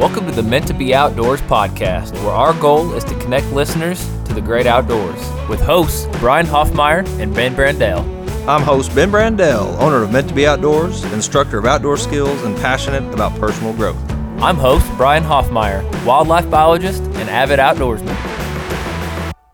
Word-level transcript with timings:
Welcome 0.00 0.24
to 0.24 0.32
the 0.32 0.42
Meant 0.42 0.66
to 0.68 0.72
Be 0.72 0.94
Outdoors 0.94 1.42
podcast, 1.42 2.14
where 2.24 2.32
our 2.32 2.54
goal 2.58 2.94
is 2.94 3.04
to 3.04 3.14
connect 3.18 3.52
listeners 3.52 4.02
to 4.24 4.32
the 4.32 4.40
great 4.40 4.66
outdoors 4.66 5.20
with 5.46 5.60
hosts 5.60 6.06
Brian 6.20 6.46
Hoffmeyer 6.46 7.06
and 7.20 7.34
Ben 7.34 7.54
Brandell. 7.54 8.00
I'm 8.48 8.62
host 8.62 8.94
Ben 8.94 9.10
Brandell, 9.10 9.78
owner 9.78 10.02
of 10.02 10.10
Meant 10.10 10.30
to 10.30 10.34
Be 10.34 10.46
Outdoors, 10.46 11.04
instructor 11.12 11.58
of 11.58 11.66
outdoor 11.66 11.98
skills, 11.98 12.42
and 12.44 12.56
passionate 12.56 13.12
about 13.12 13.38
personal 13.38 13.74
growth. 13.74 14.00
I'm 14.40 14.56
host 14.56 14.90
Brian 14.96 15.22
Hoffmeyer, 15.22 15.82
wildlife 16.06 16.48
biologist 16.48 17.02
and 17.02 17.28
avid 17.28 17.58
outdoorsman. 17.58 18.29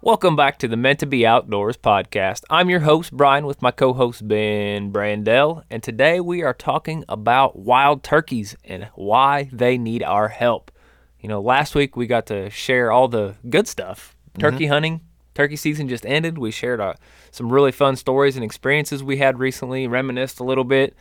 Welcome 0.07 0.37
back 0.37 0.61
to 0.61 0.69
the 0.69 0.77
Meant 0.77 1.01
to 1.01 1.07
Be 1.07 1.27
Outdoors 1.27 1.77
podcast. 1.77 2.45
I'm 2.49 2.71
your 2.71 2.79
host, 2.79 3.11
Brian, 3.11 3.45
with 3.45 3.61
my 3.61 3.73
co 3.73 3.93
host, 3.93 4.29
Ben 4.29 4.93
Brandell, 4.93 5.65
and 5.69 5.83
today 5.83 6.21
we 6.21 6.45
are 6.45 6.55
talking 6.55 7.05
about 7.09 7.59
wild 7.59 8.05
turkeys 8.05 8.57
and 8.65 8.85
why 8.95 9.51
they 9.53 9.77
need 9.77 10.05
our 10.05 10.29
help. 10.29 10.71
You 11.19 11.29
know, 11.29 11.41
last 11.41 11.75
week 11.75 11.97
we 11.97 12.07
got 12.07 12.27
to 12.27 12.51
share 12.51 12.93
all 12.93 13.09
the 13.09 13.35
good 13.51 13.67
stuff. 13.67 14.15
Turkey 14.39 14.67
hunting, 14.67 15.01
turkey 15.35 15.57
season 15.57 15.89
just 15.89 16.07
ended. 16.07 16.39
We 16.39 16.53
shared 16.53 16.81
uh, 16.81 16.95
some 17.33 17.53
really 17.53 17.73
fun 17.73 17.97
stories 17.97 18.37
and 18.37 18.45
experiences 18.45 19.03
we 19.03 19.17
had 19.17 19.41
recently, 19.41 19.89
reminisced 19.89 20.39
a 20.39 20.45
little 20.45 20.63
bit. 20.63 20.95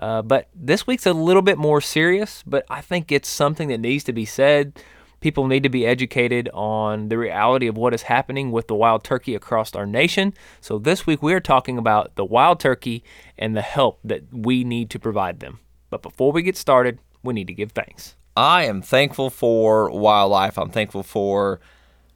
Uh, 0.00 0.22
but 0.22 0.48
this 0.52 0.84
week's 0.84 1.06
a 1.06 1.12
little 1.12 1.42
bit 1.42 1.58
more 1.58 1.80
serious, 1.80 2.42
but 2.44 2.64
I 2.68 2.80
think 2.80 3.12
it's 3.12 3.28
something 3.28 3.68
that 3.68 3.78
needs 3.78 4.02
to 4.02 4.12
be 4.12 4.24
said 4.24 4.82
People 5.20 5.46
need 5.48 5.64
to 5.64 5.68
be 5.68 5.84
educated 5.84 6.48
on 6.54 7.08
the 7.08 7.18
reality 7.18 7.66
of 7.66 7.76
what 7.76 7.92
is 7.92 8.02
happening 8.02 8.52
with 8.52 8.68
the 8.68 8.74
wild 8.74 9.02
turkey 9.02 9.34
across 9.34 9.74
our 9.74 9.86
nation. 9.86 10.32
So, 10.60 10.78
this 10.78 11.06
week 11.06 11.22
we 11.22 11.34
are 11.34 11.40
talking 11.40 11.76
about 11.76 12.14
the 12.14 12.24
wild 12.24 12.60
turkey 12.60 13.02
and 13.36 13.56
the 13.56 13.62
help 13.62 13.98
that 14.04 14.22
we 14.32 14.62
need 14.62 14.90
to 14.90 14.98
provide 14.98 15.40
them. 15.40 15.58
But 15.90 16.02
before 16.02 16.30
we 16.30 16.42
get 16.42 16.56
started, 16.56 16.98
we 17.22 17.34
need 17.34 17.48
to 17.48 17.54
give 17.54 17.72
thanks. 17.72 18.14
I 18.36 18.64
am 18.64 18.82
thankful 18.82 19.30
for 19.30 19.90
wildlife. 19.90 20.56
I'm 20.58 20.70
thankful 20.70 21.02
for 21.02 21.60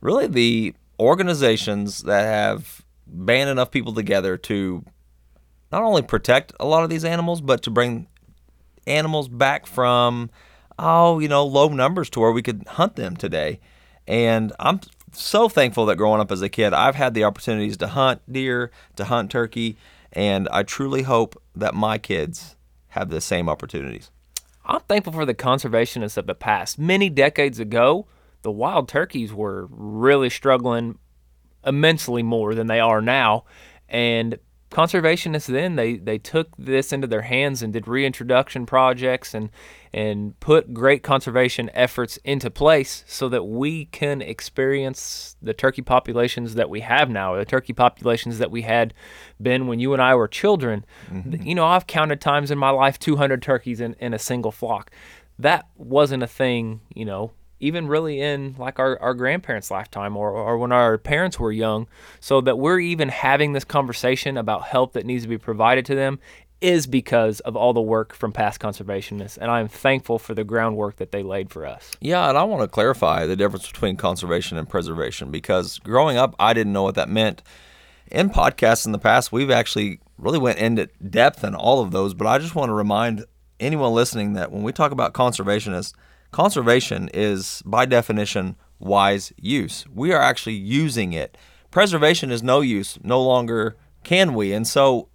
really 0.01 0.29
the 0.29 0.75
organizations 1.01 2.05
that 2.05 2.23
have 2.23 2.85
band 3.07 3.51
enough 3.51 3.73
people 3.73 3.93
together 3.93 4.37
to 4.37 4.85
not 5.73 5.83
only 5.83 6.03
protect 6.03 6.53
a 6.61 6.67
lot 6.67 6.85
of 6.85 6.91
these 6.91 7.05
animals, 7.05 7.41
but 7.41 7.63
to 7.63 7.71
bring 7.71 8.07
animals 8.87 9.29
back 9.29 9.67
from 9.67 10.31
oh, 10.79 11.19
you 11.19 11.29
know, 11.29 11.45
low 11.45 11.69
numbers 11.69 12.11
to 12.11 12.21
where 12.21 12.33
we 12.33 12.43
could 12.43 12.65
hunt 12.67 12.97
them 12.97 13.17
today. 13.17 13.61
And 14.07 14.53
I'm 14.59 14.81
so 15.13 15.49
thankful 15.49 15.87
that 15.87 15.97
growing 15.97 16.21
up 16.21 16.33
as 16.33 16.43
a 16.43 16.49
kid, 16.49 16.73
I've 16.73 16.95
had 16.95 17.15
the 17.15 17.25
opportunities 17.25 17.77
to 17.79 17.89
hunt 17.89 18.21
deer, 18.31 18.71
to 18.97 19.05
hunt 19.05 19.31
turkey, 19.31 19.77
and 20.13 20.49
I 20.51 20.63
truly 20.63 21.03
hope 21.03 21.41
that 21.55 21.75
my 21.75 21.99
kids 21.99 22.57
have 22.89 23.11
the 23.11 23.21
same 23.21 23.49
opportunities. 23.49 24.11
I'm 24.65 24.81
thankful 24.81 25.13
for 25.13 25.27
the 25.27 25.35
conservationists 25.35 26.17
of 26.17 26.27
the 26.27 26.35
past. 26.35 26.79
Many 26.79 27.09
decades 27.11 27.59
ago, 27.59 28.07
the 28.43 28.51
wild 28.51 28.89
turkeys 28.89 29.33
were 29.33 29.67
really 29.71 30.31
struggling 30.31 30.99
immensely 31.65 32.23
more 32.23 32.55
than 32.55 32.67
they 32.67 32.81
are 32.81 33.01
now. 33.01 33.45
And 33.89 34.39
conservationists 34.73 35.47
then 35.47 35.77
they 35.77 35.97
they 35.97 36.17
took 36.17 36.49
this 36.57 36.93
into 36.93 37.07
their 37.07 37.23
hands 37.23 37.63
and 37.63 37.75
did 37.75 37.87
reintroduction 37.87 38.65
projects 38.65 39.35
and 39.35 39.51
and 39.93 40.39
put 40.41 40.73
great 40.73 41.03
conservation 41.03 41.71
efforts 41.75 42.19
into 42.25 42.51
place 42.51 43.05
so 43.07 43.29
that 43.29 43.45
we 43.45 43.85
can 43.87 44.23
experience 44.23 45.37
the 45.43 45.53
turkey 45.53 45.83
populations 45.83 46.55
that 46.55 46.71
we 46.71 46.81
have 46.81 47.11
now 47.11 47.37
the 47.37 47.45
turkey 47.45 47.75
populations 47.75 48.39
that 48.39 48.51
we 48.51 48.63
had 48.63 48.95
been 49.41 49.67
when 49.67 49.79
you 49.79 49.93
and 49.93 50.01
I 50.01 50.15
were 50.15 50.29
children 50.29 50.87
mm-hmm. 51.11 51.43
you 51.43 51.55
know 51.55 51.67
I've 51.67 51.87
counted 51.87 52.23
times 52.23 52.51
in 52.51 52.59
my 52.59 52.71
life 52.71 52.99
200 52.99 53.43
turkeys 53.43 53.79
in, 53.79 53.95
in 54.01 54.15
a 54.15 54.19
single 54.19 54.53
flock 54.53 54.91
that 55.39 55.69
wasn't 55.77 56.23
a 56.23 56.27
thing 56.27 56.81
you 56.95 57.05
know 57.05 57.33
even 57.63 57.87
really 57.87 58.21
in 58.21 58.55
like 58.59 58.79
our, 58.79 59.01
our 59.01 59.15
grandparents' 59.15 59.71
lifetime 59.71 60.17
or, 60.17 60.31
or 60.31 60.59
when 60.59 60.73
our 60.73 60.99
parents 60.99 61.39
were 61.39 61.53
young, 61.53 61.87
so 62.21 62.41
that 62.43 62.59
we're 62.59 62.81
even 62.81 63.09
having 63.09 63.53
this 63.53 63.65
conversation 63.65 64.37
about 64.37 64.65
help 64.65 64.93
that 64.93 65.07
needs 65.07 65.23
to 65.23 65.29
be 65.29 65.39
provided 65.39 65.87
to 65.87 65.95
them 65.95 66.19
is 66.61 66.87
because 66.87 67.41
of 67.41 67.57
all 67.57 67.73
the 67.73 67.81
work 67.81 68.15
from 68.15 68.33
past 68.33 68.61
conservationists. 68.61 69.37
And 69.37 69.51
I'm 69.51 69.67
thankful 69.67 70.19
for 70.19 70.35
the 70.35 70.45
groundwork 70.45 70.97
that 70.97 71.11
they 71.11 71.23
laid 71.23 71.51
for 71.51 71.67
us. 71.67 71.91
Yeah, 72.01 72.29
and 72.29 72.39
I 72.39 72.45
want 72.45 72.63
to 72.63 72.69
clarify 72.69 73.27
the 73.27 73.35
difference 73.35 73.67
between 73.67 73.97
conservation 73.97 74.57
and 74.59 74.69
preservation 74.69 75.31
because 75.31 75.79
growing 75.81 76.17
up, 76.17 76.37
I 76.39 76.53
didn't 76.53 76.73
know 76.73 76.85
what 76.85 76.95
that 76.97 77.09
meant. 77.09 77.43
In 78.11 78.31
podcasts 78.31 78.87
in 78.87 78.93
the 78.93 78.99
past, 78.99 79.33
we've 79.33 79.51
actually 79.51 79.99
really 80.19 80.39
went 80.39 80.59
into 80.59 80.89
depth 81.09 81.43
in 81.43 81.55
all 81.55 81.81
of 81.81 81.91
those, 81.91 82.15
but 82.15 82.27
I 82.27 82.39
just 82.39 82.55
want 82.55 82.69
to 82.69 82.75
remind 82.75 83.25
anyone 83.59 83.93
listening 83.93 84.35
that 84.35 84.53
when 84.53 84.63
we 84.63 84.73
talk 84.73 84.93
about 84.93 85.15
conservationists, 85.15 85.95
Conservation 86.33 87.11
is, 87.13 87.63
by 87.67 87.85
definition, 87.85 88.57
wise 88.79 89.35
use. 89.37 89.85
We 89.95 90.13
are 90.13 90.21
actually 90.21 90.55
using 90.55 91.13
it. 91.13 91.37
Preservation 91.71 92.31
is 92.31 92.43
no 92.43 92.63
use, 92.63 92.99
no 93.03 93.23
longer 93.23 93.77
can 94.03 94.35
we. 94.35 94.55
And 94.55 94.67
so, 94.67 95.09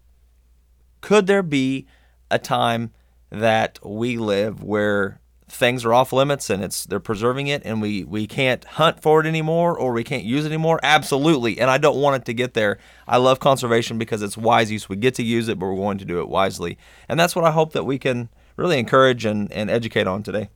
could 1.01 1.25
there 1.25 1.43
be 1.43 1.87
a 2.29 2.37
time 2.37 2.91
that 3.31 3.79
we 3.83 4.17
live 4.17 4.61
where 4.61 5.19
things 5.49 5.85
are 5.85 5.93
off 5.93 6.11
limits 6.11 6.49
and 6.49 6.61
it's 6.63 6.85
they're 6.85 6.99
preserving 6.99 7.47
it 7.47 7.61
and 7.63 7.81
we 7.81 8.03
we 8.03 8.27
can't 8.27 8.65
hunt 8.65 9.01
for 9.01 9.21
it 9.21 9.25
anymore 9.25 9.77
or 9.79 9.93
we 9.93 10.03
can't 10.03 10.25
use 10.25 10.43
it 10.43 10.49
anymore 10.49 10.77
absolutely 10.83 11.57
and 11.57 11.69
i 11.69 11.77
don't 11.77 12.01
want 12.01 12.21
it 12.21 12.25
to 12.25 12.33
get 12.33 12.53
there 12.53 12.77
i 13.07 13.15
love 13.15 13.39
conservation 13.39 13.97
because 13.97 14.21
it's 14.21 14.35
wise 14.35 14.69
use 14.69 14.89
we 14.89 14.97
get 14.97 15.15
to 15.15 15.23
use 15.23 15.47
it 15.47 15.57
but 15.57 15.67
we're 15.67 15.75
going 15.77 15.97
to 15.97 16.03
do 16.03 16.19
it 16.19 16.27
wisely 16.27 16.77
and 17.07 17.17
that's 17.17 17.33
what 17.33 17.45
i 17.45 17.51
hope 17.51 17.71
that 17.71 17.85
we 17.85 17.97
can 17.97 18.27
really 18.57 18.77
encourage 18.77 19.23
and, 19.23 19.49
and 19.53 19.69
educate 19.69 20.05
on 20.05 20.21
today 20.21 20.49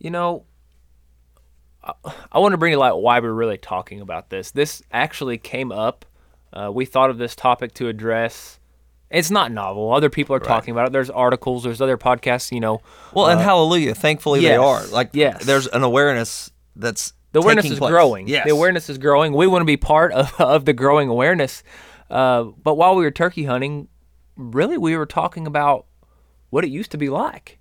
you 0.00 0.10
know, 0.10 0.44
I, 1.84 1.92
I 2.32 2.38
want 2.40 2.52
to 2.52 2.58
bring 2.58 2.72
to 2.72 2.78
light 2.78 2.92
why 2.92 3.20
we're 3.20 3.32
really 3.32 3.58
talking 3.58 4.00
about 4.00 4.30
this. 4.30 4.50
This 4.50 4.82
actually 4.90 5.38
came 5.38 5.70
up. 5.70 6.04
Uh, 6.52 6.70
we 6.74 6.84
thought 6.84 7.10
of 7.10 7.18
this 7.18 7.36
topic 7.36 7.74
to 7.74 7.86
address. 7.86 8.58
It's 9.10 9.30
not 9.30 9.52
novel. 9.52 9.92
Other 9.92 10.10
people 10.10 10.34
are 10.34 10.40
right. 10.40 10.48
talking 10.48 10.72
about 10.72 10.88
it. 10.88 10.92
There's 10.92 11.10
articles. 11.10 11.62
There's 11.62 11.80
other 11.80 11.98
podcasts. 11.98 12.50
You 12.50 12.60
know. 12.60 12.80
Well, 13.14 13.26
uh, 13.26 13.32
and 13.32 13.40
hallelujah, 13.40 13.94
thankfully 13.94 14.40
yes, 14.40 14.52
they 14.52 14.56
are. 14.56 14.86
Like, 14.86 15.10
yes. 15.12 15.44
there's 15.44 15.66
an 15.68 15.82
awareness 15.82 16.50
that's 16.74 17.12
the 17.32 17.40
awareness 17.40 17.66
is 17.66 17.78
place. 17.78 17.90
growing. 17.90 18.26
Yes. 18.26 18.44
the 18.44 18.52
awareness 18.52 18.88
is 18.88 18.98
growing. 18.98 19.32
We 19.32 19.46
want 19.46 19.62
to 19.62 19.66
be 19.66 19.76
part 19.76 20.12
of, 20.12 20.32
of 20.40 20.64
the 20.64 20.72
growing 20.72 21.08
awareness. 21.08 21.62
Uh, 22.08 22.44
but 22.44 22.74
while 22.74 22.96
we 22.96 23.04
were 23.04 23.10
turkey 23.10 23.44
hunting, 23.44 23.88
really 24.36 24.78
we 24.78 24.96
were 24.96 25.06
talking 25.06 25.46
about 25.46 25.86
what 26.48 26.64
it 26.64 26.70
used 26.70 26.90
to 26.90 26.98
be 26.98 27.08
like 27.08 27.59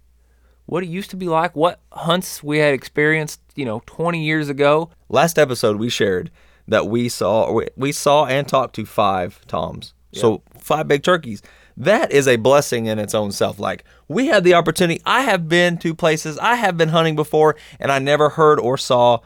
what 0.69 0.83
it 0.83 0.89
used 0.89 1.09
to 1.09 1.17
be 1.17 1.27
like, 1.27 1.55
what 1.55 1.79
hunts 1.91 2.43
we 2.43 2.59
had 2.59 2.75
experienced, 2.75 3.41
you 3.55 3.65
know, 3.65 3.81
20 3.87 4.23
years 4.23 4.49
ago. 4.49 4.91
Last 5.09 5.39
episode 5.39 5.77
we 5.77 5.89
shared 5.89 6.29
that 6.67 6.87
we 6.87 7.09
saw 7.09 7.61
we 7.75 7.91
saw 7.91 8.25
and 8.25 8.47
talked 8.47 8.75
to 8.75 8.85
five 8.85 9.45
toms. 9.47 9.93
Yep. 10.11 10.21
So 10.21 10.43
five 10.59 10.87
big 10.87 11.01
turkeys. 11.01 11.41
That 11.75 12.11
is 12.11 12.27
a 12.27 12.35
blessing 12.35 12.85
in 12.85 12.99
its 12.99 13.15
own 13.15 13.31
self. 13.31 13.57
Like 13.57 13.83
we 14.07 14.27
had 14.27 14.43
the 14.43 14.53
opportunity. 14.53 15.01
I 15.05 15.21
have 15.21 15.49
been 15.49 15.79
to 15.79 15.95
places 15.95 16.37
I 16.37 16.55
have 16.55 16.77
been 16.77 16.89
hunting 16.89 17.15
before 17.15 17.55
and 17.79 17.91
I 17.91 17.97
never 17.97 18.29
heard 18.29 18.59
or 18.59 18.77
saw 18.77 19.19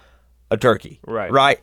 a 0.50 0.56
turkey. 0.56 1.02
Right. 1.06 1.32
Right. 1.32 1.60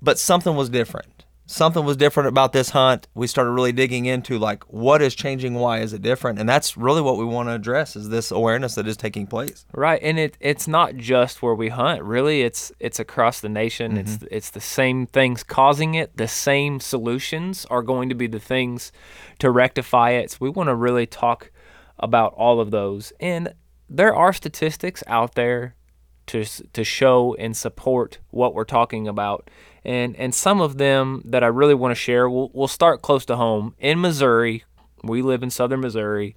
But 0.00 0.18
something 0.18 0.56
was 0.56 0.70
different 0.70 1.08
something 1.46 1.84
was 1.84 1.96
different 1.96 2.28
about 2.28 2.52
this 2.52 2.70
hunt. 2.70 3.08
We 3.14 3.26
started 3.26 3.50
really 3.50 3.72
digging 3.72 4.06
into 4.06 4.38
like 4.38 4.64
what 4.64 5.02
is 5.02 5.14
changing, 5.14 5.54
why 5.54 5.80
is 5.80 5.92
it 5.92 6.02
different, 6.02 6.38
and 6.38 6.48
that's 6.48 6.76
really 6.76 7.02
what 7.02 7.16
we 7.16 7.24
want 7.24 7.48
to 7.48 7.54
address 7.54 7.96
is 7.96 8.08
this 8.08 8.30
awareness 8.30 8.74
that 8.76 8.86
is 8.86 8.96
taking 8.96 9.26
place. 9.26 9.66
Right, 9.72 10.00
and 10.02 10.18
it 10.18 10.36
it's 10.40 10.66
not 10.66 10.96
just 10.96 11.42
where 11.42 11.54
we 11.54 11.68
hunt. 11.68 12.02
Really, 12.02 12.42
it's 12.42 12.72
it's 12.80 12.98
across 12.98 13.40
the 13.40 13.48
nation. 13.48 13.92
Mm-hmm. 13.92 14.00
It's 14.00 14.24
it's 14.30 14.50
the 14.50 14.60
same 14.60 15.06
things 15.06 15.42
causing 15.42 15.94
it. 15.94 16.16
The 16.16 16.28
same 16.28 16.80
solutions 16.80 17.66
are 17.66 17.82
going 17.82 18.08
to 18.08 18.14
be 18.14 18.26
the 18.26 18.40
things 18.40 18.92
to 19.38 19.50
rectify 19.50 20.10
it. 20.10 20.32
So 20.32 20.38
we 20.40 20.50
want 20.50 20.68
to 20.68 20.74
really 20.74 21.06
talk 21.06 21.50
about 21.98 22.34
all 22.34 22.60
of 22.60 22.70
those, 22.70 23.12
and 23.20 23.54
there 23.88 24.14
are 24.14 24.32
statistics 24.32 25.02
out 25.06 25.34
there 25.34 25.76
to 26.26 26.44
to 26.44 26.84
show 26.84 27.34
and 27.34 27.56
support 27.56 28.18
what 28.30 28.54
we're 28.54 28.64
talking 28.64 29.06
about 29.06 29.50
and 29.84 30.16
and 30.16 30.34
some 30.34 30.60
of 30.60 30.78
them 30.78 31.22
that 31.24 31.44
I 31.44 31.48
really 31.48 31.74
want 31.74 31.92
to 31.92 32.00
share. 32.00 32.28
We'll 32.28 32.50
we'll 32.54 32.68
start 32.68 33.02
close 33.02 33.24
to 33.26 33.36
home 33.36 33.74
in 33.78 34.00
Missouri. 34.00 34.64
We 35.02 35.22
live 35.22 35.42
in 35.42 35.50
southern 35.50 35.80
Missouri. 35.80 36.36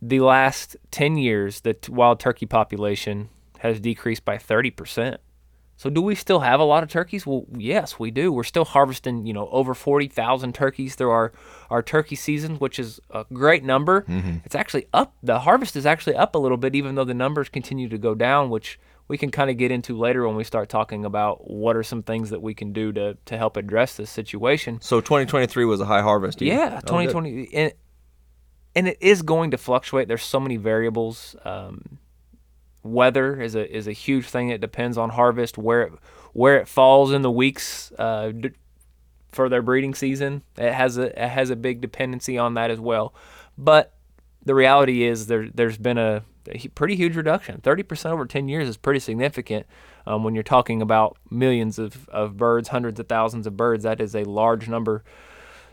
The 0.00 0.20
last 0.20 0.76
ten 0.90 1.16
years, 1.16 1.60
the 1.60 1.76
wild 1.88 2.20
turkey 2.20 2.46
population 2.46 3.28
has 3.58 3.80
decreased 3.80 4.24
by 4.24 4.38
thirty 4.38 4.70
percent. 4.70 5.20
So 5.76 5.90
do 5.90 6.00
we 6.00 6.14
still 6.14 6.40
have 6.40 6.60
a 6.60 6.64
lot 6.64 6.82
of 6.82 6.88
turkeys? 6.88 7.26
Well, 7.26 7.46
yes, 7.56 7.98
we 7.98 8.10
do. 8.10 8.32
We're 8.32 8.44
still 8.44 8.64
harvesting, 8.64 9.26
you 9.26 9.32
know, 9.32 9.48
over 9.48 9.74
40,000 9.74 10.54
turkeys 10.54 10.94
through 10.94 11.10
our, 11.10 11.32
our 11.68 11.82
turkey 11.82 12.16
season, 12.16 12.56
which 12.56 12.78
is 12.78 13.00
a 13.10 13.26
great 13.32 13.64
number. 13.64 14.02
Mm-hmm. 14.02 14.38
It's 14.44 14.54
actually 14.54 14.86
up. 14.92 15.14
The 15.22 15.40
harvest 15.40 15.74
is 15.74 15.84
actually 15.84 16.14
up 16.16 16.34
a 16.34 16.38
little 16.38 16.56
bit, 16.56 16.74
even 16.76 16.94
though 16.94 17.04
the 17.04 17.14
numbers 17.14 17.48
continue 17.48 17.88
to 17.88 17.98
go 17.98 18.14
down, 18.14 18.50
which 18.50 18.78
we 19.08 19.18
can 19.18 19.30
kind 19.30 19.50
of 19.50 19.56
get 19.56 19.70
into 19.70 19.98
later 19.98 20.26
when 20.26 20.36
we 20.36 20.44
start 20.44 20.68
talking 20.68 21.04
about 21.04 21.50
what 21.50 21.76
are 21.76 21.82
some 21.82 22.02
things 22.02 22.30
that 22.30 22.40
we 22.40 22.54
can 22.54 22.72
do 22.72 22.92
to 22.92 23.16
to 23.26 23.36
help 23.36 23.56
address 23.56 23.96
this 23.96 24.10
situation. 24.10 24.80
So 24.80 25.00
2023 25.00 25.64
was 25.64 25.80
a 25.80 25.84
high 25.84 26.02
harvest. 26.02 26.40
Year. 26.40 26.54
Yeah, 26.54 26.80
2020, 26.80 27.52
and, 27.52 27.72
and 28.74 28.88
it 28.88 28.98
is 29.00 29.22
going 29.22 29.50
to 29.50 29.58
fluctuate. 29.58 30.08
There's 30.08 30.24
so 30.24 30.40
many 30.40 30.56
variables. 30.56 31.36
Um, 31.44 31.98
weather 32.84 33.40
is 33.40 33.54
a 33.54 33.74
is 33.74 33.88
a 33.88 33.92
huge 33.92 34.26
thing. 34.26 34.50
It 34.50 34.60
depends 34.60 34.96
on 34.96 35.10
harvest 35.10 35.58
where 35.58 35.82
it 35.82 35.92
where 36.32 36.58
it 36.58 36.68
falls 36.68 37.12
in 37.12 37.22
the 37.22 37.30
weeks 37.30 37.92
uh, 37.98 38.30
d- 38.30 38.50
for 39.32 39.48
their 39.48 39.62
breeding 39.62 39.94
season. 39.94 40.42
It 40.56 40.72
has 40.72 40.98
a 40.98 41.06
it 41.20 41.28
has 41.28 41.50
a 41.50 41.56
big 41.56 41.80
dependency 41.80 42.38
on 42.38 42.54
that 42.54 42.70
as 42.70 42.78
well. 42.78 43.14
But 43.58 43.94
the 44.44 44.54
reality 44.54 45.04
is 45.04 45.26
there 45.26 45.48
there's 45.52 45.78
been 45.78 45.98
a, 45.98 46.22
a 46.48 46.68
pretty 46.68 46.94
huge 46.94 47.16
reduction. 47.16 47.60
Thirty 47.60 47.82
percent 47.82 48.12
over 48.12 48.26
ten 48.26 48.48
years 48.48 48.68
is 48.68 48.76
pretty 48.76 49.00
significant. 49.00 49.66
Um, 50.06 50.22
when 50.22 50.34
you're 50.34 50.42
talking 50.42 50.82
about 50.82 51.16
millions 51.30 51.78
of, 51.78 52.06
of 52.10 52.36
birds, 52.36 52.68
hundreds 52.68 53.00
of 53.00 53.08
thousands 53.08 53.46
of 53.46 53.56
birds, 53.56 53.84
that 53.84 54.02
is 54.02 54.14
a 54.14 54.24
large 54.24 54.68
number 54.68 55.02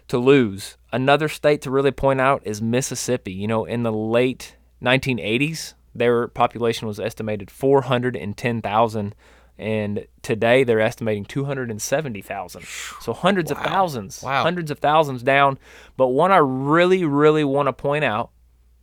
to 0.08 0.18
lose. 0.18 0.78
Another 0.94 1.28
state 1.28 1.62
to 1.64 1.72
really 1.72 1.92
point 1.92 2.22
out 2.22 2.42
is 2.46 2.62
Mississippi. 2.62 3.34
You 3.34 3.48
know, 3.48 3.66
in 3.66 3.84
the 3.84 3.92
late 3.92 4.56
1980s, 4.82 5.74
their 5.94 6.28
population 6.28 6.88
was 6.88 7.00
estimated 7.00 7.52
410,000 7.52 9.16
and 9.58 10.08
today 10.24 10.64
they're 10.64 10.80
estimating 10.80 11.26
270,000. 11.26 12.64
So 13.02 13.14
hundreds 13.14 13.52
Wow. 13.52 13.58
of 13.60 13.66
thousands, 13.66 14.24
Wow. 14.24 14.44
hundreds 14.44 14.72
of 14.72 14.80
thousands 14.80 15.22
down. 15.24 15.60
But 15.98 16.08
one 16.08 16.32
I 16.32 16.38
really, 16.38 17.06
really 17.06 17.44
want 17.44 17.68
to 17.68 17.74
point 17.74 18.04
out, 18.04 18.32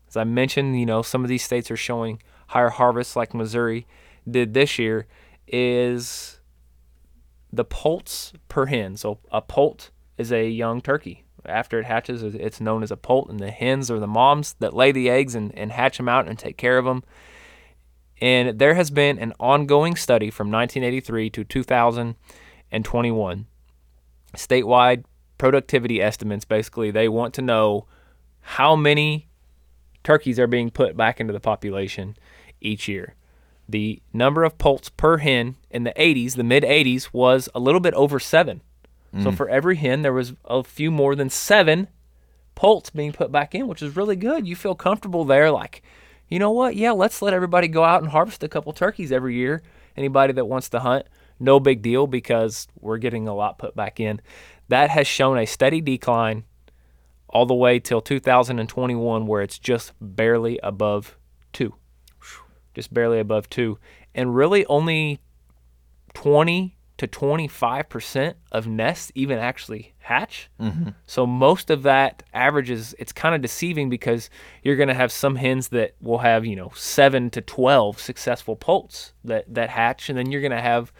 as 0.08 0.16
I 0.16 0.24
mentioned, 0.24 0.78
you 0.78 0.86
know, 0.86 1.02
some 1.02 1.24
of 1.24 1.28
these 1.28 1.42
states 1.42 1.70
are 1.70 1.76
showing 1.76 2.22
higher 2.48 2.68
harvests, 2.68 3.16
like 3.16 3.34
Missouri 3.34 3.86
did 4.30 4.54
this 4.54 4.78
year, 4.78 5.06
is 5.48 6.38
the 7.52 7.64
poults 7.64 8.32
per 8.48 8.66
hen. 8.66 8.96
So 8.96 9.18
a 9.32 9.40
poult 9.40 9.90
is 10.16 10.30
a 10.32 10.48
young 10.48 10.80
turkey. 10.80 11.24
After 11.48 11.80
it 11.80 11.86
hatches, 11.86 12.22
it's 12.22 12.60
known 12.60 12.82
as 12.82 12.90
a 12.90 12.96
poult, 12.96 13.30
and 13.30 13.40
the 13.40 13.50
hens 13.50 13.90
are 13.90 13.98
the 13.98 14.06
moms 14.06 14.54
that 14.60 14.74
lay 14.74 14.92
the 14.92 15.10
eggs 15.10 15.34
and, 15.34 15.56
and 15.56 15.72
hatch 15.72 15.96
them 15.96 16.08
out 16.08 16.28
and 16.28 16.38
take 16.38 16.56
care 16.56 16.78
of 16.78 16.84
them. 16.84 17.02
And 18.20 18.58
there 18.58 18.74
has 18.74 18.90
been 18.90 19.18
an 19.18 19.32
ongoing 19.38 19.96
study 19.96 20.30
from 20.30 20.50
1983 20.50 21.30
to 21.30 21.44
2021. 21.44 23.46
Statewide 24.36 25.04
productivity 25.38 26.02
estimates 26.02 26.44
basically, 26.44 26.90
they 26.90 27.08
want 27.08 27.32
to 27.34 27.42
know 27.42 27.86
how 28.40 28.74
many 28.74 29.28
turkeys 30.02 30.38
are 30.38 30.46
being 30.46 30.70
put 30.70 30.96
back 30.96 31.20
into 31.20 31.32
the 31.32 31.40
population 31.40 32.16
each 32.60 32.88
year. 32.88 33.14
The 33.68 34.02
number 34.12 34.44
of 34.44 34.58
poults 34.58 34.88
per 34.88 35.18
hen 35.18 35.56
in 35.70 35.84
the 35.84 35.92
80s, 35.92 36.34
the 36.34 36.42
mid 36.42 36.62
80s, 36.62 37.10
was 37.12 37.48
a 37.54 37.60
little 37.60 37.80
bit 37.80 37.94
over 37.94 38.18
seven. 38.18 38.62
So 39.14 39.30
mm. 39.30 39.36
for 39.36 39.48
every 39.48 39.76
hen, 39.76 40.02
there 40.02 40.12
was 40.12 40.34
a 40.44 40.62
few 40.62 40.90
more 40.90 41.14
than 41.14 41.30
seven 41.30 41.88
poults 42.54 42.90
being 42.90 43.12
put 43.12 43.32
back 43.32 43.54
in, 43.54 43.66
which 43.66 43.82
is 43.82 43.96
really 43.96 44.16
good. 44.16 44.46
You 44.46 44.54
feel 44.54 44.74
comfortable 44.74 45.24
there, 45.24 45.50
like, 45.50 45.82
you 46.28 46.38
know 46.38 46.50
what? 46.50 46.76
Yeah, 46.76 46.92
let's 46.92 47.22
let 47.22 47.32
everybody 47.32 47.68
go 47.68 47.84
out 47.84 48.02
and 48.02 48.10
harvest 48.10 48.42
a 48.42 48.48
couple 48.48 48.72
turkeys 48.72 49.12
every 49.12 49.34
year. 49.34 49.62
Anybody 49.96 50.34
that 50.34 50.44
wants 50.44 50.68
to 50.70 50.80
hunt, 50.80 51.06
no 51.40 51.58
big 51.58 51.82
deal 51.82 52.06
because 52.06 52.68
we're 52.80 52.98
getting 52.98 53.26
a 53.26 53.34
lot 53.34 53.58
put 53.58 53.74
back 53.74 53.98
in. 53.98 54.20
That 54.68 54.90
has 54.90 55.06
shown 55.06 55.38
a 55.38 55.46
steady 55.46 55.80
decline 55.80 56.44
all 57.28 57.46
the 57.46 57.54
way 57.54 57.78
till 57.78 58.00
2021, 58.00 59.26
where 59.26 59.42
it's 59.42 59.58
just 59.58 59.92
barely 60.00 60.58
above 60.62 61.16
two. 61.52 61.74
Just 62.74 62.92
barely 62.92 63.18
above 63.18 63.48
two. 63.48 63.78
And 64.14 64.34
really 64.34 64.64
only 64.66 65.20
20 66.14 66.77
to 66.98 67.06
25% 67.06 68.34
of 68.52 68.66
nests 68.66 69.12
even 69.14 69.38
actually 69.38 69.94
hatch. 69.98 70.50
Mm-hmm. 70.60 70.90
So 71.06 71.26
most 71.26 71.70
of 71.70 71.84
that 71.84 72.24
averages, 72.34 72.94
it's 72.98 73.12
kind 73.12 73.34
of 73.34 73.40
deceiving 73.40 73.88
because 73.88 74.28
you're 74.62 74.76
going 74.76 74.88
to 74.88 74.94
have 74.94 75.12
some 75.12 75.36
hens 75.36 75.68
that 75.68 75.94
will 76.00 76.18
have, 76.18 76.44
you 76.44 76.56
know, 76.56 76.72
7 76.74 77.30
to 77.30 77.40
12 77.40 78.00
successful 78.00 78.56
poults 78.56 79.12
that, 79.24 79.52
that 79.52 79.70
hatch. 79.70 80.08
And 80.08 80.18
then 80.18 80.30
you're 80.30 80.40
going 80.40 80.50
to 80.50 80.60
have 80.60 80.92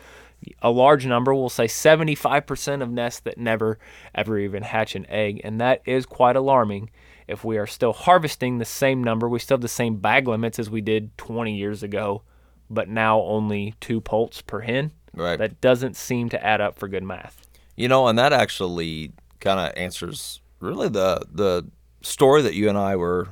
a 0.62 0.71
large 0.71 1.05
number, 1.05 1.35
we'll 1.35 1.49
say 1.49 1.67
75% 1.67 2.81
of 2.81 2.91
nests 2.91 3.21
that 3.21 3.39
never 3.39 3.79
ever 4.15 4.39
even 4.39 4.62
hatch 4.62 4.94
an 4.94 5.05
egg. 5.06 5.41
And 5.43 5.61
that 5.61 5.83
is 5.85 6.06
quite 6.06 6.37
alarming 6.37 6.91
if 7.27 7.44
we 7.44 7.59
are 7.59 7.67
still 7.67 7.93
harvesting 7.93 8.59
the 8.59 8.65
same 8.65 9.03
number. 9.03 9.29
We 9.29 9.41
still 9.41 9.56
have 9.56 9.62
the 9.62 9.69
same 9.69 9.97
bag 9.97 10.29
limits 10.29 10.61
as 10.61 10.71
we 10.71 10.81
did 10.81 11.17
20 11.19 11.56
years 11.56 11.83
ago, 11.83 12.23
but 12.71 12.89
now 12.89 13.21
only 13.21 13.75
two 13.81 14.01
poults 14.01 14.43
per 14.43 14.61
hen. 14.61 14.93
Right. 15.19 15.38
That 15.38 15.61
doesn't 15.61 15.97
seem 15.97 16.29
to 16.31 16.44
add 16.44 16.61
up 16.61 16.79
for 16.79 16.88
good 16.88 17.03
math. 17.03 17.47
You 17.76 17.88
know, 17.88 18.09
and 18.09 18.19
that 18.19 18.32
actually 18.32 19.12
kind 19.41 19.61
of 19.61 19.76
answers 19.76 20.41
really 20.61 20.88
the 20.88 21.25
the 21.31 21.67
story 22.03 22.43
that 22.43 22.55
you 22.55 22.69
and 22.69 22.79
I 22.79 22.97
were 22.97 23.29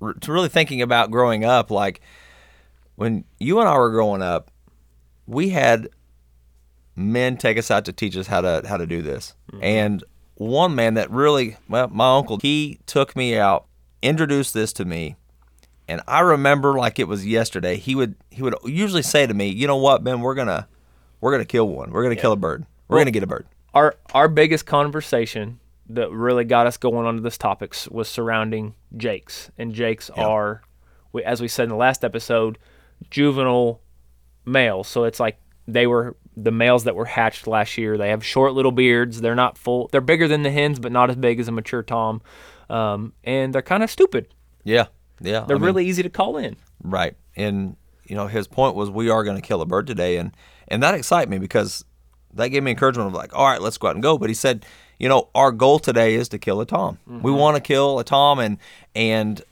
r- 0.00 0.14
to 0.14 0.32
really 0.32 0.48
thinking 0.48 0.82
about 0.82 1.10
growing 1.10 1.44
up. 1.44 1.70
Like 1.70 2.00
when 2.96 3.24
you 3.38 3.60
and 3.60 3.68
I 3.68 3.76
were 3.76 3.90
growing 3.90 4.22
up, 4.22 4.50
we 5.26 5.50
had 5.50 5.88
men 6.96 7.36
take 7.36 7.58
us 7.58 7.70
out 7.70 7.84
to 7.86 7.92
teach 7.92 8.16
us 8.16 8.26
how 8.26 8.40
to 8.40 8.62
how 8.66 8.76
to 8.76 8.86
do 8.86 9.02
this. 9.02 9.34
Mm-hmm. 9.52 9.64
And 9.64 10.04
one 10.36 10.74
man 10.74 10.94
that 10.94 11.10
really, 11.10 11.56
well, 11.68 11.88
my 11.88 12.16
uncle, 12.16 12.38
he 12.42 12.80
took 12.86 13.14
me 13.14 13.36
out, 13.36 13.66
introduced 14.02 14.54
this 14.54 14.72
to 14.74 14.84
me, 14.84 15.16
and 15.88 16.00
I 16.08 16.20
remember 16.20 16.74
like 16.74 16.98
it 16.98 17.08
was 17.08 17.26
yesterday. 17.26 17.76
He 17.76 17.94
would 17.94 18.16
he 18.30 18.42
would 18.42 18.54
usually 18.64 19.02
say 19.02 19.26
to 19.26 19.34
me, 19.34 19.48
"You 19.48 19.66
know 19.66 19.76
what, 19.76 20.02
Ben? 20.02 20.20
We're 20.20 20.34
gonna 20.34 20.68
we're 21.24 21.30
gonna 21.30 21.46
kill 21.46 21.66
one. 21.66 21.90
We're 21.90 22.02
gonna 22.02 22.16
kill 22.16 22.32
a 22.32 22.36
bird. 22.36 22.66
We're 22.86 22.98
gonna 22.98 23.10
get 23.10 23.22
a 23.22 23.26
bird." 23.26 23.46
Our 23.72 23.96
our 24.12 24.28
biggest 24.28 24.66
conversation 24.66 25.58
that 25.88 26.10
really 26.10 26.44
got 26.44 26.66
us 26.66 26.76
going 26.76 27.06
onto 27.06 27.22
this 27.22 27.38
topics 27.38 27.88
was 27.88 28.08
surrounding 28.08 28.74
jakes, 28.94 29.50
and 29.56 29.72
jakes 29.72 30.10
are, 30.10 30.60
we, 31.14 31.24
as 31.24 31.40
we 31.40 31.48
said 31.48 31.62
in 31.62 31.68
the 31.70 31.76
last 31.76 32.04
episode, 32.04 32.58
juvenile 33.10 33.80
males. 34.44 34.86
So 34.86 35.04
it's 35.04 35.18
like 35.18 35.38
they 35.66 35.86
were 35.86 36.14
the 36.36 36.50
males 36.50 36.84
that 36.84 36.94
were 36.94 37.06
hatched 37.06 37.46
last 37.46 37.78
year. 37.78 37.96
They 37.96 38.10
have 38.10 38.22
short 38.22 38.52
little 38.52 38.72
beards. 38.72 39.22
They're 39.22 39.34
not 39.34 39.56
full. 39.56 39.88
They're 39.92 40.02
bigger 40.02 40.28
than 40.28 40.42
the 40.42 40.50
hens, 40.50 40.78
but 40.78 40.92
not 40.92 41.08
as 41.08 41.16
big 41.16 41.40
as 41.40 41.48
a 41.48 41.52
mature 41.52 41.82
tom. 41.82 42.20
Um, 42.68 43.14
and 43.24 43.54
they're 43.54 43.62
kind 43.62 43.82
of 43.82 43.90
stupid. 43.90 44.28
Yeah, 44.62 44.88
yeah. 45.22 45.46
They're 45.48 45.56
mean, 45.56 45.64
really 45.64 45.86
easy 45.86 46.02
to 46.02 46.10
call 46.10 46.36
in. 46.36 46.56
right. 46.82 47.16
And 47.34 47.76
you 48.04 48.14
know, 48.14 48.26
his 48.26 48.46
point 48.46 48.76
was 48.76 48.90
we 48.90 49.08
are 49.08 49.24
going 49.24 49.36
to 49.36 49.42
kill 49.42 49.62
a 49.62 49.66
bird 49.66 49.86
today, 49.86 50.18
and 50.18 50.36
and 50.68 50.82
that 50.82 50.94
excited 50.94 51.30
me 51.30 51.38
because 51.38 51.84
that 52.34 52.48
gave 52.48 52.62
me 52.62 52.72
encouragement 52.72 53.08
of 53.08 53.14
like, 53.14 53.34
all 53.34 53.46
right, 53.46 53.60
let's 53.60 53.78
go 53.78 53.88
out 53.88 53.96
and 53.96 54.02
go. 54.02 54.18
But 54.18 54.30
he 54.30 54.34
said, 54.34 54.66
you 54.98 55.08
know, 55.08 55.28
our 55.34 55.52
goal 55.52 55.78
today 55.78 56.14
is 56.14 56.28
to 56.30 56.38
kill 56.38 56.60
a 56.60 56.66
tom. 56.66 56.98
We 57.06 57.14
mm-hmm. 57.14 57.38
want 57.38 57.56
to 57.56 57.60
kill 57.60 57.98
a 57.98 58.04
tom, 58.04 58.38
and 58.38 58.58
and 58.94 59.42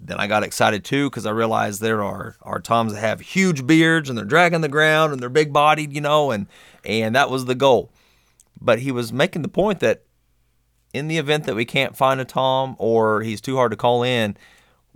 then 0.00 0.20
I 0.20 0.26
got 0.26 0.42
excited 0.42 0.84
too 0.84 1.08
because 1.08 1.26
I 1.26 1.30
realized 1.30 1.80
there 1.80 2.02
are 2.02 2.36
are 2.42 2.60
toms 2.60 2.92
that 2.92 3.00
have 3.00 3.20
huge 3.20 3.66
beards 3.66 4.08
and 4.08 4.18
they're 4.18 4.24
dragging 4.24 4.60
the 4.60 4.68
ground 4.68 5.12
and 5.12 5.20
they're 5.20 5.28
big 5.28 5.52
bodied, 5.52 5.92
you 5.92 6.00
know, 6.00 6.30
and 6.30 6.46
and 6.84 7.14
that 7.14 7.30
was 7.30 7.46
the 7.46 7.54
goal. 7.54 7.90
But 8.60 8.80
he 8.80 8.92
was 8.92 9.12
making 9.12 9.42
the 9.42 9.48
point 9.48 9.80
that 9.80 10.02
in 10.92 11.08
the 11.08 11.18
event 11.18 11.44
that 11.44 11.56
we 11.56 11.64
can't 11.64 11.96
find 11.96 12.20
a 12.20 12.24
tom 12.24 12.76
or 12.78 13.22
he's 13.22 13.40
too 13.40 13.56
hard 13.56 13.72
to 13.72 13.76
call 13.76 14.02
in, 14.02 14.36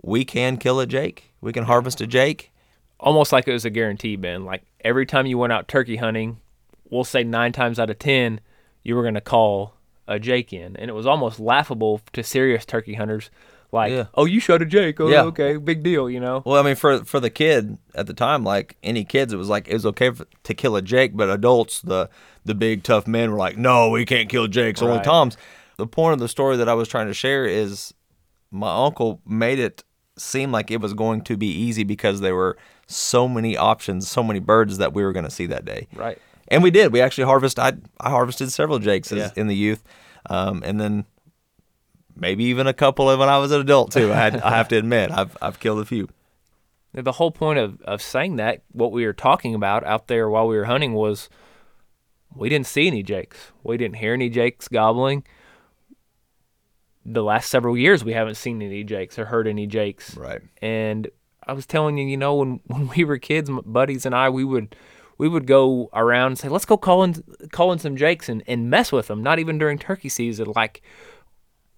we 0.01 0.23
can 0.23 0.57
kill 0.57 0.79
a 0.79 0.87
jake. 0.87 1.33
We 1.41 1.51
can 1.53 1.65
harvest 1.65 2.01
a 2.01 2.07
jake. 2.07 2.51
almost 2.99 3.31
like 3.31 3.47
it 3.47 3.53
was 3.53 3.65
a 3.65 3.69
guarantee, 3.69 4.15
Ben. 4.15 4.45
Like 4.45 4.63
every 4.81 5.05
time 5.05 5.25
you 5.25 5.37
went 5.37 5.53
out 5.53 5.67
turkey 5.67 5.97
hunting, 5.97 6.37
we'll 6.89 7.03
say 7.03 7.23
nine 7.23 7.51
times 7.51 7.79
out 7.79 7.89
of 7.89 7.99
ten, 7.99 8.39
you 8.83 8.95
were 8.95 9.01
going 9.01 9.13
to 9.15 9.21
call 9.21 9.73
a 10.07 10.19
jake 10.19 10.51
in, 10.53 10.75
and 10.77 10.89
it 10.89 10.93
was 10.93 11.05
almost 11.05 11.39
laughable 11.39 12.01
to 12.13 12.23
serious 12.23 12.65
turkey 12.65 12.95
hunters. 12.95 13.29
Like, 13.71 13.91
Yeah. 13.91 14.05
oh, 14.15 14.25
you 14.25 14.39
shot 14.39 14.63
a 14.63 14.65
jake. 14.65 14.99
Oh, 14.99 15.07
Yeah. 15.07 15.23
okay, 15.25 15.57
big 15.57 15.83
deal, 15.83 16.09
you 16.09 16.19
know. 16.19 16.41
Well, 16.43 16.59
I 16.59 16.63
mean, 16.65 16.75
for 16.75 17.03
for 17.05 17.19
the 17.19 17.29
kid 17.29 17.77
at 17.93 18.07
the 18.07 18.15
time, 18.15 18.43
like 18.43 18.75
any 18.81 19.03
kids, 19.03 19.31
it 19.31 19.37
was 19.37 19.49
like 19.49 19.67
it 19.67 19.73
was 19.73 19.85
okay 19.85 20.09
for, 20.09 20.25
to 20.43 20.53
kill 20.55 20.75
a 20.75 20.81
jake, 20.81 21.15
but 21.15 21.29
adults, 21.29 21.81
the 21.81 22.09
the 22.45 22.55
big 22.55 22.81
tough 22.81 23.05
men, 23.05 23.31
were 23.31 23.37
like, 23.37 23.57
no, 23.57 23.89
we 23.89 24.05
can't 24.05 24.27
kill 24.29 24.47
jakes, 24.47 24.81
only 24.81 25.03
toms. 25.03 25.37
The 25.77 25.85
point 25.85 26.13
of 26.13 26.19
the 26.19 26.27
story 26.27 26.57
that 26.57 26.67
I 26.67 26.73
was 26.73 26.87
trying 26.87 27.07
to 27.07 27.13
share 27.13 27.45
is 27.45 27.93
my 28.49 28.85
uncle 28.85 29.21
made 29.27 29.59
it 29.59 29.83
seem 30.17 30.51
like 30.51 30.71
it 30.71 30.81
was 30.81 30.93
going 30.95 31.21
to 31.21 31.37
be 31.37 31.47
easy 31.47 31.83
because 31.83 32.21
they 32.21 32.31
were 32.31 32.57
so 32.91 33.27
many 33.27 33.55
options, 33.55 34.09
so 34.09 34.23
many 34.23 34.39
birds 34.39 34.77
that 34.79 34.93
we 34.93 35.03
were 35.03 35.13
going 35.13 35.25
to 35.25 35.31
see 35.31 35.45
that 35.45 35.63
day. 35.63 35.87
Right. 35.93 36.17
And 36.47 36.63
we 36.63 36.71
did. 36.71 36.91
We 36.91 36.99
actually 37.01 37.25
harvested. 37.25 37.59
I 37.63 37.73
I 37.99 38.09
harvested 38.09 38.51
several 38.51 38.79
jakes 38.79 39.11
as, 39.11 39.17
Yeah. 39.19 39.31
in 39.35 39.47
the 39.47 39.55
youth, 39.55 39.83
um, 40.29 40.63
and 40.65 40.79
then 40.81 41.05
maybe 42.15 42.43
even 42.45 42.65
a 42.65 42.73
couple 42.73 43.09
of 43.09 43.19
when 43.19 43.29
I 43.29 43.37
was 43.37 43.51
an 43.51 43.61
adult 43.61 43.91
too. 43.91 44.11
I 44.11 44.15
had, 44.15 44.41
I 44.41 44.55
have 44.57 44.67
to 44.69 44.77
admit, 44.77 45.11
I've 45.11 45.37
I've 45.41 45.59
killed 45.59 45.79
a 45.79 45.85
few. 45.85 46.09
The 46.91 47.11
whole 47.11 47.29
point 47.29 47.59
of, 47.59 47.79
of 47.83 48.01
saying 48.01 48.37
that, 48.37 48.63
what 48.71 48.91
we 48.91 49.05
were 49.05 49.13
talking 49.13 49.53
about 49.53 49.83
out 49.83 50.07
there 50.07 50.27
while 50.27 50.47
we 50.47 50.57
were 50.57 50.65
hunting 50.65 50.93
was 50.95 51.29
we 52.35 52.49
didn't 52.49 52.65
see 52.65 52.87
any 52.87 53.03
jakes. 53.03 53.51
We 53.63 53.77
didn't 53.77 53.97
hear 53.97 54.13
any 54.15 54.29
jakes 54.29 54.67
gobbling. 54.67 55.23
The 57.05 57.21
last 57.23 57.49
several 57.51 57.77
years, 57.77 58.03
we 58.03 58.13
haven't 58.13 58.35
seen 58.35 58.59
any 58.63 58.83
jakes 58.83 59.19
or 59.19 59.25
heard 59.25 59.47
any 59.47 59.67
jakes. 59.67 60.17
Right. 60.17 60.41
And 60.63 61.09
I 61.45 61.53
was 61.53 61.65
telling 61.65 61.97
you, 61.97 62.07
you 62.07 62.17
know, 62.17 62.35
when, 62.35 62.59
when 62.67 62.87
we 62.89 63.03
were 63.03 63.17
kids, 63.17 63.49
buddies 63.65 64.05
and 64.05 64.15
I, 64.15 64.29
we 64.29 64.43
would 64.43 64.75
we 65.17 65.27
would 65.27 65.45
go 65.45 65.89
around 65.93 66.27
and 66.27 66.39
say, 66.39 66.47
let's 66.47 66.63
go 66.63 66.77
call 66.77 67.03
in, 67.03 67.21
call 67.51 67.73
in 67.73 67.79
some 67.79 67.97
jakes 67.97 68.29
and, 68.29 68.41
and 68.47 68.69
mess 68.69 68.89
with 68.89 69.07
them. 69.07 69.21
Not 69.21 69.37
even 69.37 69.57
during 69.57 69.77
turkey 69.77 70.07
season. 70.07 70.53
Like 70.55 70.81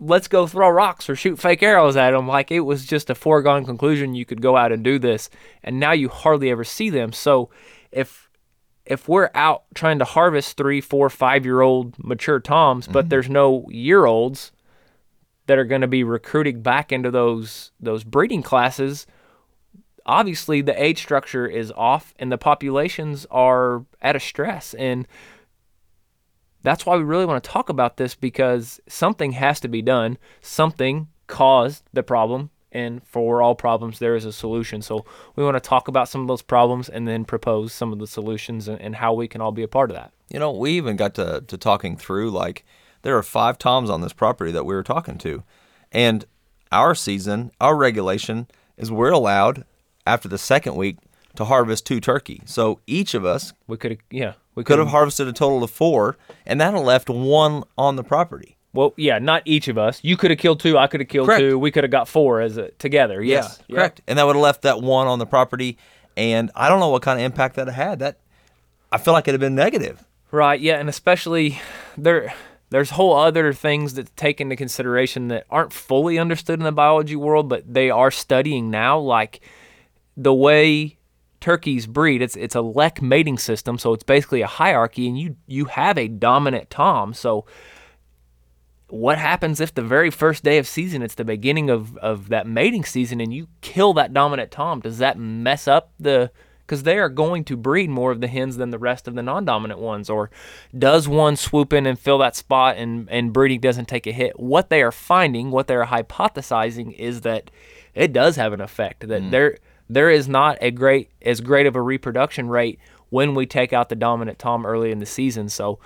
let's 0.01 0.27
go 0.27 0.47
throw 0.47 0.69
rocks 0.69 1.09
or 1.09 1.15
shoot 1.15 1.39
fake 1.39 1.63
arrows 1.63 1.95
at 1.95 2.11
them. 2.11 2.27
Like 2.27 2.51
it 2.51 2.61
was 2.61 2.85
just 2.85 3.09
a 3.09 3.15
foregone 3.15 3.65
conclusion 3.65 4.15
you 4.15 4.25
could 4.25 4.41
go 4.41 4.57
out 4.57 4.71
and 4.71 4.83
do 4.83 4.99
this, 4.99 5.29
and 5.63 5.79
now 5.79 5.91
you 5.91 6.09
hardly 6.09 6.49
ever 6.49 6.63
see 6.63 6.89
them. 6.89 7.13
So 7.13 7.49
if 7.91 8.29
if 8.85 9.07
we're 9.07 9.29
out 9.35 9.63
trying 9.75 9.99
to 9.99 10.05
harvest 10.05 10.57
three, 10.57 10.81
four, 10.81 11.09
five 11.09 11.45
year 11.45 11.61
old 11.61 11.95
mature 12.03 12.39
toms, 12.39 12.87
but 12.87 13.01
mm-hmm. 13.01 13.09
there's 13.09 13.29
no 13.29 13.65
year 13.69 14.05
olds 14.05 14.51
that 15.45 15.57
are 15.57 15.65
going 15.65 15.81
to 15.81 15.87
be 15.87 16.03
recruiting 16.03 16.61
back 16.61 16.91
into 16.91 17.11
those 17.11 17.71
those 17.79 18.03
breeding 18.03 18.41
classes, 18.41 19.05
obviously 20.05 20.61
the 20.61 20.81
age 20.81 20.99
structure 20.99 21.47
is 21.47 21.71
off 21.75 22.13
and 22.17 22.31
the 22.31 22.37
populations 22.37 23.25
are 23.29 23.85
at 24.01 24.15
a 24.15 24.19
stress 24.19 24.73
and 24.73 25.07
that's 26.63 26.85
why 26.85 26.95
we 26.95 27.03
really 27.03 27.25
want 27.25 27.43
to 27.43 27.49
talk 27.49 27.69
about 27.69 27.97
this 27.97 28.15
because 28.15 28.79
something 28.87 29.33
has 29.33 29.59
to 29.61 29.67
be 29.67 29.81
done. 29.81 30.17
Something 30.41 31.07
caused 31.27 31.83
the 31.93 32.03
problem, 32.03 32.51
and 32.71 33.03
for 33.05 33.41
all 33.41 33.55
problems, 33.55 33.99
there 33.99 34.15
is 34.15 34.25
a 34.25 34.33
solution. 34.33 34.81
So 34.81 35.05
we 35.35 35.43
want 35.43 35.55
to 35.55 35.61
talk 35.61 35.87
about 35.87 36.09
some 36.09 36.21
of 36.21 36.27
those 36.27 36.41
problems 36.41 36.89
and 36.89 37.07
then 37.07 37.25
propose 37.25 37.73
some 37.73 37.91
of 37.91 37.99
the 37.99 38.07
solutions 38.07 38.67
and, 38.67 38.79
and 38.79 38.95
how 38.95 39.13
we 39.13 39.27
can 39.27 39.41
all 39.41 39.51
be 39.51 39.63
a 39.63 39.67
part 39.67 39.89
of 39.89 39.95
that. 39.95 40.11
You 40.29 40.39
know, 40.39 40.51
we 40.51 40.71
even 40.71 40.95
got 40.95 41.15
to, 41.15 41.43
to 41.47 41.57
talking 41.57 41.97
through 41.97 42.31
like 42.31 42.63
there 43.01 43.17
are 43.17 43.23
five 43.23 43.57
toms 43.57 43.89
on 43.89 44.01
this 44.01 44.13
property 44.13 44.51
that 44.51 44.65
we 44.65 44.75
were 44.75 44.83
talking 44.83 45.17
to. 45.19 45.43
And 45.91 46.25
our 46.71 46.95
season, 46.95 47.51
our 47.59 47.75
regulation 47.75 48.47
is 48.77 48.91
we're 48.91 49.11
allowed 49.11 49.65
after 50.05 50.27
the 50.27 50.37
second 50.37 50.75
week 50.75 50.97
to 51.35 51.45
harvest 51.45 51.85
two 51.85 51.99
turkey. 51.99 52.41
So 52.45 52.79
each 52.87 53.13
of 53.13 53.25
us 53.25 53.53
We 53.67 53.77
could 53.77 53.91
have, 53.91 53.99
yeah, 54.09 54.33
we 54.55 54.63
could 54.63 54.79
have 54.79 54.89
harvested 54.89 55.27
a 55.27 55.33
total 55.33 55.63
of 55.63 55.71
four, 55.71 56.17
and 56.45 56.59
that 56.59 56.73
left 56.73 57.09
one 57.09 57.63
on 57.77 57.95
the 57.95 58.03
property. 58.03 58.57
Well, 58.73 58.93
yeah, 58.97 59.19
not 59.19 59.43
each 59.45 59.67
of 59.67 59.77
us. 59.77 59.99
You 60.01 60.15
could 60.15 60.31
have 60.31 60.39
killed 60.39 60.59
two. 60.61 60.77
I 60.77 60.87
could 60.87 61.01
have 61.01 61.09
killed 61.09 61.27
Correct. 61.27 61.41
two. 61.41 61.59
We 61.59 61.71
could 61.71 61.83
have 61.83 61.91
got 61.91 62.07
four 62.07 62.39
as 62.41 62.57
a, 62.57 62.69
together. 62.71 63.21
Yes, 63.21 63.59
Yep. 63.67 63.75
correct. 63.77 64.01
And 64.07 64.17
that 64.17 64.25
would 64.25 64.35
have 64.35 64.43
left 64.43 64.61
that 64.61 64.81
one 64.81 65.07
on 65.07 65.19
the 65.19 65.25
property. 65.25 65.77
And 66.15 66.51
I 66.55 66.69
don't 66.69 66.79
know 66.79 66.89
what 66.89 67.01
kind 67.01 67.19
of 67.19 67.25
impact 67.25 67.55
that 67.55 67.67
had. 67.67 67.99
That 67.99 68.17
I 68.91 68.97
feel 68.97 69.13
like 69.13 69.27
it'd 69.27 69.39
have 69.39 69.45
been 69.45 69.55
negative. 69.55 70.05
Right, 70.31 70.59
yeah, 70.59 70.77
and 70.79 70.87
especially 70.87 71.59
there 71.97 72.33
there's 72.69 72.91
whole 72.91 73.13
other 73.13 73.51
things 73.51 73.95
that 73.95 74.15
take 74.15 74.39
into 74.39 74.55
consideration 74.55 75.27
that 75.27 75.45
aren't 75.49 75.73
fully 75.73 76.17
understood 76.17 76.57
in 76.59 76.63
the 76.63 76.71
biology 76.71 77.17
world, 77.17 77.49
but 77.49 77.73
they 77.73 77.89
are 77.89 78.11
studying 78.11 78.69
now, 78.71 78.97
like 78.97 79.41
the 80.17 80.33
way 80.33 80.97
turkeys 81.41 81.87
breed. 81.87 82.21
It's 82.21 82.35
it's 82.35 82.55
a 82.55 82.61
lek 82.61 83.01
mating 83.01 83.37
system, 83.37 83.77
so 83.77 83.93
it's 83.93 84.03
basically 84.03 84.41
a 84.41 84.47
hierarchy, 84.47 85.07
and 85.07 85.19
you 85.19 85.35
you 85.47 85.65
have 85.65 85.97
a 85.97 86.07
dominant 86.07 86.69
tom. 86.69 87.13
So 87.13 87.45
what 88.87 89.17
happens 89.17 89.59
if 89.59 89.73
the 89.73 89.81
very 89.81 90.09
first 90.09 90.43
day 90.43 90.57
of 90.57 90.67
season, 90.67 91.01
it's 91.01 91.15
the 91.15 91.23
beginning 91.23 91.69
of, 91.69 91.97
of 91.97 92.27
that 92.27 92.45
mating 92.45 92.83
season, 92.83 93.21
and 93.21 93.33
you 93.33 93.47
kill 93.61 93.93
that 93.93 94.13
dominant 94.13 94.51
tom? 94.51 94.81
Does 94.81 94.97
that 94.99 95.17
mess 95.17 95.67
up 95.67 95.91
the 95.99 96.31
because 96.71 96.83
they 96.83 96.97
are 96.99 97.09
going 97.09 97.43
to 97.43 97.57
breed 97.57 97.89
more 97.89 98.11
of 98.11 98.21
the 98.21 98.29
hens 98.29 98.55
than 98.55 98.69
the 98.69 98.79
rest 98.79 99.05
of 99.05 99.13
the 99.13 99.21
non-dominant 99.21 99.77
ones 99.77 100.09
or 100.09 100.31
does 100.77 101.05
one 101.05 101.35
swoop 101.35 101.73
in 101.73 101.85
and 101.85 101.99
fill 101.99 102.17
that 102.17 102.33
spot 102.33 102.77
and, 102.77 103.09
and 103.09 103.33
breeding 103.33 103.59
doesn't 103.59 103.89
take 103.89 104.07
a 104.07 104.11
hit 104.13 104.39
what 104.39 104.69
they 104.69 104.81
are 104.81 104.91
finding 104.91 105.51
what 105.51 105.67
they're 105.67 105.87
hypothesizing 105.87 106.97
is 106.97 107.21
that 107.21 107.51
it 107.93 108.13
does 108.13 108.37
have 108.37 108.53
an 108.53 108.61
effect 108.61 109.05
that 109.05 109.21
hmm. 109.21 109.31
there 109.31 109.57
there 109.93 110.09
is 110.09 110.27
not 110.27 110.57
a 110.61 110.71
great 110.71 111.09
as 111.21 111.41
great 111.41 111.65
of 111.67 111.75
a 111.75 111.81
reproduction 111.81 112.47
rate 112.47 112.79
when 113.09 113.35
we 113.35 113.45
take 113.45 113.73
out 113.73 113.89
the 113.89 113.95
dominant 113.95 114.39
tom 114.39 114.65
early 114.65 114.91
in 114.91 114.99
the 114.99 115.05
season 115.05 115.49
so 115.49 115.79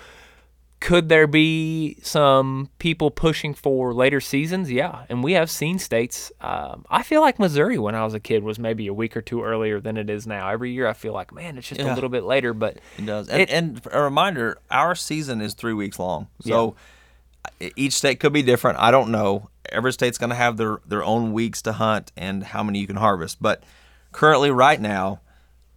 could 0.81 1.09
there 1.09 1.25
be 1.25 1.97
some 2.03 2.69
people 2.77 3.09
pushing 3.09 3.55
for 3.55 3.91
later 3.93 4.19
seasons? 4.21 4.69
Yeah, 4.71 5.05
and 5.09 5.23
we 5.23 5.31
have 5.33 5.49
seen 5.49 5.79
states. 5.79 6.31
Um, 6.41 6.85
I 6.91 7.01
feel 7.01 7.21
like 7.21 7.39
Missouri, 7.39 7.79
when 7.79 7.95
I 7.95 8.03
was 8.03 8.13
a 8.13 8.19
kid, 8.19 8.43
was 8.43 8.59
maybe 8.59 8.85
a 8.85 8.93
week 8.93 9.17
or 9.17 9.21
two 9.21 9.41
earlier 9.41 9.79
than 9.79 9.97
it 9.97 10.09
is 10.11 10.27
now. 10.27 10.47
Every 10.49 10.71
year, 10.73 10.85
I 10.87 10.93
feel 10.93 11.13
like, 11.13 11.33
man, 11.33 11.57
it's 11.57 11.69
just 11.69 11.81
a 11.81 11.95
little 11.95 12.09
bit 12.09 12.23
later. 12.23 12.53
But 12.53 12.77
It 12.99 13.05
does. 13.05 13.29
And, 13.29 13.41
It- 13.41 13.49
and 13.49 13.81
a 13.91 14.01
reminder, 14.01 14.59
our 14.69 14.93
season 14.93 15.41
is 15.41 15.55
three 15.55 15.73
weeks 15.73 15.97
long. 15.97 16.27
So 16.41 16.75
e- 17.59 17.71
each 17.75 17.93
state 17.93 18.19
could 18.19 18.33
be 18.33 18.43
different. 18.43 18.77
I 18.77 18.91
don't 18.91 19.09
know. 19.09 19.49
Every 19.71 19.93
state's 19.93 20.19
going 20.19 20.29
to 20.31 20.35
have 20.35 20.57
their, 20.57 20.79
their 20.85 21.03
own 21.03 21.31
weeks 21.33 21.63
to 21.63 21.73
hunt 21.73 22.11
and 22.15 22.43
how 22.43 22.61
many 22.61 22.79
you 22.79 22.85
can 22.85 22.97
harvest. 22.97 23.41
But 23.41 23.63
currently, 24.15 24.51
right 24.51 24.79
now, 24.79 25.21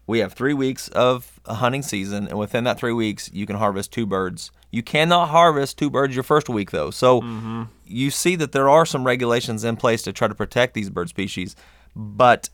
we 0.06 0.20
have 0.20 0.32
three 0.32 0.54
weeks 0.54 0.88
of 0.88 1.38
a 1.44 1.54
hunting 1.54 1.82
season. 1.82 2.28
And 2.28 2.38
within 2.38 2.64
that 2.64 2.78
three 2.78 2.92
weeks, 2.92 3.30
you 3.32 3.46
can 3.46 3.56
harvest 3.56 3.92
two 3.92 4.06
birds. 4.06 4.50
You 4.70 4.82
cannot 4.82 5.28
harvest 5.28 5.78
two 5.78 5.90
birds 5.90 6.14
your 6.14 6.22
first 6.22 6.48
week, 6.48 6.70
though. 6.70 6.90
So 6.90 7.20
mm-hmm. 7.20 7.64
you 7.84 8.10
see 8.10 8.36
that 8.36 8.52
there 8.52 8.68
are 8.68 8.86
some 8.86 9.04
regulations 9.04 9.64
in 9.64 9.76
place 9.76 10.02
to 10.02 10.12
try 10.12 10.28
to 10.28 10.34
protect 10.34 10.74
these 10.74 10.88
bird 10.90 11.08
species, 11.08 11.56
but 11.94 12.48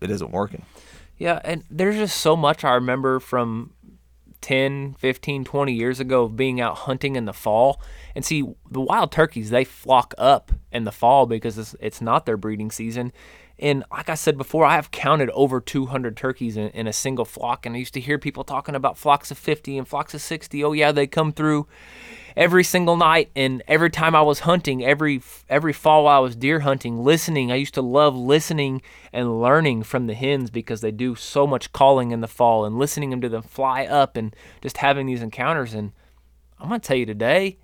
it 0.00 0.10
isn't 0.10 0.30
working. 0.30 0.64
yeah, 1.16 1.40
and 1.44 1.64
there's 1.70 1.96
just 1.96 2.20
so 2.20 2.36
much 2.36 2.64
I 2.64 2.74
remember 2.74 3.20
from 3.20 3.72
10, 4.40 4.94
15, 4.98 5.44
20 5.44 5.72
years 5.72 6.00
ago 6.00 6.24
of 6.24 6.36
being 6.36 6.60
out 6.60 6.78
hunting 6.78 7.16
in 7.16 7.24
the 7.24 7.32
fall. 7.32 7.80
And 8.14 8.24
see, 8.24 8.44
the 8.70 8.80
wild 8.80 9.10
turkeys, 9.10 9.50
they 9.50 9.64
flock 9.64 10.14
up 10.18 10.52
in 10.70 10.84
the 10.84 10.92
fall 10.92 11.26
because 11.26 11.56
it's, 11.56 11.74
it's 11.80 12.00
not 12.00 12.26
their 12.26 12.36
breeding 12.36 12.70
season. 12.70 13.12
And 13.58 13.84
like 13.90 14.08
I 14.08 14.14
said 14.14 14.36
before, 14.36 14.64
I 14.64 14.74
have 14.74 14.90
counted 14.90 15.30
over 15.30 15.60
200 15.60 16.16
turkeys 16.16 16.56
in, 16.56 16.68
in 16.70 16.86
a 16.86 16.92
single 16.92 17.24
flock. 17.24 17.64
And 17.64 17.76
I 17.76 17.78
used 17.78 17.94
to 17.94 18.00
hear 18.00 18.18
people 18.18 18.42
talking 18.42 18.74
about 18.74 18.98
flocks 18.98 19.30
of 19.30 19.38
50 19.38 19.78
and 19.78 19.86
flocks 19.86 20.12
of 20.14 20.20
60. 20.20 20.64
Oh, 20.64 20.72
yeah, 20.72 20.90
they 20.90 21.06
come 21.06 21.32
through 21.32 21.68
every 22.36 22.64
single 22.64 22.96
night 22.96 23.30
and 23.36 23.62
every 23.68 23.90
time 23.90 24.14
I 24.14 24.22
was 24.22 24.40
hunting, 24.40 24.84
every 24.84 25.22
every 25.48 25.72
fall 25.72 26.06
I 26.06 26.18
was 26.18 26.36
deer 26.36 26.60
hunting, 26.60 27.04
listening. 27.04 27.52
I 27.52 27.56
used 27.56 27.74
to 27.74 27.82
love 27.82 28.16
listening 28.16 28.82
and 29.12 29.40
learning 29.40 29.84
from 29.84 30.06
the 30.06 30.14
hens 30.14 30.50
because 30.50 30.80
they 30.80 30.90
do 30.90 31.14
so 31.14 31.46
much 31.46 31.72
calling 31.72 32.10
in 32.10 32.20
the 32.20 32.28
fall 32.28 32.64
and 32.64 32.78
listening 32.78 33.10
them 33.10 33.20
to 33.20 33.28
them 33.28 33.42
fly 33.42 33.84
up 33.84 34.16
and 34.16 34.34
just 34.62 34.78
having 34.78 35.06
these 35.06 35.22
encounters. 35.22 35.74
And 35.74 35.92
I'm 36.58 36.68
gonna 36.68 36.80
tell 36.80 36.96
you 36.96 37.06
today, 37.06 37.58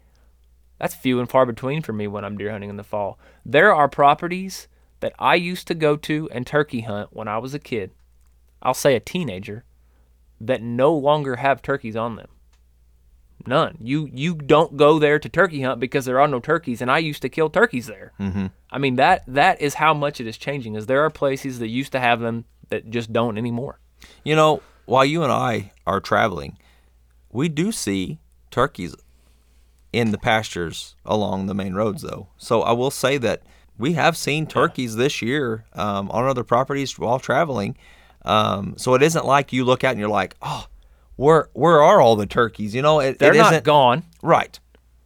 that's 0.79 0.95
few 0.95 1.19
and 1.21 1.29
far 1.29 1.47
between 1.47 1.83
for 1.83 1.93
me 1.93 2.07
when 2.07 2.25
I'm 2.25 2.39
deer 2.39 2.51
hunting 2.53 2.71
in 2.71 2.77
the 2.77 2.85
fall. 2.85 3.19
There 3.45 3.75
are 3.75 3.89
properties 3.89 4.69
that 5.00 5.14
I 5.19 5.35
used 5.35 5.66
to 5.69 5.75
go 5.75 5.97
to 5.97 6.28
and 6.30 6.47
turkey 6.47 6.83
hunt 6.83 7.09
when 7.12 7.28
I 7.28 7.38
was 7.38 7.54
a 7.54 7.59
kid. 7.59 7.90
I'll 8.62 8.75
say 8.75 8.95
a 8.95 9.00
teenager 9.00 9.64
that 10.40 10.62
no 10.62 10.95
longer 10.95 11.37
have 11.37 11.62
turkeys 11.62 11.97
on 11.97 12.16
them. 12.16 12.28
None. 13.47 13.78
You 13.80 14.09
you 14.12 14.35
don't 14.35 14.76
go 14.76 14.99
there 14.99 15.19
to 15.19 15.28
turkey 15.28 15.62
hunt 15.62 15.80
because 15.80 16.04
there 16.04 16.21
are 16.21 16.28
no 16.28 16.40
turkeys, 16.40 16.83
and 16.83 16.90
I 16.90 16.99
used 16.99 17.23
to 17.23 17.30
kill 17.30 17.49
turkeys 17.49 17.87
there. 17.87 18.12
Mm-hmm. 18.21 18.47
I 18.71 18.78
mean 18.78 18.97
that 18.97 19.23
that 19.26 19.61
is 19.62 19.75
how 19.75 19.95
much 19.95 20.21
it 20.21 20.26
is 20.26 20.37
changing. 20.37 20.75
Is 20.75 20.87
there 20.87 21.02
are 21.04 21.11
places 21.11 21.59
that 21.59 21.69
used 21.69 21.92
to 21.92 22.00
have 22.00 22.21
them 22.21 22.45
that 22.69 22.90
just 22.90 23.12
don't 23.12 23.38
anymore. 23.38 23.80
You 24.25 24.37
know, 24.37 24.62
while 24.85 25.04
you 25.04 25.23
and 25.23 25.33
I 25.33 25.73
are 25.87 26.00
traveling, 26.00 26.59
we 27.33 27.49
do 27.49 27.73
see 27.73 28.19
turkeys 28.50 28.95
in 29.92 30.11
the 30.11 30.19
pastures 30.19 30.95
along 31.04 31.47
the 31.47 31.54
main 31.54 31.75
roads, 31.75 32.02
though. 32.02 32.28
So 32.37 32.62
I 32.62 32.73
will 32.73 32.90
say 32.90 33.19
that 33.19 33.42
we 33.81 33.95
have 33.95 34.17
seen 34.17 34.47
turkeys 34.47 34.97
this 34.97 35.23
year 35.23 35.65
um, 35.73 36.11
on 36.11 36.27
other 36.27 36.45
properties 36.45 36.99
while 36.99 37.19
traveling. 37.19 37.77
Um, 38.25 38.75
so 38.77 38.95
it 38.95 39.03
isn't 39.03 39.25
like 39.25 39.53
you 39.53 39.65
look 39.65 39.83
out 39.83 39.93
and 39.93 39.99
you're 39.99 40.09
like, 40.09 40.37
oh, 40.43 40.67
where 41.17 41.49
where 41.55 41.83
are 41.83 42.01
all 42.01 42.17
the 42.17 42.27
turkeys? 42.27 42.75
You 42.75 42.83
know, 42.83 43.01
it, 43.01 43.19
They're 43.19 43.35
it 43.35 43.39
not 43.39 43.53
isn't 43.53 43.65
gone. 43.65 44.05
Right, 44.23 44.59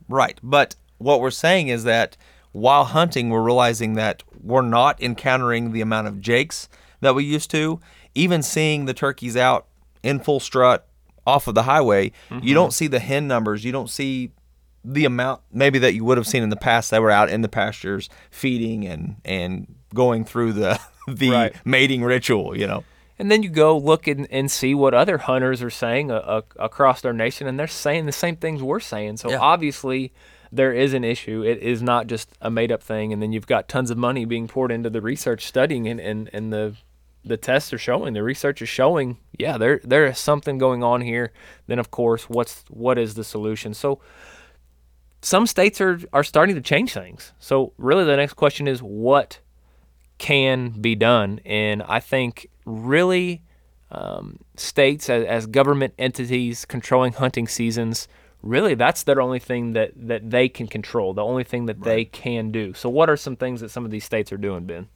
right. 0.09 0.39
But 0.43 0.75
what 0.99 1.21
we're 1.21 1.31
saying 1.31 1.69
is 1.69 1.85
that 1.85 2.17
while 2.53 2.85
hunting, 2.85 3.31
we're 3.31 3.43
realizing 3.43 3.95
that 3.95 4.23
we're 4.43 4.63
not 4.63 5.01
encountering 5.03 5.73
the 5.73 5.81
amount 5.81 6.09
of 6.09 6.21
jakes 6.21 6.69
that 7.01 7.15
we 7.15 7.25
used 7.25 7.51
to. 7.53 7.81
Even 8.15 8.43
seeing 8.43 8.85
the 8.85 8.95
turkeys 8.95 9.37
out 9.37 9.67
in 10.03 10.21
full 10.21 10.39
strut 10.41 10.87
off 11.27 11.49
of 11.49 11.55
the 11.55 11.65
highway, 11.65 12.13
you 12.43 12.55
don't 12.55 12.73
see 12.73 12.87
the 12.87 13.01
hen 13.01 13.27
numbers. 13.27 13.65
You 13.65 13.73
don't 13.73 13.91
see 13.91 14.31
the 14.85 15.05
amount 15.07 15.41
maybe 15.53 15.79
that 15.79 15.95
you 15.95 16.05
would 16.05 16.19
have 16.19 16.27
seen 16.27 16.43
in 16.43 16.51
the 16.51 16.57
past 16.57 16.91
that 16.91 17.01
were 17.01 17.11
out 17.11 17.31
in 17.31 17.41
the 17.41 17.49
pastures 17.49 18.11
feeding 18.31 18.87
and 18.87 19.17
and 19.25 19.75
going 19.95 20.25
through 20.25 20.53
the 20.53 20.79
the 21.09 21.31
Right. 21.31 21.55
mating 21.65 22.03
ritual. 22.03 22.57
You 22.57 22.67
know. 22.67 22.85
And 23.19 23.31
then 23.31 23.43
you 23.45 23.49
go 23.49 23.79
look 23.79 24.09
and, 24.09 24.27
and 24.31 24.51
see 24.51 24.75
what 24.75 24.93
other 24.93 25.19
hunters 25.19 25.63
are 25.63 25.71
saying 25.71 26.11
uh, 26.11 26.17
uh, 26.17 26.41
across 26.59 27.05
our 27.05 27.13
nation, 27.13 27.47
and 27.47 27.59
they're 27.59 27.69
saying 27.69 28.07
the 28.07 28.13
same 28.13 28.35
things 28.37 28.61
we're 28.61 28.81
saying. 28.81 29.19
So 29.19 29.31
Yeah. 29.31 29.39
obviously, 29.39 30.13
there 30.51 30.73
is 30.73 30.95
an 30.95 31.05
issue. 31.05 31.43
It 31.45 31.59
is 31.59 31.81
not 31.81 32.09
just 32.09 32.29
a 32.41 32.51
made 32.51 32.73
up 32.73 32.83
thing. 32.83 33.13
And 33.13 33.23
then 33.23 33.33
you've 33.33 33.47
got 33.47 33.69
tons 33.69 33.91
of 33.93 33.99
money 33.99 34.25
being 34.25 34.49
poured 34.49 34.73
into 34.73 34.91
the 34.91 35.01
research, 35.01 35.47
studying, 35.47 35.87
and, 35.87 36.01
and, 36.01 36.29
and 36.33 36.53
the 36.53 36.75
the 37.27 37.37
tests 37.39 37.73
are 37.73 37.79
showing, 37.79 38.13
the 38.13 38.23
research 38.23 38.61
is 38.61 38.69
showing, 38.69 39.17
yeah, 39.39 39.57
there 39.57 39.81
there 39.83 40.05
is 40.07 40.19
something 40.19 40.59
going 40.59 40.83
on 40.83 41.01
here. 41.01 41.33
Then 41.69 41.79
of 41.79 41.91
course, 41.91 42.29
what's 42.29 42.65
what 42.69 42.99
is 42.99 43.15
the 43.15 43.25
solution? 43.25 43.73
So 43.75 43.99
some 45.25 45.47
states 45.47 45.81
are 45.81 45.99
are 46.13 46.23
starting 46.23 46.55
to 46.55 46.61
change 46.61 46.93
things. 46.93 47.33
So 47.39 47.73
really, 47.79 48.05
the 48.05 48.17
next 48.17 48.35
question 48.35 48.69
is 48.69 48.83
what 48.83 49.41
can 50.19 50.71
be 50.81 50.95
done. 50.95 51.41
And 51.45 51.83
I 51.83 51.99
think 52.01 52.49
really 52.67 53.43
um, 53.91 54.39
states 54.57 55.09
as, 55.09 55.25
as 55.25 55.47
government 55.47 55.95
entities 55.99 56.65
controlling 56.65 57.15
hunting 57.15 57.49
seasons 57.49 58.09
really 58.43 58.75
that's 58.75 59.05
their 59.05 59.23
only 59.23 59.39
thing 59.39 59.73
that 59.73 59.91
that 59.97 60.31
they 60.31 60.49
can 60.49 60.67
control, 60.67 61.15
the 61.15 61.25
only 61.25 61.45
thing 61.45 61.65
that 61.67 61.83
they 61.83 62.05
can 62.05 62.53
do. 62.53 62.75
So 62.75 62.91
what 62.91 63.09
are 63.09 63.17
some 63.17 63.37
things 63.37 63.63
that 63.63 63.71
some 63.71 63.87
of 63.87 63.91
these 63.91 64.05
states 64.05 64.31
are 64.31 64.37
doing, 64.37 64.67
Ben? 64.67 64.89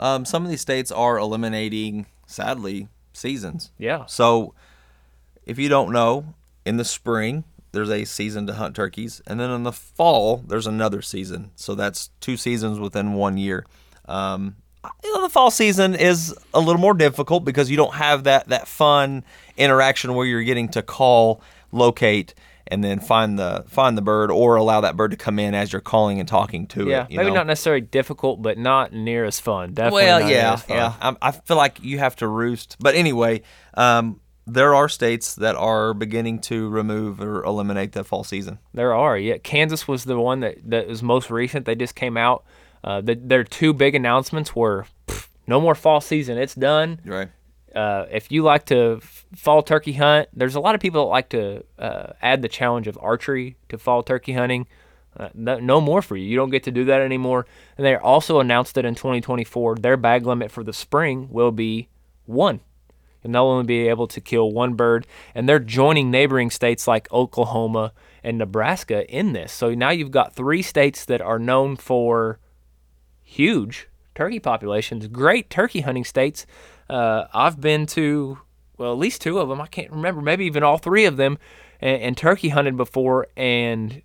Um, 0.00 0.24
some 0.24 0.44
of 0.44 0.50
these 0.50 0.62
states 0.62 0.90
are 0.90 1.18
eliminating, 1.18 2.06
sadly, 2.26 2.88
seasons. 3.12 3.70
Yeah. 3.78 4.06
So, 4.06 4.54
if 5.44 5.58
you 5.58 5.68
don't 5.68 5.92
know, 5.92 6.34
in 6.64 6.78
the 6.78 6.84
spring 6.84 7.44
there's 7.72 7.90
a 7.90 8.04
season 8.04 8.46
to 8.46 8.54
hunt 8.54 8.76
turkeys, 8.76 9.20
and 9.26 9.40
then 9.40 9.50
in 9.50 9.62
the 9.64 9.72
fall 9.72 10.38
there's 10.46 10.66
another 10.66 11.02
season. 11.02 11.50
So 11.56 11.74
that's 11.74 12.10
two 12.20 12.36
seasons 12.36 12.78
within 12.78 13.14
one 13.14 13.36
year. 13.38 13.66
Um, 14.06 14.56
you 15.04 15.14
know, 15.14 15.22
the 15.22 15.28
fall 15.28 15.50
season 15.50 15.94
is 15.94 16.34
a 16.52 16.60
little 16.60 16.80
more 16.80 16.94
difficult 16.94 17.44
because 17.44 17.70
you 17.70 17.76
don't 17.76 17.94
have 17.94 18.24
that 18.24 18.48
that 18.48 18.66
fun 18.68 19.24
interaction 19.56 20.14
where 20.14 20.26
you're 20.26 20.42
getting 20.42 20.68
to 20.70 20.82
call, 20.82 21.40
locate, 21.70 22.34
and 22.66 22.82
then 22.82 22.98
find 22.98 23.38
the 23.38 23.64
find 23.68 23.96
the 23.96 24.02
bird 24.02 24.30
or 24.32 24.56
allow 24.56 24.80
that 24.80 24.96
bird 24.96 25.12
to 25.12 25.16
come 25.16 25.38
in 25.38 25.54
as 25.54 25.72
you're 25.72 25.80
calling 25.80 26.18
and 26.18 26.28
talking 26.28 26.66
to 26.68 26.88
Yeah, 26.88 27.04
it. 27.04 27.12
you 27.12 27.16
maybe 27.18 27.28
know? 27.30 27.36
not 27.36 27.46
necessarily 27.46 27.80
difficult, 27.80 28.42
but 28.42 28.58
not 28.58 28.92
near 28.92 29.24
as 29.24 29.38
fun. 29.38 29.72
Definitely. 29.72 30.02
Well, 30.02 30.28
yeah, 30.28 30.56
fun. 30.56 30.76
yeah. 30.76 30.94
I, 31.00 31.16
I 31.22 31.30
feel 31.30 31.56
like 31.56 31.78
you 31.82 31.98
have 32.00 32.16
to 32.16 32.26
roost. 32.26 32.76
But 32.80 32.96
anyway, 32.96 33.42
um, 33.74 34.20
there 34.46 34.74
are 34.74 34.88
states 34.88 35.34
that 35.36 35.54
are 35.56 35.94
beginning 35.94 36.40
to 36.40 36.68
remove 36.68 37.20
or 37.20 37.42
eliminate 37.44 37.92
the 37.92 38.04
fall 38.04 38.24
season. 38.24 38.58
There 38.74 38.94
are. 38.94 39.16
Yeah, 39.16 39.38
Kansas 39.38 39.86
was 39.86 40.04
the 40.04 40.18
one 40.18 40.40
that 40.40 40.58
that 40.64 40.88
was 40.88 41.02
most 41.02 41.30
recent. 41.30 41.66
They 41.66 41.74
just 41.74 41.94
came 41.94 42.16
out. 42.16 42.44
Uh, 42.84 43.00
the, 43.00 43.14
their 43.14 43.44
two 43.44 43.72
big 43.72 43.94
announcements 43.94 44.56
were 44.56 44.86
pff, 45.06 45.28
no 45.46 45.60
more 45.60 45.74
fall 45.74 46.00
season. 46.00 46.36
It's 46.38 46.54
done. 46.54 47.00
Right. 47.04 47.28
Uh, 47.74 48.06
if 48.10 48.30
you 48.30 48.42
like 48.42 48.66
to 48.66 48.98
f- 49.00 49.24
fall 49.34 49.62
turkey 49.62 49.92
hunt, 49.92 50.28
there's 50.34 50.56
a 50.56 50.60
lot 50.60 50.74
of 50.74 50.80
people 50.80 51.04
that 51.04 51.10
like 51.10 51.28
to 51.30 51.64
uh, 51.78 52.12
add 52.20 52.42
the 52.42 52.48
challenge 52.48 52.86
of 52.86 52.98
archery 53.00 53.56
to 53.68 53.78
fall 53.78 54.02
turkey 54.02 54.32
hunting. 54.32 54.66
Uh, 55.16 55.28
no, 55.34 55.58
no 55.58 55.80
more 55.80 56.02
for 56.02 56.16
you. 56.16 56.24
You 56.24 56.36
don't 56.36 56.50
get 56.50 56.64
to 56.64 56.70
do 56.70 56.84
that 56.86 57.00
anymore. 57.00 57.46
And 57.76 57.86
they 57.86 57.94
also 57.96 58.40
announced 58.40 58.74
that 58.74 58.84
in 58.84 58.94
2024, 58.94 59.76
their 59.76 59.96
bag 59.96 60.26
limit 60.26 60.50
for 60.50 60.64
the 60.64 60.72
spring 60.72 61.28
will 61.30 61.52
be 61.52 61.88
one. 62.26 62.60
And 63.24 63.34
they'll 63.34 63.44
only 63.44 63.64
be 63.64 63.88
able 63.88 64.06
to 64.08 64.20
kill 64.20 64.50
one 64.50 64.74
bird. 64.74 65.06
And 65.34 65.48
they're 65.48 65.58
joining 65.58 66.10
neighboring 66.10 66.50
states 66.50 66.88
like 66.88 67.12
Oklahoma 67.12 67.92
and 68.24 68.38
Nebraska 68.38 69.08
in 69.08 69.32
this. 69.32 69.52
So 69.52 69.74
now 69.74 69.90
you've 69.90 70.10
got 70.10 70.34
three 70.34 70.62
states 70.62 71.04
that 71.04 71.20
are 71.20 71.38
known 71.38 71.76
for 71.76 72.38
huge 73.22 73.88
turkey 74.14 74.40
populations, 74.40 75.06
great 75.06 75.50
turkey 75.50 75.80
hunting 75.80 76.04
states. 76.04 76.46
Uh, 76.88 77.24
I've 77.32 77.60
been 77.60 77.86
to, 77.86 78.38
well, 78.76 78.92
at 78.92 78.98
least 78.98 79.22
two 79.22 79.38
of 79.38 79.48
them. 79.48 79.60
I 79.60 79.66
can't 79.66 79.90
remember, 79.90 80.20
maybe 80.20 80.44
even 80.44 80.62
all 80.62 80.78
three 80.78 81.06
of 81.06 81.16
them, 81.16 81.38
and, 81.80 82.02
and 82.02 82.16
turkey 82.16 82.50
hunted 82.50 82.76
before, 82.76 83.28
and 83.36 84.02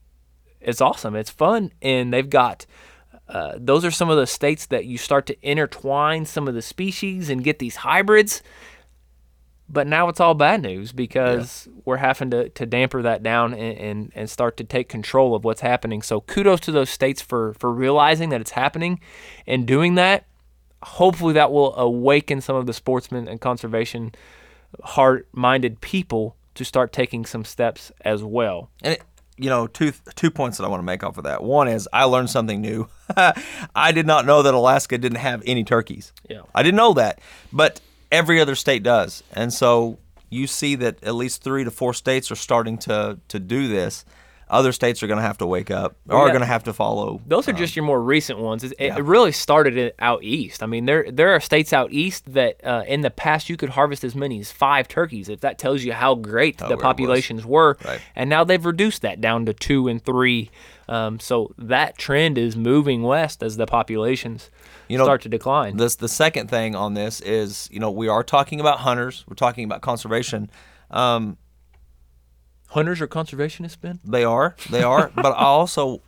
it's 0.62 0.82
awesome. 0.82 1.16
It's 1.16 1.30
fun, 1.30 1.72
and 1.82 2.14
they've 2.14 2.30
got. 2.30 2.66
Uh, 3.28 3.56
those 3.58 3.84
are 3.84 3.92
some 3.92 4.10
of 4.10 4.16
the 4.16 4.28
states 4.28 4.68
that 4.68 4.86
you 4.86 4.98
start 4.98 5.26
to 5.26 5.36
intertwine 5.42 6.24
some 6.24 6.48
of 6.48 6.54
the 6.54 6.62
species 6.62 7.30
and 7.30 7.44
get 7.44 7.60
these 7.60 7.78
hybrids. 7.78 8.42
But 9.70 9.86
now 9.86 10.08
it's 10.08 10.20
all 10.20 10.34
bad 10.34 10.62
news 10.62 10.94
because 10.94 11.68
we're 11.84 11.98
having 11.98 12.32
to, 12.32 12.50
to 12.50 12.66
damper 12.66 13.02
that 13.02 13.22
down 13.22 13.54
and, 13.54 13.78
and, 13.78 14.12
and 14.16 14.30
start 14.30 14.56
to 14.58 14.64
take 14.64 14.88
control 14.88 15.36
of 15.36 15.44
what's 15.44 15.62
happening. 15.62 16.02
So 16.02 16.22
kudos 16.22 16.62
to 16.62 16.72
those 16.72 16.90
states 16.90 17.22
for, 17.22 17.54
for 17.56 17.72
realizing 17.72 18.30
that 18.30 18.40
it's 18.40 18.52
happening 18.52 19.02
and 19.46 19.66
doing 19.68 19.96
that. 19.96 20.26
Hopefully 20.84 21.34
that 21.34 21.52
will 21.52 21.76
awaken 21.76 22.40
some 22.40 22.56
of 22.56 22.66
the 22.66 22.74
sportsmen 22.74 23.28
and 23.28 23.42
conservation 23.42 24.14
heart 24.84 25.28
minded 25.34 25.82
people 25.82 26.36
to 26.56 26.64
start 26.64 26.92
taking 26.92 27.26
some 27.26 27.44
steps 27.44 27.92
as 28.02 28.24
well. 28.24 28.70
And 28.82 28.94
it, 28.94 29.02
you 29.38 29.50
know, 29.50 29.68
two 29.68 29.94
two 30.16 30.32
points 30.32 30.58
that 30.58 30.64
I 30.64 30.68
want 30.68 30.80
to 30.80 30.86
make 30.86 31.04
off 31.04 31.18
of 31.18 31.26
that. 31.26 31.44
One 31.44 31.68
is 31.68 31.88
I 31.94 32.06
learned 32.06 32.30
something 32.30 32.60
new. 32.60 32.88
I 33.76 33.92
did 33.92 34.08
not 34.08 34.26
know 34.26 34.42
that 34.42 34.54
Alaska 34.54 34.98
didn't 34.98 35.20
have 35.20 35.44
any 35.46 35.64
turkeys. 35.64 36.12
Yeah. 36.30 36.42
I 36.56 36.64
didn't 36.64 36.78
know 36.78 36.94
that, 36.94 37.20
but 37.54 37.80
every 38.12 38.40
other 38.40 38.56
state 38.56 38.84
does, 38.84 39.24
and 39.32 39.54
so 39.54 40.00
you 40.30 40.48
see 40.48 40.76
that 40.76 41.04
at 41.04 41.16
least 41.16 41.42
three 41.44 41.64
to 41.64 41.72
four 41.72 41.94
states 41.94 42.32
are 42.32 42.36
starting 42.36 42.78
to 42.80 43.20
to 43.28 43.40
do 43.40 43.68
this. 43.68 44.06
Other 44.50 44.72
states 44.72 45.04
are 45.04 45.08
going 45.08 45.18
to 45.18 45.24
have 45.26 45.40
to 45.40 45.46
wake 45.46 45.70
up, 45.70 45.98
or 46.10 46.16
are 46.18 46.30
going 46.30 46.40
to 46.40 46.46
have 46.46 46.64
to 46.64 46.74
follow. 46.74 47.20
Those 47.28 47.50
are 47.50 47.54
just 47.54 47.76
your 47.76 47.84
more 47.84 48.02
recent 48.02 48.40
ones. 48.40 48.64
It, 48.64 48.74
it 48.80 49.04
really 49.04 49.34
started 49.34 49.94
out 50.00 50.24
east. 50.24 50.64
I 50.64 50.68
mean, 50.68 50.86
there 50.86 51.12
there 51.12 51.32
are 51.32 51.42
states 51.42 51.74
out 51.74 51.92
east 51.92 52.32
that 52.34 52.64
uh, 52.66 52.84
in 52.88 53.02
the 53.02 53.10
past 53.10 53.50
you 53.50 53.58
could 53.58 53.70
harvest 53.70 54.06
as 54.06 54.16
many 54.16 54.40
as 54.40 54.50
five 54.52 54.88
turkeys. 54.88 55.28
If 55.28 55.42
that 55.42 55.58
tells 55.60 55.84
you 55.84 55.92
how 55.92 56.16
great 56.16 56.62
where 56.62 56.70
the 56.70 56.78
populations 56.78 57.46
were, 57.46 57.78
Right. 57.84 58.00
and 58.16 58.30
now 58.30 58.46
they've 58.46 58.64
reduced 58.66 59.02
that 59.02 59.20
down 59.20 59.46
to 59.48 59.54
two 59.54 59.88
and 59.90 60.02
three. 60.04 60.50
Um, 60.90 61.20
so 61.20 61.54
that 61.58 61.98
trend 61.98 62.38
is 62.38 62.56
moving 62.56 63.04
west 63.04 63.44
as 63.44 63.58
the 63.58 63.66
populations 63.66 64.50
You 64.88 64.98
know, 64.98 65.04
start 65.04 65.22
to 65.24 65.30
decline. 65.30 65.76
This 65.76 65.96
the 65.96 66.08
second 66.08 66.50
thing 66.50 66.74
on 66.76 66.94
this 66.94 67.20
is 67.20 67.68
you 67.70 67.82
know 67.82 67.92
we 67.92 68.08
are 68.08 68.24
talking 68.24 68.62
about 68.62 68.80
hunters, 68.80 69.26
we're 69.28 69.36
talking 69.36 69.66
about 69.66 69.82
conservation. 69.82 70.50
Um, 70.90 71.38
Hunters 72.68 73.02
or 73.02 73.08
conservationists, 73.08 73.80
Ben? 73.80 74.00
They 74.04 74.24
are. 74.24 74.56
They 74.70 74.84
are. 74.84 75.12
but 75.16 75.34
also, 75.34 76.02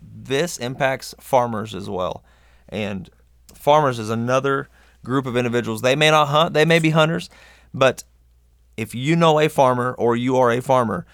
this 0.00 0.58
impacts 0.58 1.14
farmers 1.20 1.74
as 1.74 1.88
well. 1.88 2.24
And 2.68 3.10
farmers 3.54 3.98
is 3.98 4.10
another 4.10 4.68
group 5.04 5.26
of 5.26 5.36
individuals. 5.36 5.82
They 5.82 5.96
may 5.96 6.10
not 6.10 6.28
hunt, 6.28 6.54
they 6.54 6.64
may 6.64 6.78
be 6.78 6.90
hunters, 6.90 7.30
but 7.72 8.04
if 8.76 8.94
you 8.94 9.16
know 9.16 9.40
a 9.40 9.48
farmer 9.48 9.94
or 9.98 10.16
you 10.16 10.36
are 10.36 10.50
a 10.50 10.60
farmer, 10.60 11.06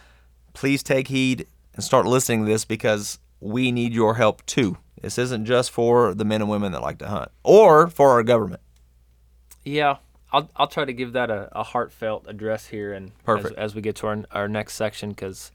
please 0.52 0.82
take 0.82 1.08
heed 1.08 1.46
and 1.74 1.82
start 1.82 2.06
listening 2.06 2.44
to 2.44 2.50
this 2.50 2.64
because 2.64 3.18
we 3.40 3.72
need 3.72 3.92
your 3.92 4.14
help 4.14 4.44
too. 4.46 4.78
This 5.00 5.18
isn't 5.18 5.44
just 5.44 5.70
for 5.70 6.14
the 6.14 6.24
men 6.24 6.40
and 6.40 6.50
women 6.50 6.72
that 6.72 6.82
like 6.82 6.98
to 6.98 7.08
hunt 7.08 7.30
or 7.42 7.88
for 7.88 8.10
our 8.10 8.22
government. 8.22 8.62
Yeah, 9.64 9.96
I'll 10.34 10.50
I'll 10.56 10.66
try 10.66 10.84
to 10.84 10.92
give 10.92 11.12
that 11.12 11.30
a, 11.30 11.48
a 11.52 11.62
heartfelt 11.62 12.26
address 12.28 12.66
here, 12.66 12.92
and 12.92 13.06
as, 13.08 13.12
Perfect. 13.24 13.58
as 13.58 13.74
we 13.74 13.80
get 13.80 13.96
to 13.96 14.06
our 14.08 14.24
our 14.32 14.48
next 14.48 14.74
section, 14.74 15.10
because 15.10 15.52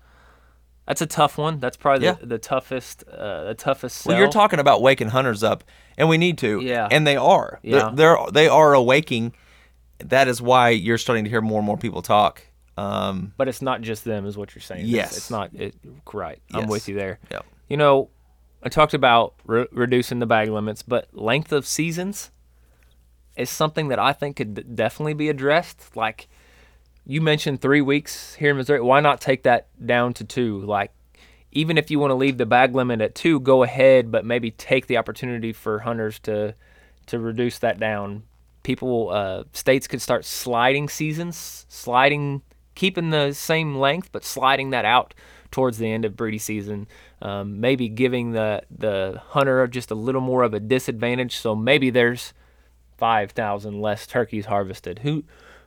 that's 0.88 1.02
a 1.02 1.06
tough 1.06 1.38
one. 1.38 1.60
That's 1.60 1.78
probably 1.78 2.06
Yeah. 2.06 2.14
the, 2.14 2.26
the 2.26 2.38
toughest 2.40 3.04
uh, 3.08 3.44
the 3.46 3.54
toughest. 3.54 4.06
Well, 4.06 4.18
you're 4.18 4.30
talking 4.32 4.60
about 4.60 4.82
waking 4.82 5.10
hunters 5.10 5.44
up, 5.44 5.64
and 5.98 6.08
we 6.10 6.18
need 6.18 6.38
to. 6.40 6.62
Yeah. 6.62 6.88
And 6.90 7.06
they 7.06 7.16
are. 7.18 7.60
Yeah. 7.62 7.92
They're, 7.94 8.16
they're 8.16 8.32
they 8.32 8.48
are 8.48 8.74
awaking. 8.74 9.34
That 10.00 10.28
is 10.30 10.42
why 10.42 10.70
you're 10.70 10.98
starting 10.98 11.26
to 11.26 11.30
hear 11.30 11.42
more 11.42 11.60
and 11.60 11.66
more 11.66 11.78
people 11.78 12.02
talk. 12.02 12.42
Um, 12.78 13.34
but 13.36 13.50
it's 13.50 13.62
not 13.62 13.82
just 13.82 14.06
them, 14.06 14.26
is 14.26 14.38
what 14.38 14.56
you're 14.56 14.62
saying. 14.62 14.86
Yes. 14.86 15.18
it's, 15.18 15.30
not. 15.30 15.54
It, 15.54 15.76
right, 16.14 16.40
I'm 16.54 16.68
with 16.70 16.88
you 16.88 16.96
there. 16.96 17.20
Yep. 17.30 17.46
You 17.68 17.76
know, 17.76 18.10
I 18.64 18.70
talked 18.70 18.94
about 18.94 19.34
re- 19.46 19.68
reducing 19.74 20.20
the 20.20 20.26
bag 20.26 20.48
limits, 20.48 20.82
but 20.82 21.10
length 21.14 21.52
of 21.52 21.68
seasons 21.68 22.32
is 23.40 23.50
something 23.50 23.88
that 23.88 24.00
I 24.00 24.14
think 24.14 24.36
could 24.36 24.76
definitely 24.76 25.14
be 25.14 25.30
addressed. 25.30 25.96
Like 25.96 26.28
you 27.06 27.22
mentioned, 27.22 27.62
three 27.62 27.82
weeks 27.82 28.36
here 28.36 28.52
in 28.52 28.58
Missouri. 28.58 28.82
Why 28.82 29.00
not 29.00 29.22
take 29.22 29.44
that 29.44 29.68
down 29.84 30.14
to 30.16 30.24
two? 30.24 30.62
Like 30.62 30.92
even 31.52 31.78
if 31.78 31.90
you 31.90 32.00
want 32.00 32.12
to 32.12 32.16
leave 32.16 32.38
the 32.38 32.46
bag 32.46 32.76
limit 32.76 33.02
at 33.02 33.16
two, 33.16 33.40
go 33.40 33.64
ahead, 33.64 34.12
but 34.12 34.26
maybe 34.26 34.52
take 34.52 34.88
the 34.88 34.98
opportunity 34.98 35.54
for 35.54 35.80
hunters 35.80 36.20
to 36.20 36.54
to 37.08 37.20
reduce 37.20 37.58
that 37.60 37.80
down. 37.80 38.24
People, 38.62 39.10
uh, 39.10 39.46
states 39.54 39.88
could 39.88 40.02
start 40.02 40.26
sliding 40.26 40.90
seasons, 40.90 41.66
sliding, 41.70 42.44
keeping 42.76 43.10
the 43.10 43.34
same 43.34 43.76
length, 43.76 44.12
but 44.12 44.24
sliding 44.24 44.70
that 44.70 44.86
out 44.86 45.16
towards 45.50 45.80
the 45.80 45.92
end 45.92 46.06
of 46.06 46.16
breeding 46.16 46.40
season. 46.40 46.88
Um, 47.22 47.60
maybe 47.60 47.90
giving 47.90 48.34
the 48.34 48.62
the 48.70 49.22
hunter 49.30 49.66
just 49.68 49.90
a 49.90 49.96
little 49.96 50.22
more 50.22 50.44
of 50.44 50.54
a 50.54 50.60
disadvantage. 50.60 51.38
So 51.38 51.56
maybe 51.56 51.90
there's 51.90 52.34
five 53.00 53.32
thousand 53.32 53.82
less 53.82 54.06
turkeys 54.06 54.46
harvested. 54.46 55.00
Who 55.00 55.24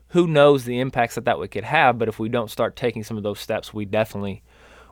who 0.08 0.26
knows 0.26 0.64
the 0.64 0.78
impacts 0.78 1.14
that 1.14 1.24
that 1.24 1.38
would 1.38 1.50
could 1.50 1.64
have? 1.64 1.98
But 1.98 2.08
if 2.08 2.18
we 2.18 2.28
don't 2.28 2.50
start 2.50 2.76
taking 2.76 3.02
some 3.02 3.16
of 3.16 3.22
those 3.22 3.40
steps, 3.40 3.72
we 3.72 3.84
definitely 3.84 4.42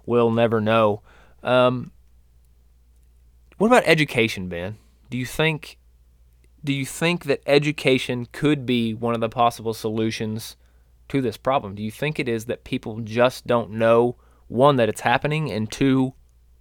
will 0.07 0.31
never 0.31 0.61
know. 0.61 1.03
Um, 1.43 1.93
what 3.59 3.67
about 3.67 3.83
education, 3.85 4.49
Ben? 4.49 4.79
Do 5.11 5.19
you 5.19 5.27
think 5.27 5.77
do 6.65 6.73
you 6.73 6.87
think 6.87 7.25
that 7.25 7.43
education 7.47 8.27
could 8.33 8.67
be 8.67 8.95
one 8.95 9.15
of 9.15 9.21
the 9.21 9.29
possible 9.29 9.75
solutions 9.75 10.57
to 11.09 11.21
this 11.21 11.37
problem? 11.37 11.75
Do 11.75 11.83
you 11.83 11.91
think 11.91 12.19
it 12.19 12.29
is 12.29 12.47
that 12.47 12.65
people 12.65 13.01
just 13.01 13.47
don't 13.47 13.73
know 13.73 14.17
one 14.49 14.77
that 14.77 14.89
it's 14.89 15.03
happening 15.03 15.51
and 15.51 15.71
two 15.71 16.15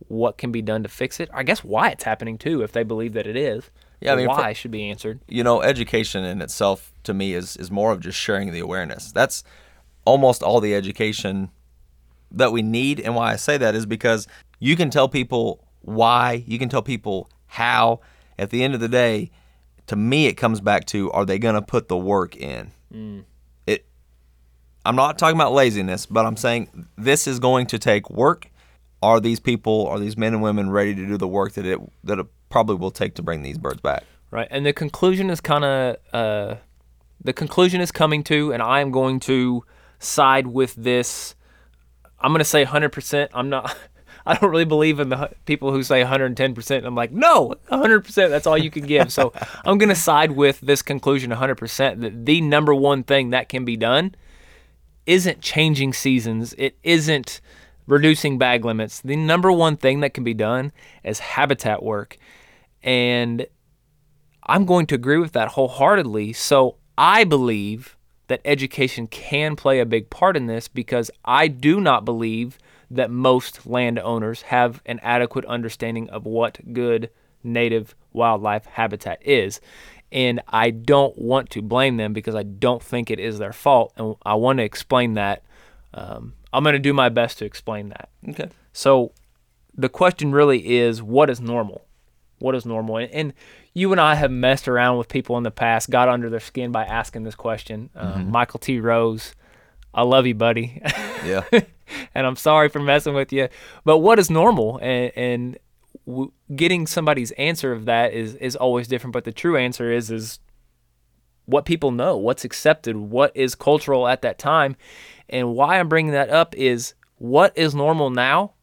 what 0.08 0.38
can 0.38 0.52
be 0.52 0.62
done 0.62 0.84
to 0.84 0.90
fix 0.90 1.20
it? 1.20 1.30
I 1.34 1.44
guess 1.44 1.64
why 1.64 1.90
it's 1.90 2.04
happening 2.04 2.38
too 2.38 2.62
if 2.62 2.72
they 2.72 2.84
believe 2.84 3.14
that 3.14 3.28
it 3.28 3.36
is. 3.36 3.70
Yeah, 4.02 4.14
I 4.14 4.16
mean, 4.16 4.28
for- 4.28 4.36
why 4.36 4.54
should 4.54 4.72
be 4.72 4.90
answered. 4.90 5.20
you 5.28 5.44
know, 5.44 5.62
education 5.62 6.24
in 6.24 6.42
itself 6.42 6.94
to 7.04 7.14
me 7.14 7.34
is 7.34 7.58
is 7.58 7.70
more 7.70 7.92
of 7.92 8.00
just 8.00 8.18
sharing 8.18 8.52
the 8.52 8.60
awareness. 8.60 9.12
That's 9.12 9.44
almost 10.06 10.42
all 10.42 10.60
the 10.62 10.74
education 10.74 11.50
that 12.32 12.52
we 12.52 12.62
need. 12.62 13.00
And 13.00 13.16
why 13.16 13.34
I 13.34 13.36
say 13.36 13.58
that 13.58 13.76
is 13.76 13.86
because 13.86 14.28
you 14.60 14.76
can 14.76 14.90
tell 14.90 15.10
people 15.10 15.68
why, 15.82 16.44
you 16.48 16.60
can 16.60 16.70
tell 16.70 16.82
people 16.82 17.30
how. 17.48 18.00
At 18.38 18.52
the 18.52 18.64
end 18.64 18.74
of 18.74 18.80
the 18.80 18.88
day, 18.88 19.32
to 19.88 19.98
me, 19.98 20.28
it 20.28 20.36
comes 20.36 20.62
back 20.62 20.86
to 20.86 21.12
are 21.12 21.26
they 21.26 21.40
going 21.40 21.56
to 21.56 21.62
put 21.62 21.90
the 21.90 21.98
work 21.98 22.38
in? 22.38 22.72
Mm. 22.94 23.26
It 23.68 23.86
I'm 24.86 24.96
not 24.96 25.18
talking 25.18 25.36
about 25.36 25.52
laziness, 25.52 26.06
but 26.06 26.26
I'm 26.26 26.38
saying 26.38 26.88
this 26.98 27.28
is 27.28 27.40
going 27.40 27.68
to 27.68 27.78
take 27.78 28.10
work. 28.10 28.50
Are 29.02 29.20
these 29.20 29.42
people, 29.42 29.88
are 29.88 30.00
these 30.00 30.16
men 30.16 30.34
and 30.34 30.42
women 30.42 30.70
ready 30.70 30.96
to 30.96 31.06
do 31.06 31.18
the 31.18 31.28
work 31.28 31.54
that 31.54 31.66
it 31.66 31.80
that 32.06 32.26
probably 32.50 32.76
will 32.76 32.92
take 32.92 33.16
to 33.16 33.22
bring 33.22 33.42
these 33.42 33.58
birds 33.58 33.82
back? 33.82 34.04
Right, 34.32 34.48
and 34.52 34.66
the 34.66 34.74
conclusion 34.74 35.30
is 35.30 35.42
kind 35.42 35.64
of 35.64 35.98
uh, 36.14 36.56
the 37.24 37.34
conclusion 37.34 37.82
is 37.82 37.92
coming 37.92 38.24
to, 38.26 38.54
and 38.54 38.62
I 38.62 38.82
am 38.82 38.92
going 38.92 39.20
to 39.22 39.64
side 40.00 40.48
with 40.48 40.76
this. 40.76 41.36
I'm 42.20 42.32
going 42.32 42.40
to 42.40 42.46
say 42.46 42.66
100%. 42.66 43.30
I'm 43.34 43.50
not. 43.50 43.76
I 44.26 44.36
don't 44.36 44.52
really 44.52 44.66
believe 44.66 45.00
in 45.00 45.10
the 45.10 45.32
people 45.46 45.72
who 45.72 45.82
say 45.82 46.04
110%. 46.04 46.86
I'm 46.86 46.94
like, 46.94 47.12
no, 47.12 47.56
100%. 47.72 48.30
That's 48.30 48.46
all 48.46 48.58
you 48.58 48.70
can 48.70 48.86
give. 48.86 49.12
So 49.12 49.34
I'm 49.66 49.78
going 49.78 49.90
to 49.90 49.96
side 49.96 50.34
with 50.34 50.60
this 50.60 50.82
conclusion 50.82 51.32
100% 51.32 52.02
that 52.02 52.26
the 52.26 52.42
number 52.42 52.76
one 52.76 53.04
thing 53.04 53.32
that 53.32 53.50
can 53.50 53.66
be 53.66 53.76
done 53.76 54.14
isn't 55.08 55.42
changing 55.42 55.94
seasons. 55.94 56.54
It 56.58 56.78
isn't 56.84 57.42
reducing 57.88 58.38
bag 58.38 58.64
limits. 58.66 59.02
The 59.02 59.16
number 59.16 59.52
one 59.52 59.78
thing 59.78 60.02
that 60.02 60.14
can 60.14 60.24
be 60.24 60.36
done 60.36 60.72
is 61.04 61.20
habitat 61.20 61.82
work. 61.82 62.18
And 62.84 63.46
I'm 64.44 64.66
going 64.66 64.88
to 64.88 64.96
agree 64.96 65.18
with 65.18 65.34
that 65.34 65.50
wholeheartedly. 65.50 66.34
So 66.34 66.78
I 66.98 67.24
believe 67.24 67.98
that 68.28 68.42
education 68.46 69.08
can 69.08 69.56
play 69.56 69.80
a 69.80 69.86
big 69.86 70.10
part 70.10 70.38
in 70.38 70.48
this 70.48 70.68
because 70.68 71.12
I 71.26 71.48
do 71.48 71.82
not 71.82 72.06
believe 72.06 72.58
that 72.92 73.12
most 73.12 73.68
landowners 73.68 74.44
have 74.44 74.82
an 74.86 75.00
adequate 75.04 75.46
understanding 75.46 76.10
of 76.10 76.26
what 76.26 76.74
good 76.74 77.10
native 77.44 77.96
wildlife 78.14 78.66
habitat 78.66 79.26
is. 79.26 79.60
And 80.12 80.42
I 80.48 80.72
don't 80.72 81.18
want 81.18 81.52
to 81.52 81.62
blame 81.62 81.98
them 81.98 82.14
because 82.14 82.36
I 82.36 82.44
don't 82.44 82.82
think 82.82 83.12
it 83.12 83.20
is 83.20 83.38
their 83.38 83.54
fault. 83.54 83.94
And 83.96 84.16
I 84.26 84.36
want 84.36 84.58
to 84.58 84.64
explain 84.64 85.14
that. 85.16 85.44
Um, 85.94 86.34
I'm 86.52 86.64
going 86.64 86.74
to 86.74 86.80
do 86.80 86.94
my 86.94 87.10
best 87.10 87.38
to 87.40 87.46
explain 87.46 87.90
that. 87.90 88.10
Okay. 88.28 88.50
So 88.74 89.12
the 89.76 89.90
question 89.90 90.32
really 90.32 90.78
is 90.78 91.02
what 91.02 91.30
is 91.30 91.40
normal? 91.40 91.86
What 92.40 92.56
is 92.56 92.66
normal? 92.66 92.98
And, 92.98 93.12
and 93.12 93.34
you 93.74 93.92
and 93.92 94.02
I 94.02 94.16
have 94.16 94.32
messed 94.32 94.68
around 94.68 94.98
with 94.98 95.08
people 95.08 95.38
in 95.38 95.44
the 95.44 95.52
past, 95.52 95.90
got 95.90 96.10
under 96.10 96.30
their 96.30 96.40
skin 96.40 96.72
by 96.72 96.86
asking 96.86 97.24
this 97.24 97.36
question. 97.36 97.90
Um, 97.96 98.32
Michael 98.32 98.60
T. 98.60 98.80
Rose, 98.80 99.36
I 99.94 100.04
love 100.04 100.26
you, 100.26 100.36
buddy. 100.36 100.82
Yeah. 101.26 101.44
and 102.16 102.26
I'm 102.28 102.36
sorry 102.36 102.70
for 102.70 102.80
messing 102.80 103.14
with 103.14 103.34
you. 103.34 103.50
But 103.84 104.00
what 104.00 104.20
is 104.20 104.30
normal? 104.30 104.80
And, 104.82 105.12
and 105.16 105.58
w- 106.06 106.32
getting 106.56 106.88
somebody's 106.88 107.32
answer 107.32 107.72
of 107.72 107.86
that 107.86 108.14
is 108.14 108.36
is 108.36 108.56
always 108.56 108.88
different. 108.88 109.14
But 109.14 109.24
the 109.24 109.32
true 109.32 109.58
answer 109.58 109.92
is 109.92 110.12
is 110.12 110.40
what 111.46 111.66
people 111.66 111.92
know, 111.92 112.16
what's 112.16 112.46
accepted, 112.46 112.96
what 112.96 113.36
is 113.36 113.56
cultural 113.56 114.08
at 114.08 114.22
that 114.22 114.38
time, 114.38 114.76
and 115.30 115.56
why 115.56 115.80
I'm 115.80 115.90
bringing 115.90 116.12
that 116.12 116.30
up 116.30 116.56
is 116.56 116.94
what 117.18 117.58
is 117.58 117.74
normal 117.74 118.12
now 118.12 118.54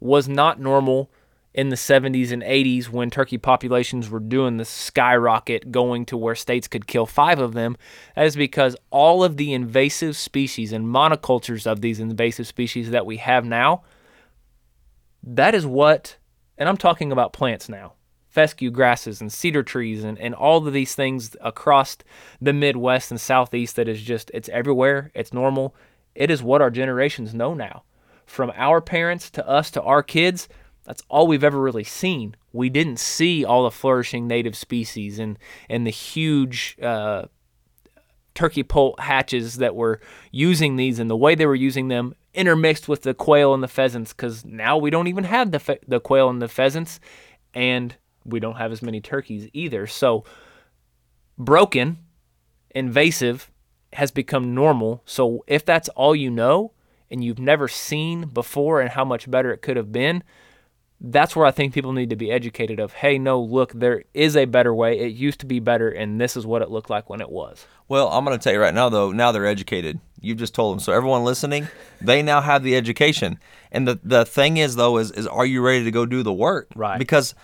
was 0.00 0.28
not 0.28 0.60
normal 0.60 1.10
in 1.58 1.70
the 1.70 1.76
70s 1.76 2.30
and 2.30 2.42
80s 2.42 2.88
when 2.88 3.10
turkey 3.10 3.36
populations 3.36 4.08
were 4.08 4.20
doing 4.20 4.56
the 4.56 4.64
skyrocket 4.64 5.72
going 5.72 6.06
to 6.06 6.16
where 6.16 6.34
states 6.34 6.68
could 6.68 6.86
kill 6.86 7.06
five 7.06 7.40
of 7.40 7.52
them. 7.52 7.76
That 8.14 8.26
is 8.26 8.36
because 8.36 8.76
all 8.90 9.24
of 9.24 9.36
the 9.36 9.52
invasive 9.52 10.16
species 10.16 10.72
and 10.72 10.86
monocultures 10.86 11.66
of 11.66 11.80
these 11.80 11.98
invasive 11.98 12.46
species 12.46 12.90
that 12.90 13.06
we 13.06 13.16
have 13.16 13.44
now 13.44 13.82
that 15.22 15.54
is 15.54 15.66
what 15.66 16.16
and 16.56 16.68
i'm 16.68 16.76
talking 16.76 17.12
about 17.12 17.32
plants 17.32 17.68
now 17.68 17.92
fescue 18.28 18.70
grasses 18.70 19.20
and 19.20 19.32
cedar 19.32 19.62
trees 19.62 20.04
and, 20.04 20.18
and 20.18 20.34
all 20.34 20.66
of 20.66 20.72
these 20.72 20.94
things 20.94 21.36
across 21.40 21.96
the 22.40 22.52
midwest 22.52 23.10
and 23.10 23.20
southeast 23.20 23.76
that 23.76 23.88
is 23.88 24.02
just 24.02 24.30
it's 24.34 24.48
everywhere 24.50 25.10
it's 25.14 25.32
normal. 25.32 25.74
It 26.14 26.30
is 26.30 26.42
what 26.42 26.60
our 26.60 26.70
generations 26.70 27.32
know 27.32 27.54
now. 27.54 27.84
From 28.26 28.52
our 28.56 28.80
parents 28.80 29.30
to 29.30 29.48
us 29.48 29.70
to 29.72 29.82
our 29.82 30.02
kids 30.02 30.48
that's 30.88 31.02
all 31.10 31.26
we've 31.26 31.44
ever 31.44 31.60
really 31.60 31.84
seen. 31.84 32.34
We 32.54 32.70
didn't 32.70 32.98
see 32.98 33.44
all 33.44 33.64
the 33.64 33.70
flourishing 33.70 34.26
native 34.26 34.56
species 34.56 35.18
and 35.18 35.38
and 35.68 35.86
the 35.86 35.90
huge 35.90 36.78
uh, 36.82 37.26
turkey 38.34 38.62
poult 38.62 38.98
hatches 38.98 39.56
that 39.56 39.76
were 39.76 40.00
using 40.32 40.76
these 40.76 40.98
and 40.98 41.10
the 41.10 41.16
way 41.16 41.34
they 41.34 41.44
were 41.44 41.54
using 41.54 41.88
them 41.88 42.14
intermixed 42.32 42.88
with 42.88 43.02
the 43.02 43.12
quail 43.12 43.52
and 43.52 43.62
the 43.62 43.68
pheasants 43.68 44.14
because 44.14 44.46
now 44.46 44.78
we 44.78 44.88
don't 44.88 45.08
even 45.08 45.24
have 45.24 45.50
the, 45.50 45.58
fe- 45.58 45.80
the 45.86 46.00
quail 46.00 46.30
and 46.30 46.40
the 46.40 46.48
pheasants 46.48 47.00
and 47.52 47.96
we 48.24 48.40
don't 48.40 48.56
have 48.56 48.72
as 48.72 48.80
many 48.80 49.00
turkeys 49.00 49.50
either. 49.52 49.86
So 49.86 50.24
broken 51.36 51.98
invasive 52.70 53.50
has 53.92 54.10
become 54.10 54.54
normal. 54.54 55.02
So 55.04 55.44
if 55.46 55.66
that's 55.66 55.90
all 55.90 56.16
you 56.16 56.30
know 56.30 56.72
and 57.10 57.22
you've 57.22 57.38
never 57.38 57.68
seen 57.68 58.28
before 58.28 58.80
and 58.80 58.90
how 58.90 59.04
much 59.04 59.30
better 59.30 59.52
it 59.52 59.60
could 59.60 59.76
have 59.76 59.92
been 59.92 60.22
that's 61.00 61.36
where 61.36 61.46
I 61.46 61.52
think 61.52 61.74
people 61.74 61.92
need 61.92 62.10
to 62.10 62.16
be 62.16 62.30
educated 62.30 62.80
of, 62.80 62.92
hey, 62.92 63.18
no, 63.18 63.40
look, 63.40 63.72
there 63.72 64.02
is 64.14 64.36
a 64.36 64.46
better 64.46 64.74
way. 64.74 64.98
It 64.98 65.14
used 65.14 65.40
to 65.40 65.46
be 65.46 65.60
better, 65.60 65.88
and 65.88 66.20
this 66.20 66.36
is 66.36 66.44
what 66.44 66.60
it 66.60 66.70
looked 66.70 66.90
like 66.90 67.08
when 67.08 67.20
it 67.20 67.30
was. 67.30 67.66
Well, 67.86 68.08
I'm 68.08 68.24
going 68.24 68.36
to 68.36 68.42
tell 68.42 68.52
you 68.52 68.60
right 68.60 68.74
now, 68.74 68.88
though. 68.88 69.12
Now 69.12 69.30
they're 69.30 69.46
educated. 69.46 70.00
You 70.20 70.34
just 70.34 70.54
told 70.54 70.74
them. 70.74 70.80
So 70.80 70.92
everyone 70.92 71.24
listening, 71.24 71.68
they 72.00 72.22
now 72.22 72.40
have 72.40 72.64
the 72.64 72.76
education. 72.76 73.38
And 73.70 73.86
the 73.86 74.00
the 74.02 74.24
thing 74.24 74.56
is, 74.56 74.74
though, 74.74 74.98
is 74.98 75.12
is 75.12 75.26
are 75.28 75.46
you 75.46 75.64
ready 75.64 75.84
to 75.84 75.90
go 75.92 76.04
do 76.04 76.24
the 76.24 76.32
work? 76.32 76.68
Right. 76.74 76.98
Because 76.98 77.34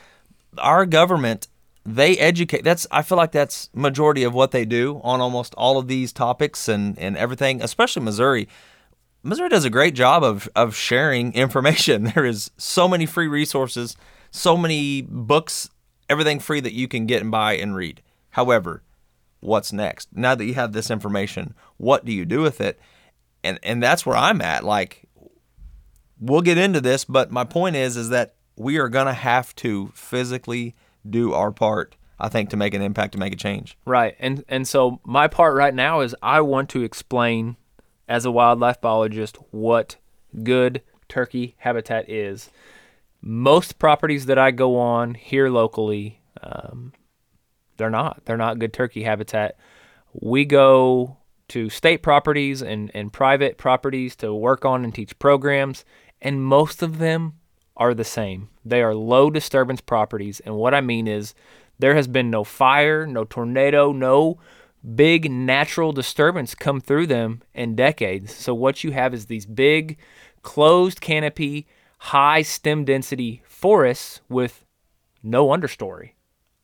our 0.59 0.85
government, 0.85 1.47
they 1.87 2.19
educate. 2.19 2.65
That's 2.65 2.87
I 2.91 3.03
feel 3.03 3.17
like 3.17 3.31
that's 3.31 3.71
majority 3.75 4.25
of 4.25 4.35
what 4.35 4.51
they 4.51 4.65
do 4.65 5.01
on 5.05 5.21
almost 5.21 5.55
all 5.55 5.79
of 5.79 5.87
these 5.87 6.13
topics 6.13 6.69
and 6.69 6.99
and 6.99 7.17
everything. 7.17 7.63
Especially 7.63 8.03
Missouri. 8.03 8.49
Missouri 9.25 9.49
does 9.49 9.65
a 9.65 9.71
great 9.71 9.95
job 9.95 10.23
of 10.23 10.49
of 10.55 10.77
sharing 10.77 11.33
information. 11.33 12.05
There 12.15 12.27
is 12.27 12.51
so 12.59 12.87
many 12.87 13.07
free 13.07 13.27
resources, 13.27 13.97
so 14.31 14.57
many 14.57 15.03
books, 15.03 15.71
everything 16.09 16.39
free 16.39 16.61
that 16.61 16.75
you 16.75 16.87
can 16.87 17.07
get 17.07 17.23
and 17.23 17.31
buy 17.31 17.55
and 17.55 17.75
read. 17.75 18.03
However, 18.31 18.83
what's 19.41 19.73
next? 19.73 20.09
Now 20.13 20.35
that 20.35 20.45
you 20.45 20.55
have 20.55 20.73
this 20.73 20.91
information, 20.91 21.55
what 21.79 22.05
do 22.05 22.13
you 22.13 22.25
do 22.25 22.43
with 22.43 22.61
it? 22.61 22.79
And 23.43 23.59
and 23.63 23.83
that's 23.83 24.05
where 24.05 24.17
I'm 24.17 24.43
at. 24.43 24.63
Like 24.63 25.09
we'll 26.21 26.43
get 26.43 26.59
into 26.59 26.81
this, 26.81 27.05
but 27.05 27.31
my 27.31 27.45
point 27.45 27.77
is 27.77 27.97
is 27.97 28.11
that 28.11 28.35
we 28.57 28.79
are 28.79 28.89
going 28.89 29.07
to 29.07 29.13
have 29.13 29.55
to 29.57 29.91
physically 29.95 30.75
do 31.09 31.33
our 31.33 31.51
part, 31.51 31.97
I 32.21 32.29
think 32.29 32.51
to 32.51 32.57
make 32.57 32.75
an 32.75 32.83
impact 32.83 33.13
to 33.13 33.19
make 33.19 33.33
a 33.33 33.37
change. 33.37 33.79
Right. 33.87 34.17
And 34.19 34.45
and 34.49 34.69
so 34.69 35.01
my 35.05 35.29
part 35.29 35.57
right 35.57 35.75
now 35.75 36.01
is 36.01 36.15
I 36.23 36.43
want 36.43 36.69
to 36.71 36.83
explain 36.83 37.57
as 38.09 38.25
a 38.25 38.31
wildlife 38.31 38.81
biologist 38.81 39.37
what 39.51 39.97
good 40.43 40.83
turkey 41.09 41.55
habitat 41.59 42.09
is. 42.09 42.51
Most 43.21 43.79
properties 43.79 44.27
that 44.27 44.39
I 44.39 44.51
go 44.51 44.77
on 44.77 45.15
here 45.15 45.49
locally, 45.49 46.21
um, 46.43 46.93
they're 47.77 47.91
not. 47.91 48.23
They're 48.25 48.37
not 48.37 48.59
good 48.59 48.73
turkey 48.73 49.03
habitat. 49.03 49.57
We 50.13 50.45
go 50.45 51.17
to 51.49 51.69
state 51.71 52.03
properties 52.03 52.63
and, 52.63 52.91
and 52.95 53.13
private 53.13 53.59
properties 53.59 54.17
to 54.17 54.35
work 54.35 54.65
on 54.65 54.85
and 54.85 54.95
teach 54.95 55.19
programs, 55.19 55.85
and 56.21 56.45
most 56.45 56.83
of 56.83 56.99
them 56.99 57.35
are 57.77 57.95
the 57.95 58.05
same. 58.05 58.49
They 58.65 58.83
are 58.83 58.95
low 58.95 59.31
disturbance 59.31 59.81
properties, 59.81 60.41
and 60.41 60.57
what 60.57 60.75
I 60.75 60.81
mean 60.81 61.09
is 61.09 61.35
there 61.79 61.95
has 61.95 62.07
been 62.07 62.31
no 62.31 62.45
fire, 62.45 63.07
no 63.07 63.25
tornado, 63.25 63.93
no 63.93 64.39
big 64.95 65.31
natural 65.31 65.93
disturbance 65.93 66.55
come 66.55 66.81
through 66.81 67.07
them 67.07 67.43
in 67.55 67.75
decades. 67.75 68.35
So 68.35 68.55
what 68.55 68.85
you 68.85 68.93
have 68.93 69.15
is 69.15 69.27
these 69.27 69.47
big 69.47 69.99
closed 70.43 71.01
canopy, 71.01 71.67
high 71.99 72.43
stem 72.43 72.85
density 72.85 73.43
forests 73.47 74.21
with 74.29 74.65
no 75.23 75.49
understory. 75.49 76.11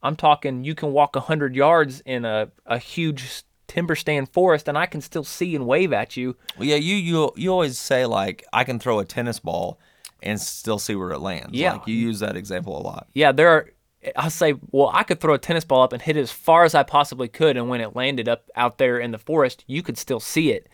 I'm 0.02 0.16
talking 0.16 0.64
you 0.64 0.74
can 0.74 0.92
walk 0.92 1.14
100 1.14 1.54
yards 1.54 2.00
in 2.04 2.24
a, 2.24 2.50
a 2.66 2.78
huge 2.78 3.42
timber 3.66 3.94
stand 3.94 4.28
forest 4.28 4.68
and 4.68 4.76
I 4.76 4.86
can 4.86 5.00
still 5.00 5.24
see 5.24 5.54
and 5.54 5.66
wave 5.66 5.92
at 5.92 6.16
you. 6.16 6.36
Well, 6.58 6.66
yeah, 6.66 6.76
you 6.76 6.96
you 6.96 7.32
you 7.36 7.50
always 7.50 7.78
say 7.78 8.06
like 8.06 8.44
I 8.52 8.64
can 8.64 8.78
throw 8.78 8.98
a 8.98 9.04
tennis 9.04 9.38
ball 9.38 9.78
and 10.22 10.40
still 10.40 10.78
see 10.78 10.94
where 10.94 11.10
it 11.10 11.20
lands. 11.20 11.52
Yeah. 11.52 11.74
like 11.74 11.86
you 11.86 11.94
use 11.94 12.20
that 12.20 12.36
example 12.36 12.78
a 12.78 12.82
lot. 12.82 13.08
Yeah, 13.12 13.32
there 13.32 13.48
are 13.48 13.70
I'll 14.16 14.30
say, 14.30 14.54
well, 14.70 14.90
I 14.94 15.02
could 15.02 15.20
throw 15.20 15.34
a 15.34 15.38
tennis 15.38 15.64
ball 15.64 15.82
up 15.82 15.92
and 15.92 16.00
hit 16.00 16.16
it 16.16 16.20
as 16.20 16.32
far 16.32 16.64
as 16.64 16.74
I 16.74 16.82
possibly 16.82 17.28
could 17.28 17.56
and 17.56 17.68
when 17.68 17.80
it 17.80 17.94
landed 17.94 18.28
up 18.28 18.48
out 18.56 18.78
there 18.78 18.98
in 18.98 19.10
the 19.10 19.18
forest, 19.18 19.64
you 19.66 19.82
could 19.82 19.98
still 19.98 20.20
see 20.20 20.52
it. 20.52 20.68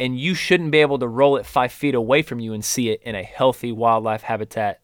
And 0.00 0.18
you 0.18 0.34
shouldn't 0.34 0.70
be 0.70 0.78
able 0.78 0.98
to 0.98 1.08
roll 1.08 1.36
it 1.36 1.46
5 1.46 1.72
feet 1.72 1.94
away 1.94 2.22
from 2.22 2.40
you 2.40 2.52
and 2.52 2.64
see 2.64 2.90
it 2.90 3.02
in 3.02 3.14
a 3.14 3.22
healthy 3.22 3.72
wildlife 3.72 4.22
habitat 4.22 4.80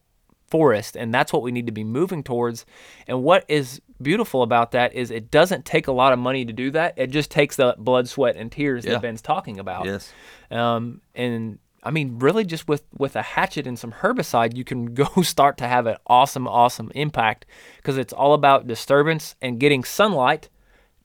forest 0.47 0.97
and 0.97 1.13
that's 1.13 1.31
what 1.31 1.41
we 1.41 1.49
need 1.49 1.65
to 1.65 1.71
be 1.71 1.81
moving 1.85 2.21
towards 2.21 2.65
and 3.07 3.23
what 3.23 3.45
is 3.47 3.81
beautiful 4.01 4.43
about 4.43 4.71
that 4.71 4.93
is 4.93 5.09
it 5.09 5.31
doesn't 5.31 5.63
take 5.63 5.87
a 5.87 5.91
lot 5.93 6.11
of 6.11 6.19
money 6.19 6.43
to 6.43 6.51
do 6.51 6.69
that 6.69 6.93
it 6.97 7.07
just 7.07 7.31
takes 7.31 7.55
the 7.55 7.73
blood 7.77 8.05
sweat 8.09 8.35
and 8.35 8.51
tears 8.51 8.83
Yeah. 8.83 8.91
that 8.93 9.01
ben's 9.01 9.21
talking 9.21 9.59
about 9.61 9.85
Yes. 9.85 10.11
um, 10.51 10.99
and 11.15 11.57
i 11.83 11.91
mean 11.91 12.19
really 12.19 12.43
just 12.43 12.67
with 12.67 12.83
with 12.97 13.15
a 13.15 13.21
hatchet 13.21 13.67
and 13.67 13.79
some 13.79 13.91
herbicide 13.91 14.55
you 14.55 14.63
can 14.63 14.85
go 14.93 15.05
start 15.21 15.57
to 15.57 15.67
have 15.67 15.85
an 15.85 15.97
awesome 16.07 16.47
awesome 16.47 16.91
impact 16.95 17.45
because 17.77 17.97
it's 17.97 18.13
all 18.13 18.33
about 18.33 18.67
disturbance 18.67 19.35
and 19.41 19.59
getting 19.59 19.83
sunlight 19.83 20.49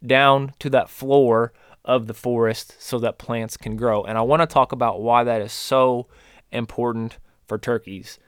down 0.04 0.52
to 0.58 0.70
that 0.70 0.90
floor 0.90 1.52
of 1.86 2.08
the 2.08 2.14
forest 2.14 2.74
so 2.80 2.98
that 2.98 3.16
plants 3.16 3.56
can 3.56 3.76
grow. 3.76 4.02
And 4.02 4.18
I 4.18 4.22
want 4.22 4.42
to 4.42 4.46
talk 4.46 4.72
about 4.72 5.00
why 5.00 5.24
that 5.24 5.40
is 5.40 5.52
so 5.52 6.08
important 6.50 7.18
for 7.46 7.58
turkeys. 7.58 8.18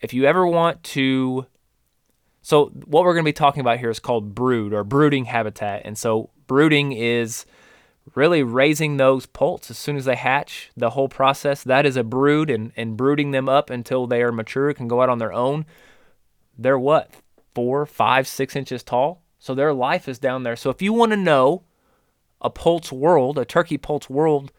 If 0.00 0.14
you 0.14 0.24
ever 0.24 0.46
want 0.46 0.82
to 0.84 1.46
so 2.40 2.66
what 2.84 3.04
we're 3.04 3.14
going 3.14 3.24
to 3.24 3.28
be 3.28 3.32
talking 3.32 3.60
about 3.60 3.78
here 3.78 3.88
is 3.88 4.00
called 4.00 4.34
brood 4.34 4.74
or 4.74 4.84
brooding 4.84 5.24
habitat. 5.24 5.82
And 5.86 5.96
so 5.96 6.30
brooding 6.46 6.92
is 6.92 7.46
really 8.14 8.42
raising 8.42 8.96
those 8.96 9.26
poults 9.26 9.70
as 9.70 9.78
soon 9.78 9.96
as 9.96 10.04
they 10.04 10.16
hatch. 10.16 10.70
The 10.76 10.90
whole 10.90 11.08
process 11.08 11.62
that 11.62 11.86
is 11.86 11.96
a 11.96 12.04
brood, 12.04 12.50
and 12.50 12.72
and 12.76 12.96
brooding 12.96 13.30
them 13.30 13.48
up 13.48 13.70
until 13.70 14.06
they 14.06 14.22
are 14.22 14.32
mature, 14.32 14.72
can 14.74 14.88
go 14.88 15.00
out 15.00 15.08
on 15.08 15.18
their 15.18 15.32
own. 15.32 15.66
They're 16.56 16.78
what 16.78 17.10
four, 17.54 17.86
five, 17.86 18.26
six 18.26 18.56
inches 18.56 18.82
tall. 18.82 19.22
So 19.38 19.54
their 19.54 19.72
life 19.72 20.08
is 20.08 20.18
down 20.18 20.42
there. 20.42 20.56
So 20.56 20.70
if 20.70 20.82
you 20.82 20.92
want 20.92 21.12
to 21.12 21.16
know 21.16 21.64
a 22.40 22.50
poult's 22.50 22.92
world, 22.92 23.38
a 23.38 23.44
turkey 23.44 23.78
poult's 23.78 24.10
world, 24.10 24.52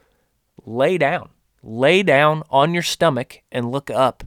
lay 0.66 0.98
down. 0.98 1.30
Lay 1.62 2.04
down 2.04 2.44
on 2.50 2.74
your 2.74 2.84
stomach 2.84 3.42
and 3.52 3.72
look 3.72 3.90
up 3.90 4.24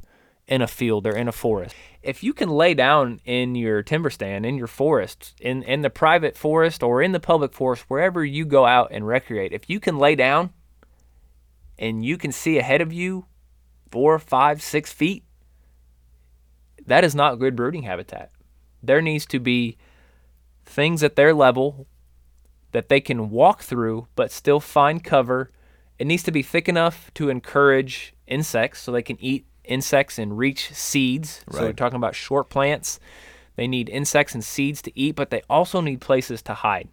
in 0.46 0.60
a 0.60 0.66
field 0.66 1.06
or 1.06 1.16
in 1.16 1.28
a 1.28 1.32
forest. 1.32 1.74
If 2.08 2.22
you 2.22 2.32
can 2.32 2.48
lay 2.48 2.72
down 2.72 3.20
in 3.26 3.54
your 3.54 3.82
timber 3.82 4.08
stand, 4.08 4.46
in 4.46 4.56
your 4.56 4.66
forest, 4.66 5.34
in, 5.42 5.62
in 5.62 5.82
the 5.82 5.90
private 5.90 6.38
forest 6.38 6.82
or 6.82 7.02
in 7.02 7.12
the 7.12 7.20
public 7.20 7.52
forest, 7.52 7.84
wherever 7.88 8.24
you 8.24 8.46
go 8.46 8.64
out 8.64 8.88
and 8.92 9.06
recreate, 9.06 9.52
if 9.52 9.68
you 9.68 9.78
can 9.78 9.98
lay 9.98 10.14
down 10.14 10.54
and 11.78 12.02
you 12.02 12.16
can 12.16 12.32
see 12.32 12.56
ahead 12.56 12.80
of 12.80 12.94
you 12.94 13.26
four, 13.90 14.18
five, 14.18 14.62
six 14.62 14.90
feet, 14.90 15.22
that 16.86 17.04
is 17.04 17.14
not 17.14 17.38
good 17.38 17.54
brooding 17.54 17.82
habitat. 17.82 18.30
There 18.82 19.02
needs 19.02 19.26
to 19.26 19.38
be 19.38 19.76
things 20.64 21.02
at 21.02 21.14
their 21.14 21.34
level 21.34 21.86
that 22.72 22.88
they 22.88 23.02
can 23.02 23.28
walk 23.28 23.60
through 23.60 24.08
but 24.16 24.32
still 24.32 24.60
find 24.60 25.04
cover. 25.04 25.50
It 25.98 26.06
needs 26.06 26.22
to 26.22 26.32
be 26.32 26.42
thick 26.42 26.70
enough 26.70 27.10
to 27.16 27.28
encourage 27.28 28.14
insects 28.26 28.80
so 28.80 28.92
they 28.92 29.02
can 29.02 29.22
eat 29.22 29.44
insects 29.68 30.18
and 30.18 30.36
reach 30.36 30.72
seeds. 30.74 31.44
Right. 31.46 31.58
So 31.58 31.66
we're 31.66 31.72
talking 31.72 31.96
about 31.96 32.14
short 32.14 32.48
plants. 32.48 33.00
They 33.56 33.66
need 33.66 33.88
insects 33.88 34.34
and 34.34 34.44
seeds 34.44 34.82
to 34.82 34.98
eat, 34.98 35.16
but 35.16 35.30
they 35.30 35.42
also 35.50 35.80
need 35.80 36.00
places 36.00 36.42
to 36.42 36.54
hide. 36.54 36.88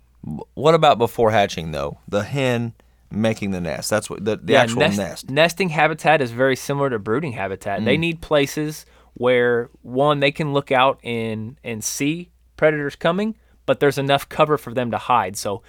What 0.55 0.73
about 0.73 0.97
before 0.97 1.31
hatching 1.31 1.71
though? 1.71 1.99
The 2.07 2.23
hen 2.23 2.73
making 3.11 3.51
the 3.51 3.61
nest. 3.61 3.89
That's 3.89 4.09
what 4.09 4.25
the, 4.25 4.37
the 4.37 4.53
yeah, 4.53 4.63
actual 4.63 4.79
nest, 4.79 4.97
nest. 4.97 5.29
Nesting 5.29 5.69
habitat 5.69 6.21
is 6.21 6.31
very 6.31 6.55
similar 6.55 6.89
to 6.89 6.99
brooding 6.99 7.33
habitat. 7.33 7.81
Mm. 7.81 7.85
They 7.85 7.97
need 7.97 8.21
places 8.21 8.85
where 9.13 9.69
one 9.81 10.19
they 10.19 10.31
can 10.31 10.53
look 10.53 10.71
out 10.71 10.99
and 11.03 11.57
and 11.63 11.83
see 11.83 12.31
predators 12.57 12.95
coming, 12.95 13.35
but 13.65 13.79
there's 13.79 13.97
enough 13.97 14.27
cover 14.27 14.57
for 14.57 14.73
them 14.73 14.91
to 14.91 14.97
hide. 14.97 15.37
So 15.37 15.61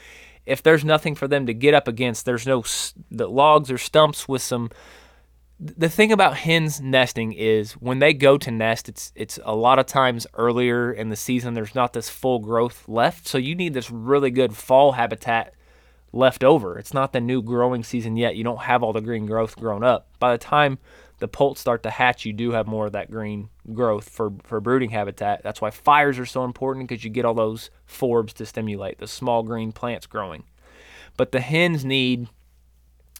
if 0.47 0.63
there's 0.63 0.85
nothing 0.85 1.15
for 1.15 1.29
them 1.29 1.47
to 1.47 1.55
get 1.55 1.75
up 1.75 1.89
against, 1.89 2.25
there's 2.25 2.47
no 2.47 2.65
the 3.11 3.29
logs 3.29 3.71
or 3.71 3.79
stumps 3.79 4.29
with 4.29 4.43
some 4.43 4.71
the 5.59 5.89
thing 5.89 6.13
about 6.13 6.37
hens 6.37 6.81
nesting 6.81 7.33
is 7.33 7.73
when 7.75 7.99
they 7.99 8.13
go 8.13 8.37
to 8.37 8.51
nest 8.51 8.89
it's 8.89 9.13
it's 9.15 9.39
a 9.45 9.57
lot 9.57 9.79
of 9.79 9.87
times 9.87 10.27
earlier 10.35 10.93
in 10.93 11.09
the 11.09 11.17
season 11.17 11.55
there's 11.55 11.75
not 11.75 11.93
this 11.93 12.11
full 12.11 12.39
growth 12.39 12.87
left. 12.89 13.27
So 13.27 13.39
you 13.39 13.55
need 13.55 13.73
this 13.73 13.91
really 13.91 14.31
good 14.31 14.55
fall 14.55 14.93
habitat 14.93 15.55
left 16.13 16.45
over. 16.45 16.79
It's 16.79 16.95
not 16.95 17.13
the 17.13 17.21
new 17.21 17.43
growing 17.43 17.85
season 17.85 18.17
yet. 18.17 18.37
You 18.37 18.45
don't 18.45 18.63
have 18.63 18.83
all 18.83 18.93
the 18.93 19.01
green 19.01 19.27
growth 19.27 19.57
grown 19.57 19.83
up. 19.83 20.09
By 20.19 20.33
the 20.33 20.39
time 20.39 20.79
the 21.19 21.29
poults 21.29 21.63
start 21.63 21.83
to 21.85 21.91
hatch 21.91 22.27
you 22.27 22.35
do 22.35 22.51
have 22.53 22.67
more 22.67 22.87
of 22.87 22.93
that 22.93 23.11
green 23.11 23.49
growth 23.73 24.11
for 24.11 24.33
for 24.43 24.61
brooding 24.61 24.91
habitat. 24.91 25.43
That's 25.43 25.63
why 25.63 25.71
fires 25.71 26.19
are 26.19 26.27
so 26.27 26.45
important 26.45 26.89
because 26.89 27.03
you 27.03 27.11
get 27.11 27.25
all 27.25 27.35
those 27.35 27.71
forbs 27.89 28.35
to 28.35 28.45
stimulate 28.45 28.99
the 28.99 29.07
small 29.07 29.43
green 29.43 29.73
plants 29.73 30.07
growing. 30.07 30.45
But 31.17 31.33
the 31.33 31.41
hens 31.41 31.83
need 31.83 32.29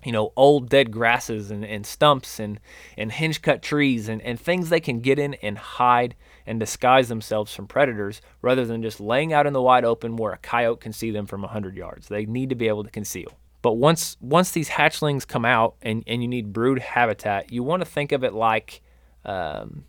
you 0.07 0.13
know, 0.13 0.33
old 0.37 0.69
dead 0.69 0.93
grasses 0.93 1.51
and, 1.51 1.65
and 1.65 1.85
stumps 1.85 2.39
and, 2.39 2.61
and 2.97 3.11
hinge 3.11 3.43
cut 3.43 3.61
trees 3.61 4.09
and, 4.09 4.23
and 4.23 4.39
things 4.39 4.69
they 4.69 4.79
can 4.79 5.01
get 5.01 5.19
in 5.19 5.35
and 5.35 5.59
hide 5.59 6.15
and 6.47 6.61
disguise 6.61 7.09
themselves 7.09 7.53
from 7.53 7.67
predators 7.67 8.21
rather 8.41 8.65
than 8.65 8.83
just 8.83 9.01
laying 9.01 9.33
out 9.33 9.49
in 9.49 9.53
the 9.53 9.61
wide 9.61 9.85
open 9.85 10.15
where 10.15 10.33
a 10.33 10.39
coyote 10.39 10.79
can 10.79 10.93
see 10.93 11.11
them 11.11 11.27
from 11.27 11.43
100 11.43 11.77
yards. 11.77 12.07
They 12.07 12.25
need 12.25 12.51
to 12.51 12.55
be 12.55 12.69
able 12.69 12.85
to 12.85 12.91
conceal. 12.91 13.33
But 13.63 13.73
once 13.73 14.17
once 14.21 14.53
these 14.53 14.69
hatchlings 14.69 15.27
come 15.27 15.45
out 15.45 15.75
and, 15.83 16.05
and 16.07 16.23
you 16.23 16.29
need 16.29 16.53
brood 16.53 16.79
habitat, 16.79 17.51
you 17.51 17.65
want 17.65 17.81
to 17.81 17.87
think 17.87 18.13
of 18.13 18.23
it 18.23 18.33
like 18.33 18.83
um, 19.25 19.87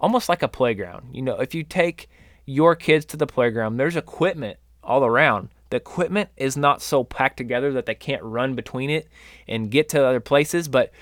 almost 0.00 0.28
like 0.28 0.44
a 0.44 0.48
playground. 0.48 1.08
You 1.16 1.22
know, 1.22 1.40
if 1.40 1.52
you 1.52 1.64
take 1.64 2.08
your 2.44 2.76
kids 2.76 3.04
to 3.06 3.16
the 3.16 3.26
playground, 3.26 3.76
there's 3.76 3.96
equipment 3.96 4.60
all 4.84 5.04
around 5.04 5.48
the 5.70 5.76
equipment 5.76 6.30
is 6.36 6.56
not 6.56 6.82
so 6.82 7.04
packed 7.04 7.36
together 7.36 7.72
that 7.72 7.86
they 7.86 7.94
can't 7.94 8.22
run 8.22 8.54
between 8.54 8.90
it 8.90 9.08
and 9.48 9.70
get 9.70 9.88
to 9.90 10.04
other 10.04 10.20
places. 10.20 10.68
But 10.68 10.92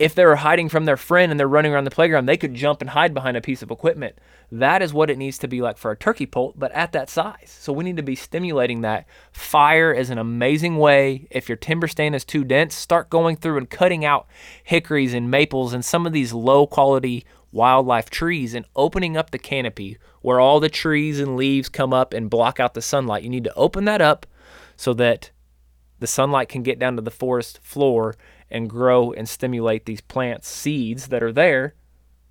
if 0.00 0.14
they're 0.14 0.36
hiding 0.36 0.70
from 0.70 0.86
their 0.86 0.96
friend 0.96 1.30
and 1.30 1.38
they're 1.38 1.46
running 1.46 1.74
around 1.74 1.84
the 1.84 1.90
playground, 1.90 2.24
they 2.24 2.38
could 2.38 2.54
jump 2.54 2.80
and 2.80 2.88
hide 2.88 3.12
behind 3.12 3.36
a 3.36 3.42
piece 3.42 3.60
of 3.60 3.70
equipment. 3.70 4.16
That 4.50 4.80
is 4.80 4.94
what 4.94 5.10
it 5.10 5.18
needs 5.18 5.36
to 5.38 5.46
be 5.46 5.60
like 5.60 5.76
for 5.76 5.90
a 5.90 5.96
turkey 5.96 6.24
poult, 6.24 6.58
but 6.58 6.72
at 6.72 6.92
that 6.92 7.10
size. 7.10 7.54
So 7.60 7.70
we 7.70 7.84
need 7.84 7.98
to 7.98 8.02
be 8.02 8.16
stimulating 8.16 8.80
that. 8.80 9.06
Fire 9.30 9.92
is 9.92 10.08
an 10.08 10.16
amazing 10.16 10.78
way. 10.78 11.28
If 11.30 11.50
your 11.50 11.56
timber 11.56 11.86
stand 11.86 12.14
is 12.14 12.24
too 12.24 12.44
dense, 12.44 12.74
start 12.74 13.10
going 13.10 13.36
through 13.36 13.58
and 13.58 13.68
cutting 13.68 14.02
out 14.02 14.26
hickories 14.64 15.12
and 15.12 15.30
maples 15.30 15.74
and 15.74 15.84
some 15.84 16.06
of 16.06 16.14
these 16.14 16.32
low 16.32 16.66
quality 16.66 17.26
wildlife 17.52 18.08
trees 18.08 18.54
and 18.54 18.64
opening 18.74 19.18
up 19.18 19.32
the 19.32 19.38
canopy 19.38 19.98
where 20.22 20.40
all 20.40 20.60
the 20.60 20.70
trees 20.70 21.20
and 21.20 21.36
leaves 21.36 21.68
come 21.68 21.92
up 21.92 22.14
and 22.14 22.30
block 22.30 22.58
out 22.58 22.72
the 22.72 22.80
sunlight. 22.80 23.22
You 23.22 23.28
need 23.28 23.44
to 23.44 23.54
open 23.54 23.84
that 23.84 24.00
up 24.00 24.26
so 24.76 24.94
that 24.94 25.30
the 25.98 26.06
sunlight 26.06 26.48
can 26.48 26.62
get 26.62 26.78
down 26.78 26.96
to 26.96 27.02
the 27.02 27.10
forest 27.10 27.58
floor 27.62 28.14
and 28.50 28.68
grow 28.68 29.12
and 29.12 29.28
stimulate 29.28 29.86
these 29.86 30.00
plants 30.00 30.48
seeds 30.48 31.08
that 31.08 31.22
are 31.22 31.32
there 31.32 31.74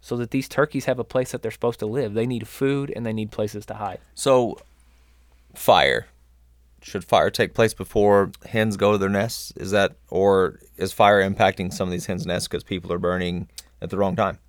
so 0.02 0.16
that 0.18 0.32
these 0.32 0.48
turkeys 0.48 0.86
have 0.86 1.00
a 1.00 1.04
place 1.04 1.32
that 1.32 1.42
they're 1.42 1.52
supposed 1.52 1.80
to 1.80 1.86
live. 1.86 2.14
They 2.14 2.26
need 2.26 2.48
food 2.48 2.92
and 2.96 3.06
they 3.06 3.14
need 3.14 3.32
places 3.32 3.66
to 3.68 3.76
hide. 3.76 4.00
So 4.16 4.58
fire 5.54 6.08
should 6.82 7.04
fire 7.04 7.30
take 7.30 7.54
place 7.54 7.74
before 7.74 8.32
hens 8.46 8.78
go 8.78 8.94
to 8.94 8.98
their 8.98 9.10
nests? 9.10 9.52
Is 9.56 9.72
that 9.72 9.96
or 10.10 10.60
is 10.78 10.94
fire 10.94 11.22
impacting 11.22 11.74
some 11.74 11.88
of 11.88 11.92
these 11.92 12.06
hens' 12.06 12.26
nests 12.26 12.48
because 12.48 12.64
people 12.64 12.92
are 12.94 13.00
burning 13.00 13.50
at 13.82 13.90
the 13.90 13.98
wrong 13.98 14.16
time? 14.16 14.40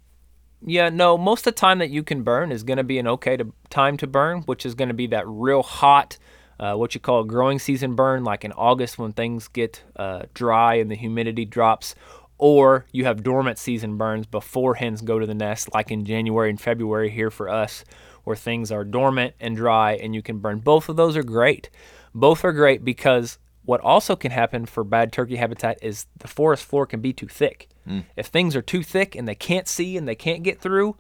Yeah, 0.65 0.91
no, 0.91 1.17
most 1.17 1.41
of 1.41 1.55
the 1.55 1.61
time 1.61 1.79
that 1.79 1.91
you 1.91 2.03
can 2.03 2.23
burn 2.23 2.53
is 2.53 2.63
going 2.63 2.77
to 2.77 2.85
be 2.85 2.99
an 2.99 3.07
okay 3.07 3.37
to, 3.37 3.53
time 3.71 3.97
to 3.97 4.07
burn, 4.07 4.43
which 4.43 4.67
is 4.67 4.75
going 4.75 4.89
to 4.89 4.95
be 4.95 5.07
that 5.07 5.27
real 5.27 5.63
hot, 5.63 6.19
uh, 6.61 6.75
what 6.75 6.95
you 6.95 7.01
call 7.01 7.21
a 7.21 7.27
growing 7.27 7.59
season 7.59 7.95
burn, 7.97 8.23
like 8.23 8.45
in 8.45 8.53
August 8.53 8.99
when 8.99 9.13
things 9.13 9.49
get 9.49 9.83
uh, 9.97 10.25
dry 10.35 10.75
and 10.75 10.91
the 10.91 10.95
humidity 10.95 11.47
drops. 11.47 11.95
Or 12.37 12.87
you 12.93 13.05
have 13.05 13.23
dormant 13.23 13.59
season 13.59 13.97
burns 13.97 14.27
before 14.27 14.75
hens 14.75 15.01
go 15.01 15.19
to 15.19 15.27
the 15.27 15.35
nest, 15.35 15.71
like 15.75 15.91
in 15.91 16.05
January 16.05 16.51
and 16.51 16.61
February 16.61 17.11
here 17.11 17.31
for 17.31 17.49
us, 17.49 17.85
where 18.25 18.37
things 18.37 18.71
are 18.71 18.85
dormant 18.85 19.35
and 19.41 19.57
dry 19.57 19.95
and 19.95 20.15
you 20.15 20.23
can 20.23 20.39
burn. 20.39 20.61
Both 20.61 20.89
of 20.89 20.97
those 20.97 21.17
are 21.17 21.23
great. 21.23 21.71
Both 22.15 22.45
are 22.45 22.53
great 22.53 22.85
because 22.85 23.39
what 23.65 23.81
also 23.81 24.17
can 24.17 24.31
happen 24.31 24.67
for 24.67 24.85
bad 24.85 25.13
turkey 25.13 25.37
habitat 25.37 25.79
is 25.83 26.07
the 26.19 26.29
forest 26.29 26.65
floor 26.65 26.87
can 26.87 27.01
be 27.01 27.13
too 27.13 27.29
thick. 27.29 27.69
Mm. 27.87 28.05
If 28.17 28.27
things 28.27 28.55
are 28.57 28.63
too 28.63 28.83
thick 28.83 29.15
and 29.15 29.27
they 29.27 29.35
can't 29.35 29.69
see 29.69 29.97
and 29.97 30.07
they 30.07 30.15
can't 30.15 30.43
get 30.43 30.61
through, 30.61 30.97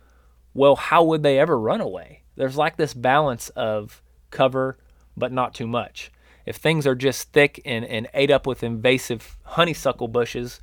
well, 0.55 0.77
how 0.77 1.05
would 1.05 1.23
they 1.23 1.39
ever 1.39 1.59
run 1.59 1.81
away? 1.81 2.23
There's 2.37 2.57
like 2.57 2.77
this 2.77 2.95
balance 2.95 3.49
of 3.51 4.03
cover, 4.31 4.79
but 5.17 5.33
not 5.33 5.55
too 5.55 5.67
much. 5.67 6.11
If 6.47 6.57
things 6.57 6.87
are 6.87 6.95
just 6.95 7.33
thick 7.33 7.61
and, 7.65 7.85
and 7.85 8.09
ate 8.15 8.31
up 8.31 8.47
with 8.47 8.63
invasive 8.63 9.37
honeysuckle 9.43 10.09
bushes, 10.09 10.61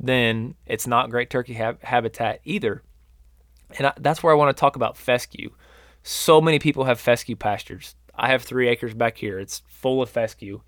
then 0.00 0.54
it's 0.66 0.86
not 0.86 1.10
great 1.10 1.30
turkey 1.30 1.54
ha- 1.54 1.76
habitat 1.82 2.40
either. 2.44 2.82
And 3.78 3.88
I, 3.88 3.92
that's 3.98 4.22
where 4.22 4.32
I 4.32 4.36
want 4.36 4.54
to 4.54 4.60
talk 4.60 4.76
about 4.76 4.96
fescue. 4.96 5.50
So 6.02 6.40
many 6.40 6.58
people 6.58 6.84
have 6.84 7.00
fescue 7.00 7.36
pastures. 7.36 7.94
I 8.14 8.28
have 8.28 8.42
three 8.42 8.68
acres 8.68 8.94
back 8.94 9.18
here. 9.18 9.38
It's 9.38 9.62
full 9.66 10.02
of 10.02 10.10
fescue. 10.10 10.60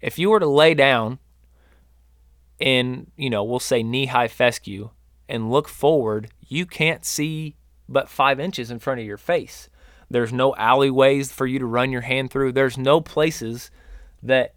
If 0.00 0.18
you 0.18 0.30
were 0.30 0.40
to 0.40 0.46
lay 0.46 0.74
down 0.74 1.18
in, 2.58 3.10
you 3.16 3.30
know, 3.30 3.42
we'll 3.42 3.58
say 3.58 3.82
knee 3.82 4.06
high 4.06 4.28
fescue 4.28 4.90
and 5.28 5.50
look 5.50 5.68
forward, 5.68 6.30
you 6.46 6.66
can't 6.66 7.04
see 7.04 7.56
but 7.88 8.08
five 8.08 8.40
inches 8.40 8.70
in 8.70 8.78
front 8.78 9.00
of 9.00 9.06
your 9.06 9.18
face. 9.18 9.68
There's 10.10 10.32
no 10.32 10.54
alleyways 10.56 11.32
for 11.32 11.46
you 11.46 11.58
to 11.58 11.66
run 11.66 11.90
your 11.90 12.02
hand 12.02 12.30
through. 12.30 12.52
There's 12.52 12.78
no 12.78 13.00
places 13.00 13.70
that 14.22 14.54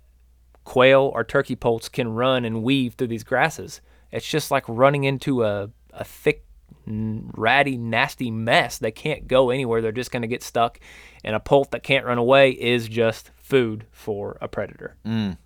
quail 0.63 1.11
or 1.13 1.23
turkey 1.23 1.55
poults 1.55 1.89
can 1.89 2.09
run 2.09 2.45
and 2.45 2.63
weave 2.63 2.93
through 2.95 3.07
these 3.07 3.23
grasses. 3.23 3.81
It's 4.11 4.27
just 4.27 4.51
like 4.51 4.63
running 4.67 5.03
into 5.03 5.43
a, 5.43 5.69
a 5.93 6.03
thick, 6.03 6.43
ratty, 6.85 7.77
nasty 7.77 8.31
mess. 8.31 8.77
They 8.77 8.91
can't 8.91 9.27
go 9.27 9.49
anywhere. 9.49 9.81
They're 9.81 9.91
just 9.91 10.11
going 10.11 10.21
to 10.21 10.27
get 10.27 10.43
stuck. 10.43 10.79
And 11.23 11.35
a 11.35 11.39
poult 11.39 11.71
that 11.71 11.83
can't 11.83 12.05
run 12.05 12.17
away 12.17 12.51
is 12.51 12.87
just 12.87 13.31
food 13.41 13.85
for 13.91 14.37
a 14.41 14.47
predator. 14.47 14.95
Mm. 15.05 15.37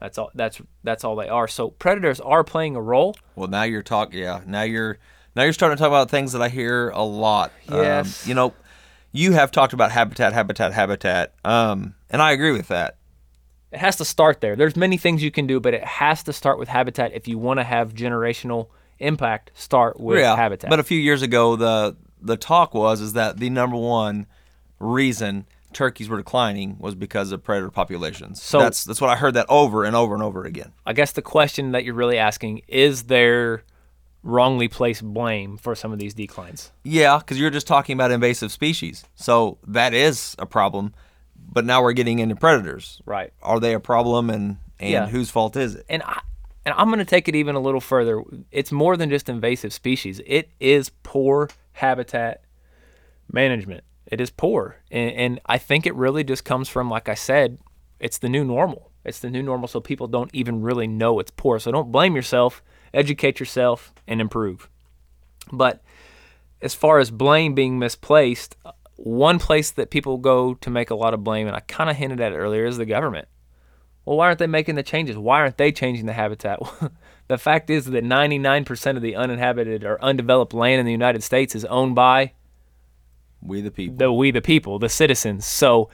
That's 0.00 0.18
all. 0.18 0.30
That's 0.34 0.60
that's 0.84 1.04
all 1.04 1.16
they 1.16 1.28
are. 1.28 1.48
So 1.48 1.70
predators 1.70 2.20
are 2.20 2.44
playing 2.44 2.76
a 2.76 2.82
role. 2.82 3.16
Well, 3.34 3.48
now 3.48 3.62
you're 3.62 3.82
talking. 3.82 4.20
Yeah, 4.20 4.42
now 4.46 4.62
you're 4.62 4.98
now 5.34 5.44
you're 5.44 5.54
starting 5.54 5.76
to 5.76 5.80
talk 5.80 5.88
about 5.88 6.10
things 6.10 6.32
that 6.32 6.42
I 6.42 6.48
hear 6.48 6.90
a 6.90 7.02
lot. 7.02 7.52
Um, 7.68 7.78
yes. 7.78 8.24
Um, 8.24 8.28
you 8.28 8.34
know, 8.34 8.54
you 9.16 9.32
have 9.32 9.50
talked 9.50 9.72
about 9.72 9.92
habitat, 9.92 10.32
habitat, 10.32 10.72
habitat, 10.72 11.34
um, 11.44 11.94
and 12.10 12.22
I 12.22 12.32
agree 12.32 12.52
with 12.52 12.68
that. 12.68 12.98
It 13.72 13.78
has 13.78 13.96
to 13.96 14.04
start 14.04 14.40
there. 14.40 14.56
There's 14.56 14.76
many 14.76 14.96
things 14.96 15.22
you 15.22 15.30
can 15.30 15.46
do, 15.46 15.60
but 15.60 15.74
it 15.74 15.84
has 15.84 16.22
to 16.24 16.32
start 16.32 16.58
with 16.58 16.68
habitat 16.68 17.12
if 17.12 17.26
you 17.26 17.38
want 17.38 17.58
to 17.58 17.64
have 17.64 17.94
generational 17.94 18.68
impact. 18.98 19.50
Start 19.54 19.98
with 19.98 20.18
habitat. 20.24 20.70
But 20.70 20.80
a 20.80 20.84
few 20.84 20.98
years 20.98 21.22
ago, 21.22 21.56
the 21.56 21.96
the 22.20 22.36
talk 22.36 22.74
was 22.74 23.00
is 23.00 23.12
that 23.14 23.38
the 23.38 23.50
number 23.50 23.76
one 23.76 24.26
reason 24.78 25.46
turkeys 25.72 26.08
were 26.08 26.16
declining 26.16 26.76
was 26.78 26.94
because 26.94 27.32
of 27.32 27.42
predator 27.42 27.70
populations. 27.70 28.42
So 28.42 28.58
that's 28.58 28.84
that's 28.84 29.00
what 29.00 29.10
I 29.10 29.16
heard 29.16 29.34
that 29.34 29.46
over 29.48 29.84
and 29.84 29.94
over 29.94 30.14
and 30.14 30.22
over 30.22 30.44
again. 30.44 30.72
I 30.86 30.92
guess 30.92 31.12
the 31.12 31.22
question 31.22 31.72
that 31.72 31.84
you're 31.84 31.94
really 31.94 32.18
asking 32.18 32.62
is 32.68 33.04
there 33.04 33.62
wrongly 34.26 34.68
place 34.68 35.00
blame 35.00 35.56
for 35.56 35.74
some 35.74 35.92
of 35.92 35.98
these 35.98 36.14
declines? 36.14 36.72
Yeah, 36.82 37.18
because 37.18 37.38
you're 37.38 37.50
just 37.50 37.66
talking 37.66 37.94
about 37.94 38.10
invasive 38.10 38.52
species, 38.52 39.04
so 39.14 39.58
that 39.66 39.94
is 39.94 40.34
a 40.38 40.46
problem. 40.46 40.94
But 41.48 41.64
now 41.64 41.82
we're 41.82 41.92
getting 41.92 42.18
into 42.18 42.36
predators. 42.36 43.00
Right? 43.06 43.32
Are 43.42 43.60
they 43.60 43.72
a 43.72 43.80
problem, 43.80 44.30
and 44.30 44.58
and 44.78 44.90
yeah. 44.90 45.06
whose 45.06 45.30
fault 45.30 45.56
is 45.56 45.76
it? 45.76 45.86
And 45.88 46.02
I, 46.02 46.20
and 46.64 46.74
I'm 46.76 46.88
going 46.88 46.98
to 46.98 47.04
take 47.04 47.28
it 47.28 47.34
even 47.34 47.54
a 47.54 47.60
little 47.60 47.80
further. 47.80 48.22
It's 48.50 48.72
more 48.72 48.96
than 48.96 49.08
just 49.08 49.28
invasive 49.28 49.72
species. 49.72 50.20
It 50.26 50.50
is 50.60 50.90
poor 51.02 51.48
habitat 51.72 52.42
management. 53.30 53.84
It 54.06 54.20
is 54.20 54.30
poor. 54.30 54.76
And, 54.90 55.12
and, 55.12 55.40
I 55.46 55.58
think 55.58 55.86
it 55.86 55.94
really 55.94 56.24
just 56.24 56.44
comes 56.44 56.68
from, 56.68 56.90
like 56.90 57.08
I 57.08 57.14
said, 57.14 57.58
it's 57.98 58.18
the 58.18 58.28
new 58.28 58.44
normal. 58.44 58.90
It's 59.04 59.20
the 59.20 59.30
new 59.30 59.42
normal, 59.42 59.68
so 59.68 59.80
people 59.80 60.08
don't 60.08 60.30
even 60.32 60.62
really 60.62 60.86
know 60.86 61.20
it's 61.20 61.30
poor. 61.30 61.58
So 61.58 61.70
don't 61.70 61.92
blame 61.92 62.16
yourself, 62.16 62.62
educate 62.96 63.38
yourself, 63.38 63.92
and 64.08 64.20
improve. 64.20 64.68
But 65.52 65.82
as 66.60 66.74
far 66.74 66.98
as 66.98 67.10
blame 67.10 67.54
being 67.54 67.78
misplaced, 67.78 68.56
one 68.96 69.38
place 69.38 69.70
that 69.72 69.90
people 69.90 70.16
go 70.18 70.54
to 70.54 70.70
make 70.70 70.90
a 70.90 70.94
lot 70.94 71.14
of 71.14 71.22
blame, 71.22 71.46
and 71.46 71.54
I 71.54 71.60
kind 71.60 71.90
of 71.90 71.96
hinted 71.96 72.20
at 72.20 72.32
it 72.32 72.36
earlier, 72.36 72.64
is 72.64 72.78
the 72.78 72.86
government. 72.86 73.28
Well, 74.04 74.16
why 74.16 74.26
aren't 74.26 74.38
they 74.38 74.46
making 74.46 74.76
the 74.76 74.82
changes? 74.82 75.18
Why 75.18 75.40
aren't 75.40 75.58
they 75.58 75.72
changing 75.72 76.06
the 76.06 76.12
habitat? 76.12 76.60
the 77.28 77.38
fact 77.38 77.70
is 77.70 77.86
that 77.86 78.04
99% 78.04 78.96
of 78.96 79.02
the 79.02 79.16
uninhabited 79.16 79.84
or 79.84 80.02
undeveloped 80.02 80.54
land 80.54 80.80
in 80.80 80.86
the 80.86 80.92
United 80.92 81.22
States 81.22 81.54
is 81.54 81.64
owned 81.64 81.94
by 81.94 82.32
we 83.42 83.60
the 83.60 83.70
people. 83.70 83.96
The 83.96 84.12
we 84.12 84.30
the 84.30 84.40
people, 84.40 84.78
the 84.78 84.88
citizens. 84.88 85.44
So 85.46 85.90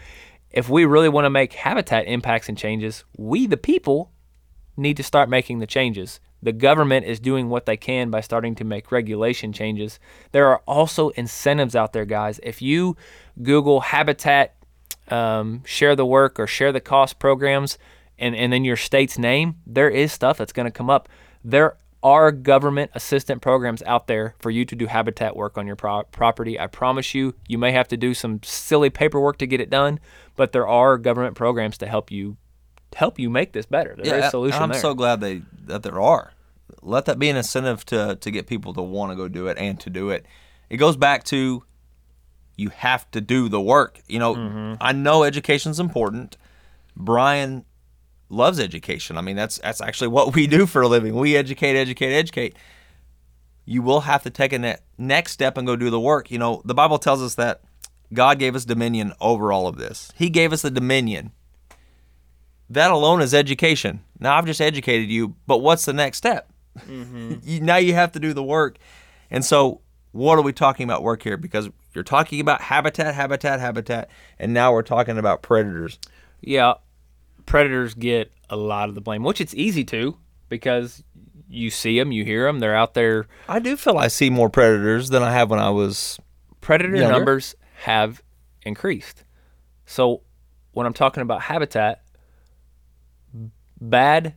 if 0.51 0.69
we 0.69 0.85
really 0.85 1.09
want 1.09 1.25
to 1.25 1.31
make 1.31 1.55
habitat 1.55 2.07
impacts 2.07 2.49
and 2.49 2.57
changes, 2.57 3.05
we 3.17 3.47
the 3.47 3.57
people 3.57 4.13
need 4.77 4.97
to 4.99 5.03
start 5.03 5.29
making 5.29 5.59
the 5.59 5.67
changes. 5.67 6.21
The 6.43 6.53
government 6.53 7.07
is 7.07 7.21
doing 7.21 7.49
what 7.49 7.67
they 7.67 7.77
can 7.77 8.11
by 8.11 8.21
starting 8.21 8.55
to 8.57 8.65
make 8.65 8.91
regulation 8.91 9.53
changes. 9.53 10.01
There 10.33 10.49
are 10.49 10.63
also 10.67 11.11
incentives 11.11 11.77
out 11.77 11.93
there, 11.93 12.05
guys. 12.05 12.41
If 12.43 12.61
you 12.61 12.97
Google 13.41 13.81
habitat, 13.81 14.55
um, 15.09 15.63
share 15.65 15.95
the 15.95 16.07
work, 16.07 16.41
or 16.41 16.47
share 16.47 16.73
the 16.73 16.81
cost 16.81 17.19
programs, 17.19 17.79
and, 18.19 18.35
and 18.35 18.53
then 18.53 18.65
your 18.65 18.77
state's 18.77 19.19
name, 19.19 19.57
there 19.67 19.91
is 19.91 20.13
stuff 20.13 20.39
that's 20.39 20.53
going 20.53 20.67
to 20.67 20.73
come 20.73 20.91
up. 20.91 21.09
There 21.45 21.77
are 22.03 22.33
government 22.33 22.91
assistant 22.95 23.41
programs 23.41 23.83
out 23.85 24.09
there 24.09 24.35
for 24.41 24.51
you 24.51 24.65
to 24.65 24.75
do 24.75 24.87
habitat 24.87 25.37
work 25.37 25.57
on 25.57 25.67
your 25.67 25.77
pro- 25.77 26.03
property. 26.05 26.59
I 26.59 26.67
promise 26.67 27.15
you, 27.15 27.35
you 27.47 27.59
may 27.59 27.71
have 27.73 27.87
to 27.89 27.97
do 27.97 28.13
some 28.13 28.41
silly 28.43 28.91
paperwork 28.91 29.39
to 29.39 29.47
get 29.47 29.61
it 29.61 29.71
done, 29.71 30.01
but 30.35 30.53
there 30.53 30.67
are 30.67 30.99
government 30.99 31.37
programs 31.37 31.79
to 31.79 31.87
help 31.87 32.11
you 32.11 32.37
help 32.95 33.19
you 33.19 33.31
make 33.31 33.53
this 33.53 33.67
better. 33.67 33.95
There 33.97 34.07
yeah, 34.07 34.21
is 34.21 34.25
a 34.27 34.31
solution 34.31 34.63
I'm 34.63 34.71
there. 34.71 34.81
so 34.81 34.95
glad 34.95 35.21
they 35.21 35.43
that 35.67 35.83
there 35.83 36.01
are. 36.01 36.33
Let 36.83 37.05
that 37.07 37.19
be 37.19 37.29
an 37.29 37.37
incentive 37.37 37.85
to 37.87 38.17
to 38.17 38.31
get 38.31 38.47
people 38.47 38.75
to 38.75 38.83
want 38.83 39.13
to 39.13 39.17
go 39.17 39.29
do 39.29 39.47
it 39.49 39.59
and 39.59 39.79
to 39.81 39.91
do 39.91 40.11
it. 40.11 40.27
It 40.71 40.77
goes 40.79 40.97
back 40.97 41.25
to 41.25 41.65
you 42.57 42.71
have 42.71 43.11
to 43.13 43.21
do 43.21 43.49
the 43.49 43.61
work. 43.61 44.01
You 44.09 44.19
know, 44.19 44.35
mm-hmm. 44.35 44.75
I 44.81 44.93
know 44.93 45.25
education's 45.25 45.81
important. 45.81 46.37
Brian 46.97 47.65
loves 48.29 48.59
education. 48.59 49.17
I 49.17 49.21
mean, 49.21 49.37
that's 49.37 49.59
that's 49.59 49.81
actually 49.81 50.09
what 50.09 50.35
we 50.35 50.47
do 50.47 50.67
for 50.67 50.83
a 50.83 50.89
living. 50.89 51.15
We 51.15 51.37
educate, 51.37 51.77
educate, 51.77 52.15
educate. 52.15 52.57
You 53.65 53.83
will 53.83 54.01
have 54.01 54.25
to 54.25 54.31
take 54.31 54.53
a 54.53 54.59
ne- 54.59 54.79
next 54.99 55.33
step 55.33 55.57
and 55.57 55.67
go 55.67 55.77
do 55.77 55.91
the 55.91 56.01
work. 56.01 56.31
You 56.31 56.39
know, 56.39 56.63
the 56.65 56.75
Bible 56.75 56.99
tells 56.99 57.23
us 57.23 57.37
that 57.37 57.63
God 58.13 58.39
gave 58.39 58.57
us 58.57 58.65
dominion 58.65 59.13
over 59.21 59.53
all 59.53 59.69
of 59.69 59.77
this. 59.77 60.13
He 60.17 60.31
gave 60.31 60.53
us 60.53 60.63
the 60.63 60.71
dominion. 60.71 61.33
That 62.73 62.91
alone 62.91 63.21
is 63.21 63.35
education. 63.35 64.03
Now 64.19 64.37
I've 64.37 64.47
just 64.47 64.61
educated 64.61 65.11
you, 65.11 65.35
but 65.47 65.59
what's 65.59 65.85
the 65.85 65.93
next 65.93 66.17
step? 66.17 66.51
Mm-hmm. 66.79 67.35
you, 67.43 67.61
now 67.61 67.77
you 67.77 67.93
have 67.93 68.13
to 68.13 68.19
do 68.19 68.33
the 68.33 68.43
work. 68.43 68.79
And 69.31 69.45
so, 69.45 69.83
what 70.13 70.39
are 70.39 70.43
we 70.43 70.55
talking 70.55 70.85
about 70.85 71.03
work 71.03 71.23
here? 71.23 71.37
Because 71.37 71.69
you're 71.95 72.03
talking 72.03 72.41
about 72.41 72.63
habitat, 72.63 73.15
habitat, 73.15 73.61
habitat, 73.61 74.11
and 74.39 74.55
now 74.55 74.73
we're 74.73 74.83
talking 74.83 75.19
about 75.19 75.43
predators. 75.43 75.99
Yeah, 76.41 76.75
predators 77.45 77.93
get 77.93 78.33
a 78.49 78.57
lot 78.57 78.89
of 78.89 78.95
the 78.95 79.03
blame, 79.03 79.23
which 79.23 79.41
it's 79.41 79.55
easy 79.55 79.85
to 79.85 80.17
because 80.49 81.05
you 81.51 81.69
see 81.69 81.99
them, 81.99 82.11
you 82.11 82.25
hear 82.25 82.47
them, 82.47 82.61
they're 82.61 82.75
out 82.75 82.95
there. 82.95 83.27
I 83.49 83.59
do 83.59 83.77
feel 83.77 83.99
I 83.99 84.09
see 84.09 84.31
more 84.31 84.49
predators 84.49 85.11
than 85.11 85.23
I 85.23 85.33
have 85.33 85.51
when 85.51 85.59
I 85.59 85.69
was. 85.71 86.19
Predator 86.63 86.97
younger. 86.97 87.13
numbers 87.13 87.55
have 87.83 88.23
increased. 88.63 89.25
So 89.85 90.23
when 90.73 90.87
I'm 90.87 90.95
talking 90.95 91.23
about 91.23 91.43
habitat, 91.43 92.02
bad 93.83 94.35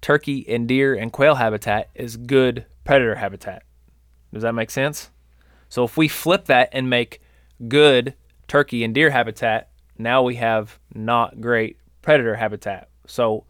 turkey 0.00 0.48
and 0.48 0.68
deer 0.68 0.94
and 0.94 1.12
quail 1.12 1.34
habitat 1.34 1.90
is 1.94 2.16
good 2.16 2.66
predator 2.84 3.16
habitat. 3.16 3.64
Does 4.32 4.42
that 4.42 4.54
make 4.54 4.70
sense? 4.70 5.10
So 5.68 5.84
if 5.84 5.96
we 5.96 6.08
flip 6.08 6.46
that 6.46 6.70
and 6.72 6.88
make 6.88 7.20
good 7.66 8.14
turkey 8.46 8.84
and 8.84 8.94
deer 8.94 9.10
habitat, 9.10 9.68
now 9.98 10.22
we 10.22 10.36
have 10.36 10.78
not 10.94 11.40
great 11.40 11.78
predator 12.00 12.36
habitat. 12.36 12.88
So 13.06 13.44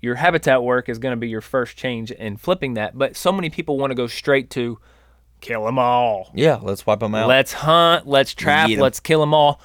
your 0.00 0.16
habitat 0.16 0.62
work 0.62 0.88
is 0.88 0.98
going 0.98 1.12
to 1.12 1.16
be 1.16 1.28
your 1.28 1.40
first 1.40 1.76
change 1.76 2.10
in 2.10 2.36
flipping 2.36 2.74
that. 2.74 2.98
But 2.98 3.16
so 3.16 3.32
many 3.32 3.50
people 3.50 3.78
want 3.78 3.90
to 3.90 3.94
go 3.94 4.06
straight 4.06 4.50
to 4.50 4.78
kill 5.40 5.64
them 5.64 5.78
all. 5.78 6.30
Yeah, 6.34 6.58
let's 6.60 6.86
wipe 6.86 7.00
them 7.00 7.14
out. 7.14 7.28
Let's 7.28 7.52
hunt, 7.52 8.06
let's 8.06 8.34
trap, 8.34 8.70
let's 8.70 9.00
kill 9.00 9.20
them 9.20 9.32
all. 9.32 9.60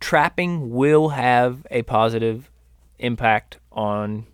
Trapping 0.00 0.70
will 0.70 1.10
have 1.10 1.66
a 1.70 1.82
positive 1.82 2.50
impact 2.98 3.58
on 3.72 4.26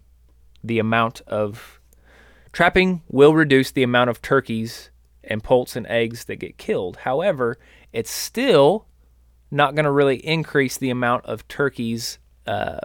the 0.63 0.79
amount 0.79 1.21
of 1.27 1.81
trapping 2.53 3.03
will 3.09 3.35
reduce 3.35 3.71
the 3.71 3.83
amount 3.83 4.11
of 4.11 4.23
turkeys 4.23 4.91
and 5.25 5.43
poults 5.43 5.77
and 5.77 5.87
eggs 5.87 6.25
that 6.25 6.37
get 6.37 6.59
killed. 6.59 6.99
However, 6.99 7.59
it's 7.93 8.11
still 8.11 8.87
not 9.51 9.75
going 9.75 9.85
to 9.85 9.91
really 9.91 10.17
increase 10.17 10.77
the 10.77 10.91
amount 10.91 11.25
of 11.27 11.47
turkeys 11.49 12.19
uh, 12.47 12.79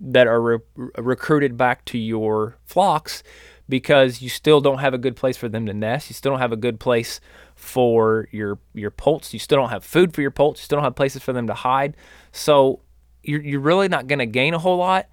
that 0.00 0.26
are 0.26 0.40
re- 0.40 0.58
recruited 0.96 1.56
back 1.56 1.84
to 1.86 1.98
your 1.98 2.56
flocks 2.64 3.22
because 3.68 4.22
you 4.22 4.28
still 4.28 4.60
don't 4.60 4.78
have 4.78 4.94
a 4.94 4.98
good 4.98 5.16
place 5.16 5.36
for 5.36 5.48
them 5.48 5.66
to 5.66 5.74
nest. 5.74 6.08
You 6.08 6.14
still 6.14 6.32
don't 6.32 6.40
have 6.40 6.52
a 6.52 6.56
good 6.56 6.80
place 6.80 7.20
for 7.54 8.28
your 8.30 8.58
your 8.72 8.90
poults. 8.90 9.32
You 9.32 9.38
still 9.38 9.58
don't 9.58 9.70
have 9.70 9.84
food 9.84 10.14
for 10.14 10.22
your 10.22 10.30
poults. 10.30 10.60
You 10.60 10.64
still 10.64 10.76
don't 10.76 10.84
have 10.84 10.94
places 10.94 11.22
for 11.22 11.32
them 11.32 11.46
to 11.48 11.54
hide. 11.54 11.96
So 12.32 12.80
you're, 13.22 13.42
you're 13.42 13.60
really 13.60 13.88
not 13.88 14.06
going 14.06 14.18
to 14.18 14.26
gain 14.26 14.54
a 14.54 14.58
whole 14.58 14.76
lot. 14.76 15.06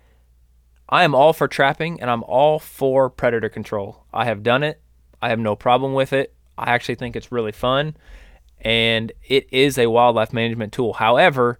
I 0.87 1.03
am 1.03 1.15
all 1.15 1.33
for 1.33 1.47
trapping 1.47 1.99
and 1.99 2.09
I'm 2.09 2.23
all 2.23 2.59
for 2.59 3.09
predator 3.09 3.49
control. 3.49 4.05
I 4.13 4.25
have 4.25 4.43
done 4.43 4.63
it. 4.63 4.81
I 5.21 5.29
have 5.29 5.39
no 5.39 5.55
problem 5.55 5.93
with 5.93 6.13
it. 6.13 6.33
I 6.57 6.71
actually 6.71 6.95
think 6.95 7.15
it's 7.15 7.31
really 7.31 7.51
fun 7.51 7.95
and 8.61 9.11
it 9.27 9.47
is 9.51 9.77
a 9.77 9.87
wildlife 9.87 10.33
management 10.33 10.73
tool. 10.73 10.93
However, 10.93 11.59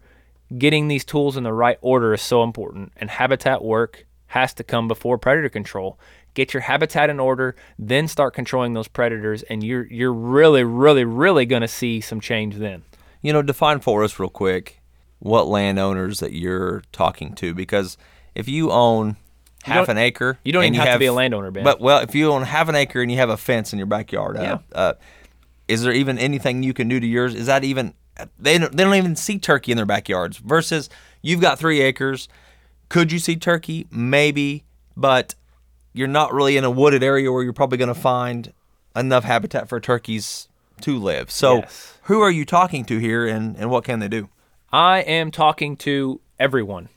getting 0.57 0.87
these 0.87 1.05
tools 1.05 1.37
in 1.37 1.43
the 1.43 1.53
right 1.53 1.77
order 1.81 2.13
is 2.13 2.21
so 2.21 2.43
important, 2.43 2.93
and 2.97 3.09
habitat 3.09 3.63
work 3.63 4.05
has 4.27 4.53
to 4.55 4.63
come 4.63 4.87
before 4.87 5.17
predator 5.17 5.49
control. 5.49 5.99
Get 6.33 6.53
your 6.53 6.61
habitat 6.61 7.09
in 7.09 7.19
order, 7.19 7.55
then 7.77 8.07
start 8.07 8.33
controlling 8.33 8.73
those 8.73 8.87
predators, 8.87 9.43
and 9.43 9.63
you're 9.63 9.85
you're 9.85 10.13
really, 10.13 10.63
really, 10.63 11.05
really 11.05 11.45
going 11.45 11.61
to 11.61 11.67
see 11.67 12.01
some 12.01 12.19
change 12.19 12.55
then. 12.55 12.83
You 13.21 13.33
know, 13.33 13.41
define 13.41 13.79
for 13.79 14.03
us 14.03 14.19
real 14.19 14.29
quick 14.29 14.81
what 15.19 15.47
landowners 15.47 16.19
that 16.19 16.33
you're 16.33 16.83
talking 16.91 17.33
to, 17.35 17.53
because 17.53 17.97
if 18.33 18.47
you 18.47 18.71
own 18.71 19.17
half 19.63 19.89
an 19.89 19.97
acre, 19.97 20.39
you 20.43 20.51
don't 20.53 20.63
even 20.63 20.73
you 20.75 20.79
have, 20.79 20.89
have, 20.89 20.95
to 20.95 20.99
be 20.99 21.05
a 21.05 21.13
landowner, 21.13 21.51
Ben. 21.51 21.63
But 21.63 21.81
well, 21.81 21.99
if 21.99 22.13
you 22.13 22.31
own 22.31 22.43
half 22.43 22.69
an 22.69 22.75
acre 22.75 23.01
and 23.01 23.11
you 23.11 23.17
have 23.17 23.29
a 23.29 23.37
fence 23.37 23.73
in 23.73 23.79
your 23.79 23.87
backyard, 23.87 24.37
uh, 24.37 24.41
yeah. 24.41 24.57
Uh, 24.73 24.77
uh, 24.77 24.93
is 25.67 25.81
there 25.81 25.93
even 25.93 26.19
anything 26.19 26.61
you 26.61 26.73
can 26.73 26.87
do 26.87 26.99
to 26.99 27.07
yours? 27.07 27.33
Is 27.33 27.47
that 27.47 27.63
even 27.63 27.95
they 28.39 28.57
don't, 28.57 28.75
they 28.75 28.83
don't 28.83 28.95
even 28.95 29.15
see 29.15 29.39
turkey 29.39 29.71
in 29.71 29.77
their 29.77 29.85
backyards 29.85 30.37
versus 30.37 30.89
you've 31.21 31.41
got 31.41 31.59
three 31.59 31.81
acres 31.81 32.27
could 32.89 33.11
you 33.11 33.19
see 33.19 33.35
turkey 33.35 33.87
maybe 33.91 34.63
but 34.95 35.35
you're 35.93 36.07
not 36.07 36.33
really 36.33 36.57
in 36.57 36.63
a 36.63 36.71
wooded 36.71 37.03
area 37.03 37.31
where 37.31 37.43
you're 37.43 37.53
probably 37.53 37.77
going 37.77 37.93
to 37.93 37.99
find 37.99 38.53
enough 38.95 39.23
habitat 39.23 39.67
for 39.67 39.79
turkeys 39.79 40.47
to 40.81 40.97
live 40.97 41.29
so 41.29 41.57
yes. 41.57 41.97
who 42.03 42.21
are 42.21 42.31
you 42.31 42.45
talking 42.45 42.85
to 42.85 42.97
here 42.97 43.25
and, 43.25 43.55
and 43.57 43.69
what 43.69 43.83
can 43.83 43.99
they 43.99 44.07
do 44.07 44.29
i 44.71 44.99
am 44.99 45.31
talking 45.31 45.75
to 45.77 46.19
everyone 46.39 46.89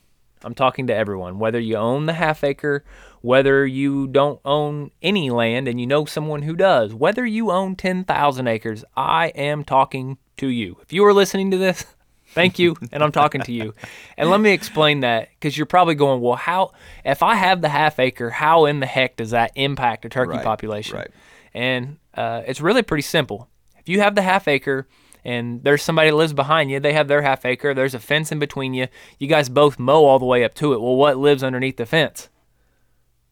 i'm 0.43 0.53
talking 0.55 0.87
to 0.87 0.95
everyone 0.95 1.39
whether 1.39 1.59
you 1.59 1.75
own 1.75 2.05
the 2.05 2.13
half 2.13 2.43
acre 2.43 2.83
whether 3.21 3.65
you 3.65 4.07
don't 4.07 4.39
own 4.45 4.91
any 5.01 5.29
land 5.29 5.67
and 5.67 5.79
you 5.79 5.85
know 5.87 6.05
someone 6.05 6.43
who 6.43 6.55
does 6.55 6.93
whether 6.93 7.25
you 7.25 7.51
own 7.51 7.75
10,000 7.75 8.47
acres 8.47 8.83
i 8.95 9.27
am 9.29 9.63
talking 9.63 10.17
to 10.37 10.47
you. 10.47 10.77
If 10.81 10.93
you 10.93 11.03
are 11.05 11.13
listening 11.13 11.51
to 11.51 11.57
this, 11.57 11.83
Thank 12.33 12.59
you, 12.59 12.77
and 12.93 13.03
I'm 13.03 13.11
talking 13.11 13.41
to 13.41 13.51
you. 13.51 13.73
And 14.17 14.29
let 14.29 14.39
me 14.39 14.51
explain 14.51 14.99
that 15.01 15.27
because 15.31 15.57
you're 15.57 15.65
probably 15.65 15.95
going, 15.95 16.21
well, 16.21 16.35
how? 16.35 16.71
If 17.03 17.23
I 17.23 17.35
have 17.35 17.61
the 17.61 17.67
half 17.67 17.99
acre, 17.99 18.29
how 18.29 18.65
in 18.65 18.79
the 18.79 18.85
heck 18.85 19.17
does 19.17 19.31
that 19.31 19.51
impact 19.55 20.05
a 20.05 20.09
turkey 20.09 20.29
Right, 20.37 20.43
population? 20.43 20.97
right. 20.99 21.09
And 21.53 21.97
uh, 22.13 22.43
it's 22.47 22.61
really 22.61 22.83
pretty 22.83 23.01
simple. 23.01 23.49
If 23.79 23.89
you 23.89 23.99
have 23.99 24.13
the 24.15 24.21
half 24.21 24.47
acre 24.47 24.87
and 25.23 25.63
there's 25.63 25.83
somebody 25.83 26.09
that 26.09 26.15
lives 26.15 26.33
behind 26.33 26.71
you, 26.71 26.79
they 26.79 26.93
have 26.93 27.07
their 27.07 27.21
half 27.21 27.45
acre, 27.45 27.73
there's 27.73 27.93
a 27.93 27.99
fence 27.99 28.31
in 28.31 28.39
between 28.39 28.73
you, 28.73 28.87
you 29.17 29.27
guys 29.27 29.49
both 29.49 29.79
mow 29.79 30.05
all 30.05 30.19
the 30.19 30.25
way 30.25 30.43
up 30.43 30.53
to 30.55 30.73
it. 30.73 30.81
Well, 30.81 30.95
what 30.95 31.17
lives 31.17 31.43
underneath 31.43 31.77
the 31.77 31.85
fence? 31.85 32.29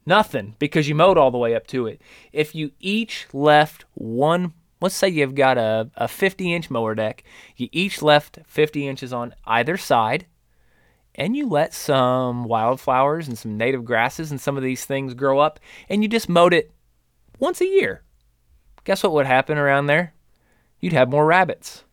Nothing 0.06 0.56
because 0.58 0.88
you 0.88 0.96
mowed 0.96 1.18
all 1.18 1.32
the 1.32 1.38
way 1.38 1.54
up 1.54 1.68
to 1.68 1.86
it. 1.88 2.02
If 2.32 2.56
you 2.56 2.72
each 2.80 3.28
left 3.34 3.86
one, 3.94 4.54
let's 4.80 4.96
say 4.96 5.10
you've 5.10 5.36
got 5.36 5.58
a, 5.58 5.90
a 5.96 6.08
50 6.08 6.54
inch 6.54 6.70
mower 6.70 6.96
deck, 6.96 7.24
you 7.56 7.68
each 7.72 8.02
left 8.02 8.40
50 8.48 8.88
inches 8.88 9.12
on 9.12 9.36
either 9.46 9.76
side, 9.76 10.26
and 11.16 11.36
you 11.36 11.50
let 11.50 11.74
some 11.74 12.46
wildflowers 12.46 13.28
and 13.28 13.38
some 13.38 13.58
native 13.58 13.84
grasses 13.84 14.32
and 14.32 14.40
some 14.40 14.56
of 14.56 14.64
these 14.64 14.86
things 14.86 15.14
grow 15.14 15.40
up, 15.40 15.60
and 15.90 16.04
you 16.04 16.08
just 16.08 16.30
mowed 16.30 16.54
it 16.54 16.72
once 17.40 17.60
a 17.60 17.66
year. 17.66 18.04
Guess 18.84 19.04
what 19.04 19.12
would 19.12 19.26
happen 19.26 19.58
around 19.58 19.88
there? 19.88 20.14
You'd 20.80 20.94
have 20.94 21.10
more 21.10 21.26
rabbits. 21.26 21.84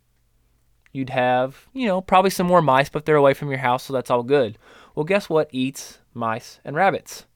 You'd 0.93 1.11
have, 1.11 1.67
you 1.73 1.87
know, 1.87 2.01
probably 2.01 2.31
some 2.31 2.47
more 2.47 2.63
mice, 2.63 2.89
but 2.89 3.05
they're 3.05 3.17
away 3.17 3.35
from 3.35 3.49
your 3.49 3.59
house, 3.59 3.85
so 3.85 3.93
that's 3.93 4.11
all 4.11 4.23
good. 4.23 4.59
Well, 4.95 5.05
guess 5.05 5.29
what 5.29 5.49
eats 5.51 5.99
mice 6.13 6.61
and 6.65 6.77
rabbits? 6.77 7.27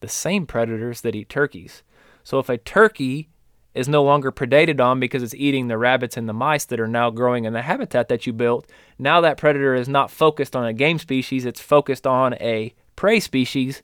The 0.00 0.08
same 0.08 0.46
predators 0.46 1.02
that 1.02 1.14
eat 1.14 1.28
turkeys. 1.28 1.82
So 2.24 2.38
if 2.38 2.48
a 2.48 2.58
turkey 2.58 3.28
is 3.74 3.88
no 3.88 4.02
longer 4.02 4.32
predated 4.32 4.80
on 4.80 5.00
because 5.00 5.22
it's 5.22 5.34
eating 5.34 5.68
the 5.68 5.78
rabbits 5.78 6.16
and 6.16 6.28
the 6.28 6.32
mice 6.32 6.64
that 6.64 6.80
are 6.80 6.88
now 6.88 7.10
growing 7.10 7.44
in 7.44 7.52
the 7.52 7.62
habitat 7.62 8.08
that 8.08 8.26
you 8.26 8.32
built, 8.32 8.68
now 8.98 9.20
that 9.20 9.36
predator 9.36 9.74
is 9.74 9.88
not 9.88 10.10
focused 10.10 10.56
on 10.56 10.64
a 10.64 10.72
game 10.72 10.98
species, 10.98 11.44
it's 11.44 11.60
focused 11.60 12.06
on 12.06 12.34
a 12.34 12.74
prey 12.96 13.20
species, 13.20 13.82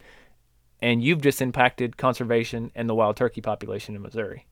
and 0.81 1.03
you've 1.03 1.23
just 1.23 1.43
impacted 1.43 1.97
conservation 1.97 2.71
and 2.75 2.89
the 2.89 2.95
wild 2.95 3.17
turkey 3.17 3.41
population 3.41 3.95
in 3.95 4.03
Missouri. 4.03 4.47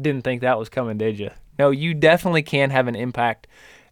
Didn't 0.00 0.24
think 0.24 0.42
that 0.42 0.58
was 0.58 0.68
coming, 0.68 0.98
did 0.98 1.18
you? 1.18 1.30
No, 1.58 1.70
you 1.70 1.94
definitely 1.94 2.42
can 2.42 2.70
have 2.70 2.86
an 2.88 2.96
impact. 2.96 3.46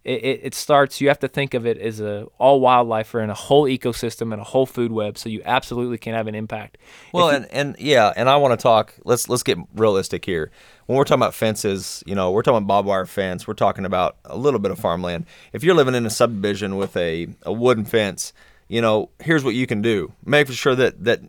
It, 0.05 0.23
it, 0.23 0.41
it 0.43 0.55
starts. 0.55 1.01
You 1.01 1.09
have 1.09 1.21
to 1.21 1.29
think 1.29 1.55
of 1.55 1.65
it 1.65 1.79
as 1.79 1.99
a 1.99 2.27
all 2.37 2.61
wildlife 2.61 3.15
or 3.15 3.21
in 3.21 3.31
a 3.31 3.35
whole 3.35 3.65
ecosystem 3.65 4.33
and 4.33 4.41
a 4.41 4.45
whole 4.45 4.67
food 4.67 4.93
web. 4.93 5.17
So 5.17 5.31
you 5.31 5.41
absolutely 5.47 5.97
can 5.97 6.13
have 6.13 6.27
an 6.27 6.35
impact. 6.35 6.77
Well, 7.13 7.31
If 7.31 7.37
and, 7.37 7.47
and 7.53 7.77
yeah, 7.79 8.13
and 8.15 8.29
I 8.29 8.37
want 8.37 8.59
to 8.59 8.63
talk. 8.63 8.95
Let's 9.05 9.31
let's 9.31 9.43
get 9.43 9.57
realistic 9.75 10.27
here. 10.27 10.51
When 10.87 10.99
we're 10.99 11.05
talking 11.05 11.23
about 11.23 11.33
fences, 11.33 12.05
you 12.07 12.15
know, 12.15 12.31
we're 12.33 12.43
talking 12.43 12.59
about 12.59 12.67
barbed 12.67 12.89
wire 12.89 13.07
fence. 13.07 13.47
We're 13.47 13.55
talking 13.55 13.87
about 13.87 14.17
a 14.27 14.37
little 14.37 14.61
bit 14.61 14.71
of 14.71 14.79
farmland. 14.79 15.25
If 15.55 15.65
you're 15.65 15.75
living 15.75 15.95
in 15.95 16.05
a 16.05 16.11
subdivision 16.11 16.77
with 16.77 16.95
a, 16.99 17.29
a 17.43 17.53
wooden 17.55 17.87
fence, 17.87 18.35
you 18.69 18.83
know, 18.83 19.09
here's 19.21 19.43
what 19.43 19.55
you 19.55 19.67
can 19.67 19.81
do: 19.81 20.13
make 20.27 20.49
sure 20.49 20.75
that 20.75 21.03
that 21.05 21.23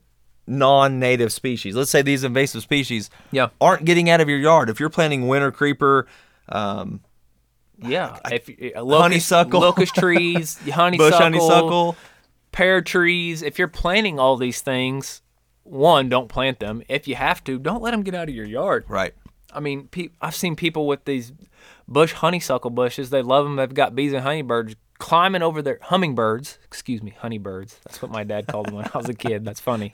non-native 0.48 1.32
species, 1.34 1.76
let's 1.76 1.90
say 1.92 2.02
these 2.02 2.24
invasive 2.24 2.62
species, 2.62 3.10
Yeah. 3.32 3.50
aren't 3.60 3.86
getting 3.86 4.10
out 4.10 4.22
of 4.22 4.30
your 4.30 4.38
yard. 4.40 4.70
If 4.70 4.80
you're 4.80 4.90
planting 4.90 5.28
winter 5.28 5.52
creeper, 5.52 6.08
um, 6.50 7.02
Yeah, 7.80 8.18
if 8.32 8.50
uh, 8.50 8.84
locust, 8.84 9.02
Honeysuckle. 9.02 9.60
locust 9.60 9.96
trees, 10.04 10.58
honeysuckle, 10.70 10.98
bush 11.10 11.20
honeysuckle, 11.20 11.96
pear 12.52 12.82
trees. 12.82 13.42
If 13.42 13.60
you're 13.60 13.68
planting 13.68 14.20
all 14.20 14.38
these 14.38 14.62
things, 14.62 15.22
one, 15.64 16.08
don't 16.10 16.30
plant 16.30 16.60
them. 16.60 16.84
If 16.88 17.08
you 17.08 17.16
have 17.16 17.44
to, 17.46 17.58
don't 17.60 17.82
let 17.82 17.92
them 17.92 18.04
get 18.04 18.14
out 18.16 18.30
of 18.30 18.36
your 18.36 18.46
yard. 18.46 18.86
right? 18.88 19.14
I 19.54 19.60
mean, 19.60 19.88
pe- 19.88 20.10
I've 20.22 20.36
seen 20.36 20.56
people 20.56 20.86
with 20.86 21.06
these 21.06 21.32
bush 21.88 22.14
honeysuckle 22.14 22.70
bushes. 22.72 23.10
They 23.10 23.22
love 23.22 23.46
them. 23.46 23.56
They've 23.56 23.74
got 23.74 23.96
bees 23.96 24.12
and 24.14 24.24
honeybirds 24.24 24.76
climbing 24.98 25.42
over 25.42 25.62
their 25.62 25.80
hummingbirds. 25.82 26.60
Excuse 26.64 27.02
me, 27.04 27.16
honeybirds. 27.22 27.80
That's 27.86 28.02
what 28.02 28.12
my 28.12 28.24
dad 28.24 28.48
called 28.48 28.68
them 28.68 28.76
when 28.76 28.86
I 28.94 28.98
was 28.98 29.10
a 29.10 29.14
kid. 29.14 29.46
That's 29.46 29.60
funny. 29.60 29.94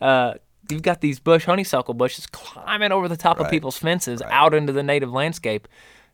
Uh, 0.00 0.34
you've 0.70 0.82
got 0.82 1.00
these 1.00 1.18
bush 1.18 1.44
honeysuckle 1.44 1.94
bushes 1.94 2.26
climbing 2.26 2.92
over 2.92 3.08
the 3.08 3.16
top 3.16 3.40
of 3.40 3.50
people's 3.50 3.78
fences 3.78 4.22
out 4.22 4.54
into 4.54 4.72
the 4.72 4.82
native 4.82 5.12
landscape. 5.12 5.68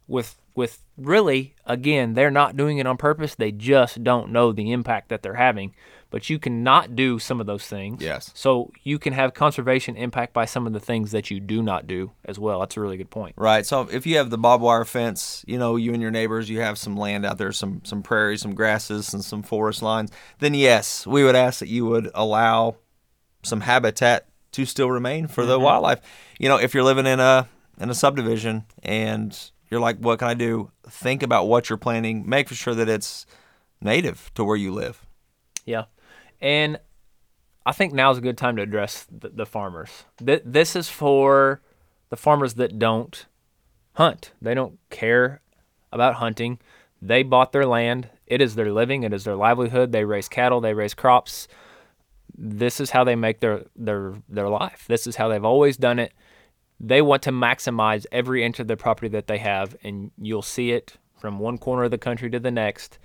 With 0.08 0.36
with 0.54 0.82
really, 0.98 1.54
again, 1.64 2.14
they're 2.14 2.30
not 2.30 2.56
doing 2.56 2.78
it 2.78 2.86
on 2.86 2.96
purpose. 2.96 3.34
They 3.34 3.52
just 3.52 4.02
don't 4.02 4.30
know 4.30 4.52
the 4.52 4.72
impact 4.72 5.08
that 5.08 5.22
they're 5.22 5.34
having. 5.34 5.74
But 6.12 6.28
you 6.30 6.38
cannot 6.38 6.94
do 6.94 7.18
some 7.18 7.40
of 7.40 7.46
those 7.46 7.66
things. 7.66 8.02
Yes. 8.02 8.30
So 8.34 8.70
you 8.84 8.98
can 8.98 9.14
have 9.14 9.32
conservation 9.32 9.96
impact 9.96 10.34
by 10.34 10.44
some 10.44 10.66
of 10.66 10.74
the 10.74 10.78
things 10.78 11.10
that 11.10 11.30
you 11.30 11.40
do 11.40 11.62
not 11.62 11.86
do 11.86 12.12
as 12.26 12.38
well. 12.38 12.60
That's 12.60 12.76
a 12.76 12.80
really 12.80 12.98
good 12.98 13.10
point. 13.10 13.34
Right. 13.36 13.64
So 13.64 13.88
if 13.90 14.06
you 14.06 14.18
have 14.18 14.28
the 14.28 14.36
barbed 14.38 14.62
wire 14.62 14.84
fence, 14.84 15.42
you 15.48 15.58
know, 15.58 15.76
you 15.76 15.92
and 15.94 16.02
your 16.02 16.10
neighbors, 16.10 16.50
you 16.50 16.60
have 16.60 16.78
some 16.78 16.96
land 16.96 17.24
out 17.24 17.38
there, 17.38 17.50
some 17.50 17.80
some 17.84 18.02
prairies, 18.02 18.42
some 18.42 18.54
grasses, 18.54 19.14
and 19.14 19.24
some 19.24 19.42
forest 19.42 19.82
lines. 19.82 20.12
Then 20.38 20.52
yes, 20.52 21.06
we 21.06 21.24
would 21.24 21.34
ask 21.34 21.60
that 21.60 21.68
you 21.68 21.86
would 21.86 22.10
allow 22.14 22.76
some 23.42 23.62
habitat 23.62 24.28
to 24.52 24.66
still 24.66 24.90
remain 24.90 25.26
for 25.26 25.46
the 25.46 25.54
mm-hmm. 25.54 25.64
wildlife. 25.64 26.00
You 26.38 26.48
know, 26.50 26.58
if 26.58 26.74
you're 26.74 26.84
living 26.84 27.06
in 27.06 27.20
a 27.20 27.48
in 27.80 27.88
a 27.88 27.94
subdivision 27.94 28.66
and 28.82 29.36
you're 29.70 29.80
like, 29.80 29.96
what 29.96 30.18
can 30.18 30.28
I 30.28 30.34
do? 30.34 30.70
Think 30.86 31.22
about 31.22 31.48
what 31.48 31.70
you're 31.70 31.78
planting. 31.78 32.28
Make 32.28 32.50
sure 32.50 32.74
that 32.74 32.88
it's 32.90 33.24
native 33.80 34.30
to 34.34 34.44
where 34.44 34.56
you 34.56 34.72
live. 34.72 35.06
Yeah. 35.64 35.84
And 36.42 36.80
I 37.64 37.72
think 37.72 37.94
now's 37.94 38.18
a 38.18 38.22
good 38.22 38.36
time 38.36 38.56
to 38.56 38.62
address 38.62 39.06
the, 39.10 39.28
the 39.28 39.46
farmers. 39.46 40.04
Th- 40.18 40.42
this 40.44 40.74
is 40.74 40.88
for 40.88 41.62
the 42.10 42.16
farmers 42.16 42.54
that 42.54 42.78
don't 42.78 43.24
hunt. 43.94 44.32
They 44.42 44.52
don't 44.52 44.78
care 44.90 45.40
about 45.92 46.16
hunting. 46.16 46.58
They 47.00 47.22
bought 47.22 47.52
their 47.52 47.66
land. 47.66 48.10
It 48.26 48.40
is 48.40 48.56
their 48.56 48.72
living. 48.72 49.04
It 49.04 49.12
is 49.12 49.24
their 49.24 49.36
livelihood. 49.36 49.92
They 49.92 50.04
raise 50.04 50.28
cattle. 50.28 50.60
They 50.60 50.74
raise 50.74 50.94
crops. 50.94 51.46
This 52.36 52.80
is 52.80 52.90
how 52.90 53.04
they 53.04 53.14
make 53.14 53.40
their 53.40 53.64
their 53.76 54.14
their 54.28 54.48
life. 54.48 54.86
This 54.88 55.06
is 55.06 55.16
how 55.16 55.28
they've 55.28 55.44
always 55.44 55.76
done 55.76 55.98
it. 55.98 56.12
They 56.80 57.02
want 57.02 57.22
to 57.22 57.30
maximize 57.30 58.06
every 58.10 58.42
inch 58.42 58.58
of 58.58 58.66
their 58.66 58.76
property 58.76 59.08
that 59.08 59.26
they 59.26 59.38
have, 59.38 59.76
and 59.84 60.10
you'll 60.18 60.42
see 60.42 60.72
it 60.72 60.96
from 61.20 61.38
one 61.38 61.58
corner 61.58 61.84
of 61.84 61.90
the 61.92 61.98
country 61.98 62.30
to 62.30 62.40
the 62.40 62.50
next. 62.50 62.98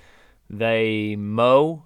They 0.50 1.16
mow 1.18 1.84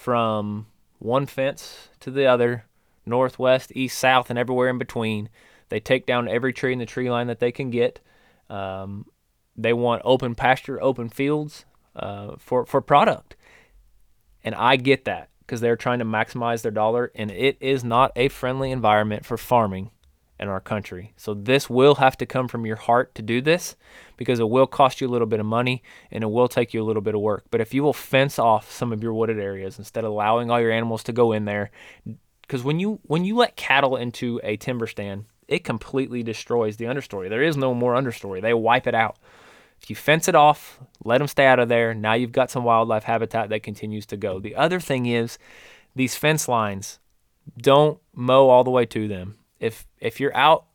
from 0.00 0.66
one 0.98 1.26
fence 1.26 1.90
to 2.00 2.10
the 2.10 2.24
other, 2.24 2.64
northwest, 3.04 3.70
east, 3.74 3.98
south, 3.98 4.30
and 4.30 4.38
everywhere 4.38 4.70
in 4.70 4.78
between. 4.78 5.28
They 5.68 5.78
take 5.78 6.06
down 6.06 6.26
every 6.26 6.54
tree 6.54 6.72
in 6.72 6.78
the 6.78 6.86
tree 6.86 7.10
line 7.10 7.26
that 7.26 7.38
they 7.38 7.52
can 7.52 7.68
get. 7.68 8.00
Um, 8.48 9.04
they 9.56 9.74
want 9.74 10.00
open 10.06 10.34
pasture, 10.34 10.82
open 10.82 11.10
fields 11.10 11.66
uh, 11.94 12.36
for 12.38 12.64
for 12.64 12.80
product, 12.80 13.36
and 14.42 14.54
I 14.54 14.76
get 14.76 15.04
that 15.04 15.28
because 15.40 15.60
they're 15.60 15.76
trying 15.76 15.98
to 15.98 16.06
maximize 16.06 16.62
their 16.62 16.72
dollar, 16.72 17.12
and 17.14 17.30
it 17.30 17.58
is 17.60 17.84
not 17.84 18.10
a 18.16 18.28
friendly 18.28 18.70
environment 18.70 19.26
for 19.26 19.36
farming 19.36 19.90
in 20.38 20.48
our 20.48 20.60
country. 20.60 21.12
So 21.18 21.34
this 21.34 21.68
will 21.68 21.96
have 21.96 22.16
to 22.16 22.26
come 22.26 22.48
from 22.48 22.64
your 22.64 22.76
heart 22.76 23.14
to 23.16 23.22
do 23.22 23.42
this 23.42 23.76
because 24.20 24.38
it 24.38 24.50
will 24.50 24.66
cost 24.66 25.00
you 25.00 25.08
a 25.08 25.10
little 25.10 25.26
bit 25.26 25.40
of 25.40 25.46
money 25.46 25.82
and 26.10 26.22
it 26.22 26.26
will 26.26 26.46
take 26.46 26.74
you 26.74 26.82
a 26.82 26.84
little 26.84 27.00
bit 27.00 27.14
of 27.14 27.22
work. 27.22 27.46
But 27.50 27.62
if 27.62 27.72
you 27.72 27.82
will 27.82 27.94
fence 27.94 28.38
off 28.38 28.70
some 28.70 28.92
of 28.92 29.02
your 29.02 29.14
wooded 29.14 29.38
areas 29.40 29.78
instead 29.78 30.04
of 30.04 30.10
allowing 30.10 30.50
all 30.50 30.60
your 30.60 30.70
animals 30.70 31.02
to 31.04 31.12
go 31.12 31.32
in 31.32 31.46
there 31.46 31.70
because 32.42 32.62
when 32.62 32.78
you 32.78 33.00
when 33.04 33.24
you 33.24 33.36
let 33.36 33.56
cattle 33.56 33.96
into 33.96 34.40
a 34.44 34.58
timber 34.58 34.86
stand, 34.86 35.24
it 35.48 35.64
completely 35.64 36.22
destroys 36.22 36.76
the 36.76 36.84
understory. 36.84 37.30
There 37.30 37.42
is 37.42 37.56
no 37.56 37.72
more 37.72 37.94
understory. 37.94 38.42
They 38.42 38.52
wipe 38.52 38.86
it 38.86 38.94
out. 38.94 39.16
If 39.80 39.88
you 39.88 39.96
fence 39.96 40.28
it 40.28 40.34
off, 40.34 40.78
let 41.02 41.18
them 41.18 41.28
stay 41.28 41.46
out 41.46 41.58
of 41.58 41.70
there, 41.70 41.94
now 41.94 42.12
you've 42.12 42.32
got 42.32 42.50
some 42.50 42.64
wildlife 42.64 43.04
habitat 43.04 43.48
that 43.48 43.62
continues 43.62 44.04
to 44.06 44.18
go. 44.18 44.38
The 44.38 44.54
other 44.54 44.80
thing 44.80 45.06
is 45.06 45.38
these 45.96 46.14
fence 46.14 46.46
lines, 46.46 46.98
don't 47.56 47.98
mow 48.14 48.50
all 48.50 48.64
the 48.64 48.70
way 48.70 48.84
to 48.84 49.08
them. 49.08 49.38
If 49.58 49.86
if 49.98 50.20
you're 50.20 50.36
out 50.36 50.66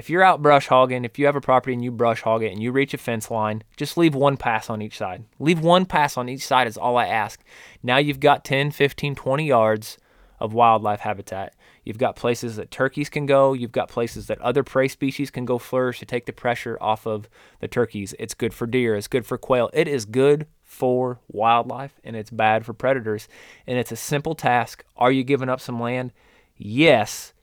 if 0.00 0.08
you're 0.08 0.22
out 0.22 0.40
brush 0.40 0.68
hogging, 0.68 1.04
if 1.04 1.18
you 1.18 1.26
have 1.26 1.36
a 1.36 1.42
property 1.42 1.74
and 1.74 1.84
you 1.84 1.90
brush 1.90 2.22
hog 2.22 2.42
it 2.42 2.52
and 2.52 2.62
you 2.62 2.72
reach 2.72 2.94
a 2.94 2.98
fence 2.98 3.30
line, 3.30 3.62
just 3.76 3.98
leave 3.98 4.14
one 4.14 4.38
pass 4.38 4.70
on 4.70 4.80
each 4.80 4.96
side. 4.96 5.26
Leave 5.38 5.60
one 5.60 5.84
pass 5.84 6.16
on 6.16 6.26
each 6.26 6.46
side 6.46 6.66
is 6.66 6.78
all 6.78 6.96
I 6.96 7.06
ask. 7.06 7.44
Now 7.82 7.98
you've 7.98 8.18
got 8.18 8.42
10, 8.42 8.70
15, 8.70 9.14
20 9.14 9.44
yards 9.46 9.98
of 10.38 10.54
wildlife 10.54 11.00
habitat. 11.00 11.54
You've 11.84 11.98
got 11.98 12.16
places 12.16 12.56
that 12.56 12.70
turkeys 12.70 13.10
can 13.10 13.26
go. 13.26 13.52
You've 13.52 13.72
got 13.72 13.90
places 13.90 14.26
that 14.28 14.40
other 14.40 14.62
prey 14.62 14.88
species 14.88 15.30
can 15.30 15.44
go 15.44 15.58
flourish 15.58 15.98
to 15.98 16.06
take 16.06 16.24
the 16.24 16.32
pressure 16.32 16.78
off 16.80 17.06
of 17.06 17.28
the 17.60 17.68
turkeys. 17.68 18.14
It's 18.18 18.32
good 18.32 18.54
for 18.54 18.66
deer. 18.66 18.96
It's 18.96 19.06
good 19.06 19.26
for 19.26 19.36
quail. 19.36 19.68
It 19.74 19.86
is 19.86 20.06
good 20.06 20.46
for 20.64 21.20
wildlife 21.28 22.00
and 22.02 22.16
it's 22.16 22.30
bad 22.30 22.64
for 22.64 22.72
predators. 22.72 23.28
And 23.66 23.76
it's 23.76 23.92
a 23.92 23.96
simple 23.96 24.34
task. 24.34 24.82
Are 24.96 25.12
you 25.12 25.24
giving 25.24 25.50
up 25.50 25.60
some 25.60 25.78
land? 25.78 26.14
Yes, 26.56 27.34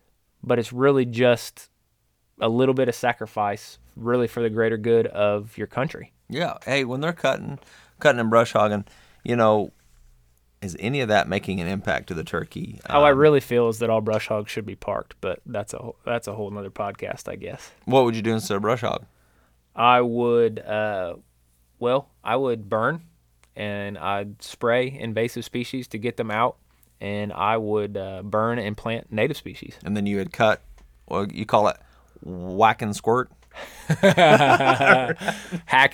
but 0.42 0.58
it's 0.58 0.74
really 0.74 1.06
just 1.06 1.70
a 2.40 2.50
little 2.50 2.74
bit 2.74 2.88
of 2.88 2.96
sacrifice, 2.96 3.80
really 3.96 4.28
for 4.28 4.42
the 4.42 4.50
greater 4.50 4.78
good 4.78 5.08
of 5.08 5.58
your 5.58 5.68
country. 5.68 6.12
Yeah. 6.30 6.56
Hey, 6.66 6.84
when 6.86 7.02
they're 7.02 7.14
cutting, 7.14 7.60
cutting 8.00 8.20
and 8.20 8.30
brush 8.30 8.54
hogging, 8.54 8.86
you 9.24 9.36
know, 9.36 9.72
is 10.62 10.76
any 10.80 11.02
of 11.02 11.08
that 11.10 11.28
making 11.28 11.62
an 11.62 11.68
impact 11.68 12.08
to 12.08 12.14
the 12.14 12.24
turkey? 12.24 12.80
How 12.88 13.04
I 13.04 13.12
Um, 13.12 13.18
really 13.18 13.40
feel 13.40 13.70
is 13.70 13.80
that 13.80 13.90
all 13.90 14.02
brush 14.02 14.28
hogs 14.28 14.52
should 14.52 14.66
be 14.66 14.76
parked, 14.76 15.16
but 15.22 15.40
that's 15.46 15.74
a 15.74 15.78
whole- 15.78 15.96
that's 16.04 16.28
a 16.28 16.34
whole 16.34 16.50
nother 16.50 16.72
podcast, 16.72 17.30
I 17.32 17.36
guess. 17.36 17.72
what 17.86 18.04
would 18.06 18.16
you 18.16 18.22
do 18.22 18.34
instead 18.34 18.56
of 18.56 18.62
brush 18.64 18.82
hog? 18.82 19.06
I 19.76 20.02
would, 20.02 20.60
uh, 20.60 21.16
well, 21.80 22.10
I 22.24 22.36
would 22.36 22.70
burn 22.70 23.04
and 23.56 23.98
I'd 23.98 24.42
spray 24.42 24.92
invasive 25.00 25.46
species 25.46 25.88
to 25.90 25.98
get 26.00 26.18
them 26.18 26.30
out, 26.32 26.58
and 27.00 27.32
I 27.34 27.58
would 27.58 27.96
uh, 27.98 28.22
burn 28.24 28.58
and 28.60 28.76
plant 28.76 29.12
native 29.12 29.38
species. 29.38 29.78
And 29.86 29.96
then 29.96 30.06
you 30.08 30.18
would 30.18 30.34
cut, 30.34 30.62
well, 31.08 31.28
you 31.32 31.46
call 31.46 31.68
it 31.68 31.78
whack 32.22 32.82
and 32.82 32.96
squirt. 32.96 33.32
hack 33.88 35.16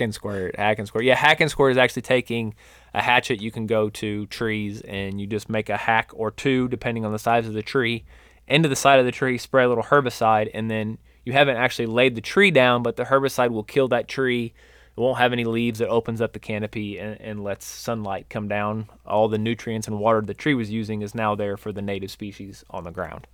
and 0.02 0.14
squirt, 0.14 0.56
hack 0.58 0.80
and 0.80 0.88
squirt. 0.88 1.06
Yeah, 1.06 1.16
hack 1.16 1.42
and 1.42 1.50
squirt 1.50 1.72
is 1.72 1.78
actually 1.78 2.02
taking 2.02 2.56
a 2.94 3.02
hatchet. 3.02 3.42
You 3.42 3.52
can 3.52 3.68
go 3.68 3.90
to 3.92 4.26
trees 4.28 4.82
and 4.82 5.20
you 5.20 5.28
just 5.28 5.50
make 5.50 5.70
a 5.70 5.78
hack 5.78 6.12
or 6.14 6.32
two, 6.32 6.68
depending 6.68 7.06
on 7.06 7.12
the 7.12 7.20
size 7.20 7.48
of 7.48 7.54
the 7.54 7.62
tree, 7.62 8.04
into 8.48 8.68
the 8.68 8.76
side 8.76 9.00
of 9.00 9.06
the 9.06 9.12
tree, 9.12 9.38
spray 9.38 9.64
a 9.64 9.70
little 9.70 9.84
herbicide, 9.84 10.50
and 10.54 10.70
then 10.70 10.98
you 11.24 11.34
haven't 11.34 11.58
actually 11.58 11.86
laid 11.86 12.16
the 12.16 12.22
tree 12.22 12.52
down, 12.52 12.84
but 12.84 12.96
the 12.96 13.06
herbicide 13.06 13.52
will 13.52 13.64
kill 13.64 13.88
that 13.90 14.08
tree. 14.08 14.54
It 14.96 15.00
won't 15.00 15.18
have 15.18 15.34
any 15.34 15.46
leaves. 15.46 15.82
It 15.82 15.88
opens 15.88 16.22
up 16.22 16.34
the 16.34 16.40
canopy 16.40 17.00
and, 17.00 17.20
and 17.20 17.44
lets 17.44 17.66
sunlight 17.66 18.30
come 18.30 18.48
down. 18.48 18.88
All 19.08 19.28
the 19.28 19.38
nutrients 19.38 19.88
and 19.88 20.00
water 20.00 20.22
the 20.22 20.34
tree 20.34 20.54
was 20.54 20.70
using 20.70 21.02
is 21.02 21.16
now 21.16 21.34
there 21.34 21.58
for 21.58 21.72
the 21.72 21.82
native 21.82 22.12
species 22.12 22.64
on 22.70 22.84
the 22.84 22.92
ground. 22.92 23.26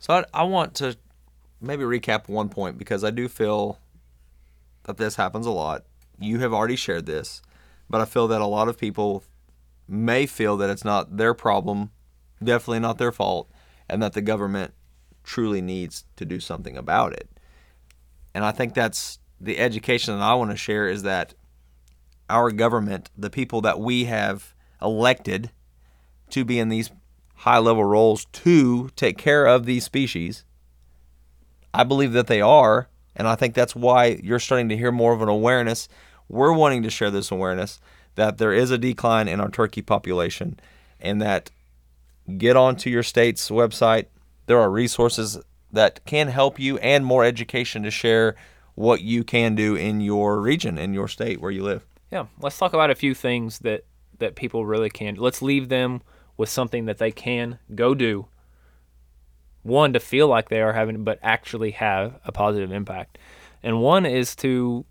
So 0.00 0.14
I, 0.14 0.24
I 0.32 0.42
want 0.44 0.74
to 0.76 0.96
maybe 1.60 1.84
recap 1.84 2.28
one 2.28 2.48
point 2.48 2.78
because 2.78 3.04
I 3.04 3.10
do 3.10 3.28
feel 3.28 3.78
that 4.84 4.96
this 4.96 5.16
happens 5.16 5.46
a 5.46 5.50
lot. 5.50 5.84
You 6.18 6.40
have 6.40 6.52
already 6.52 6.76
shared 6.76 7.06
this, 7.06 7.42
but 7.88 8.00
I 8.00 8.04
feel 8.04 8.28
that 8.28 8.40
a 8.40 8.46
lot 8.46 8.68
of 8.68 8.78
people 8.78 9.24
may 9.86 10.26
feel 10.26 10.56
that 10.58 10.70
it's 10.70 10.84
not 10.84 11.16
their 11.16 11.34
problem, 11.34 11.90
definitely 12.42 12.80
not 12.80 12.98
their 12.98 13.12
fault, 13.12 13.50
and 13.88 14.02
that 14.02 14.12
the 14.12 14.20
government 14.20 14.74
truly 15.24 15.60
needs 15.60 16.04
to 16.16 16.24
do 16.24 16.40
something 16.40 16.76
about 16.76 17.12
it. 17.12 17.28
And 18.34 18.44
I 18.44 18.50
think 18.50 18.74
that's 18.74 19.18
the 19.40 19.58
education 19.58 20.18
that 20.18 20.24
I 20.24 20.34
want 20.34 20.50
to 20.50 20.56
share 20.56 20.88
is 20.88 21.02
that 21.02 21.34
our 22.28 22.50
government, 22.50 23.10
the 23.16 23.30
people 23.30 23.60
that 23.62 23.80
we 23.80 24.04
have 24.04 24.54
elected 24.82 25.50
to 26.30 26.44
be 26.44 26.58
in 26.58 26.68
these 26.68 26.90
high 27.36 27.58
level 27.58 27.84
roles 27.84 28.26
to 28.26 28.90
take 28.96 29.16
care 29.16 29.46
of 29.46 29.64
these 29.64 29.84
species, 29.84 30.44
I 31.72 31.84
believe 31.84 32.12
that 32.12 32.26
they 32.26 32.40
are. 32.40 32.88
And 33.16 33.26
I 33.26 33.34
think 33.34 33.54
that's 33.54 33.74
why 33.74 34.20
you're 34.22 34.38
starting 34.38 34.68
to 34.68 34.76
hear 34.76 34.92
more 34.92 35.12
of 35.12 35.22
an 35.22 35.28
awareness. 35.28 35.88
We're 36.28 36.52
wanting 36.52 36.82
to 36.84 36.90
share 36.90 37.10
this 37.10 37.30
awareness 37.30 37.80
that 38.14 38.38
there 38.38 38.52
is 38.52 38.70
a 38.70 38.78
decline 38.78 39.28
in 39.28 39.40
our 39.40 39.50
turkey 39.50 39.82
population 39.82 40.58
and 41.00 41.20
that 41.22 41.50
get 42.36 42.56
onto 42.56 42.90
your 42.90 43.02
state's 43.02 43.48
website. 43.48 44.06
There 44.46 44.58
are 44.58 44.70
resources 44.70 45.38
that 45.72 46.04
can 46.04 46.28
help 46.28 46.58
you 46.58 46.78
and 46.78 47.04
more 47.04 47.24
education 47.24 47.82
to 47.82 47.90
share 47.90 48.34
what 48.74 49.00
you 49.00 49.24
can 49.24 49.54
do 49.54 49.74
in 49.74 50.00
your 50.00 50.40
region, 50.40 50.78
in 50.78 50.94
your 50.94 51.08
state 51.08 51.40
where 51.40 51.50
you 51.50 51.62
live. 51.62 51.84
Yeah, 52.10 52.26
let's 52.40 52.58
talk 52.58 52.72
about 52.72 52.90
a 52.90 52.94
few 52.94 53.14
things 53.14 53.58
that 53.60 53.84
that 54.18 54.34
people 54.34 54.66
really 54.66 54.90
can. 54.90 55.14
Let's 55.14 55.42
leave 55.42 55.68
them 55.68 56.02
with 56.36 56.48
something 56.48 56.86
that 56.86 56.98
they 56.98 57.10
can 57.10 57.58
go 57.74 57.94
do. 57.94 58.26
One 59.68 59.92
to 59.92 60.00
feel 60.00 60.26
like 60.28 60.48
they 60.48 60.60
are 60.60 60.72
having, 60.72 61.04
but 61.04 61.18
actually 61.22 61.72
have 61.72 62.18
a 62.24 62.32
positive 62.32 62.72
impact, 62.72 63.18
and 63.62 63.80
one 63.80 64.06
is 64.06 64.34
to 64.36 64.84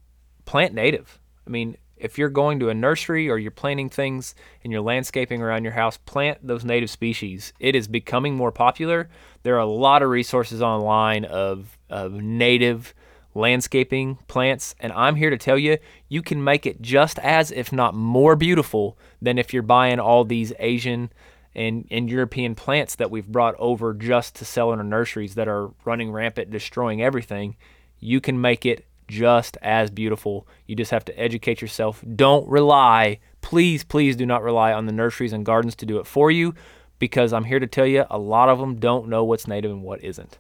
plant 0.46 0.74
native. 0.74 1.20
I 1.46 1.50
mean, 1.50 1.78
if 1.96 2.18
you're 2.18 2.30
going 2.30 2.60
to 2.60 2.70
a 2.70 2.74
nursery 2.74 3.30
or 3.30 3.38
you're 3.38 3.52
planting 3.52 3.90
things 3.90 4.36
in 4.62 4.72
your 4.72 4.82
landscaping 4.82 5.42
around 5.42 5.64
your 5.64 5.74
house, 5.74 5.98
plant 5.98 6.46
those 6.46 6.64
native 6.64 6.90
species. 6.90 7.54
It 7.60 7.76
is 7.76 7.88
becoming 7.88 8.36
more 8.36 8.52
popular. 8.52 9.10
There 9.44 9.56
are 9.56 9.60
a 9.60 9.66
lot 9.66 10.04
of 10.04 10.10
resources 10.10 10.62
online 10.62 11.26
of, 11.26 11.78
of 11.90 12.14
native 12.14 12.94
landscaping 13.34 14.18
plants, 14.28 14.76
and 14.80 14.92
I'm 14.94 15.16
here 15.16 15.30
to 15.30 15.38
tell 15.38 15.58
you, 15.58 15.78
you 16.10 16.22
can 16.22 16.44
make 16.44 16.66
it 16.66 16.82
just 16.82 17.20
as, 17.20 17.52
if 17.52 17.72
not 17.72 17.96
more 17.96 18.36
beautiful 18.36 18.98
than 19.22 19.38
if 19.38 19.54
you're 19.54 19.64
buying 19.64 20.00
all 20.00 20.24
these 20.24 20.54
Asian 20.60 21.12
and, 21.58 21.88
and 21.90 22.10
European 22.10 22.54
plants 22.54 22.96
that 22.96 23.10
we've 23.10 23.28
brought 23.28 23.56
over 23.58 23.94
just 23.94 24.36
to 24.36 24.46
sell 24.46 24.72
in 24.72 24.80
our 24.80 24.86
nurseries 24.86 25.36
that 25.36 25.48
are 25.48 25.72
running 25.84 26.12
rampant, 26.12 26.52
destroying 26.52 27.02
everything. 27.02 27.56
You 28.00 28.22
can 28.22 28.40
make 28.40 28.66
it 28.66 28.86
just 29.08 29.58
as 29.64 29.90
beautiful. 29.90 30.48
You 30.68 30.76
just 30.76 30.92
have 30.92 31.04
to 31.06 31.20
educate 31.20 31.60
yourself. 31.60 32.04
Don't 32.16 32.48
rely, 32.48 33.20
please, 33.42 33.84
please 33.84 34.16
do 34.16 34.26
not 34.26 34.44
rely 34.44 34.72
on 34.72 34.86
the 34.86 34.92
nurseries 34.92 35.34
and 35.34 35.46
gardens 35.46 35.76
to 35.78 35.86
do 35.86 35.98
it 35.98 36.06
for 36.06 36.30
you 36.30 36.54
because 37.00 37.34
I'm 37.34 37.46
here 37.46 37.60
to 37.60 37.68
tell 37.68 37.88
you 37.88 38.06
a 38.10 38.20
lot 38.20 38.50
of 38.50 38.60
them 38.60 38.80
don't 38.80 39.08
know 39.10 39.24
what's 39.24 39.48
native 39.48 39.72
and 39.72 39.82
what 39.82 40.04
isn't. 40.04 40.38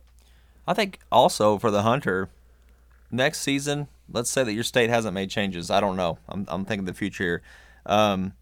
I 0.67 0.75
think 0.75 0.99
also 1.11 1.57
for 1.57 1.71
the 1.71 1.81
hunter, 1.81 2.29
next 3.09 3.39
season, 3.39 3.87
let's 4.11 4.29
say 4.29 4.43
that 4.43 4.53
your 4.53 4.63
state 4.63 4.91
hasn't 4.91 5.15
made 5.15 5.31
changes. 5.31 5.71
I 5.71 5.79
don't 5.79 5.95
know. 5.95 6.19
I'm, 6.29 6.45
I'm 6.47 6.65
thinking 6.65 6.85
the 6.85 6.93
future 6.93 7.23
here. 7.23 7.41
Um, 7.85 8.33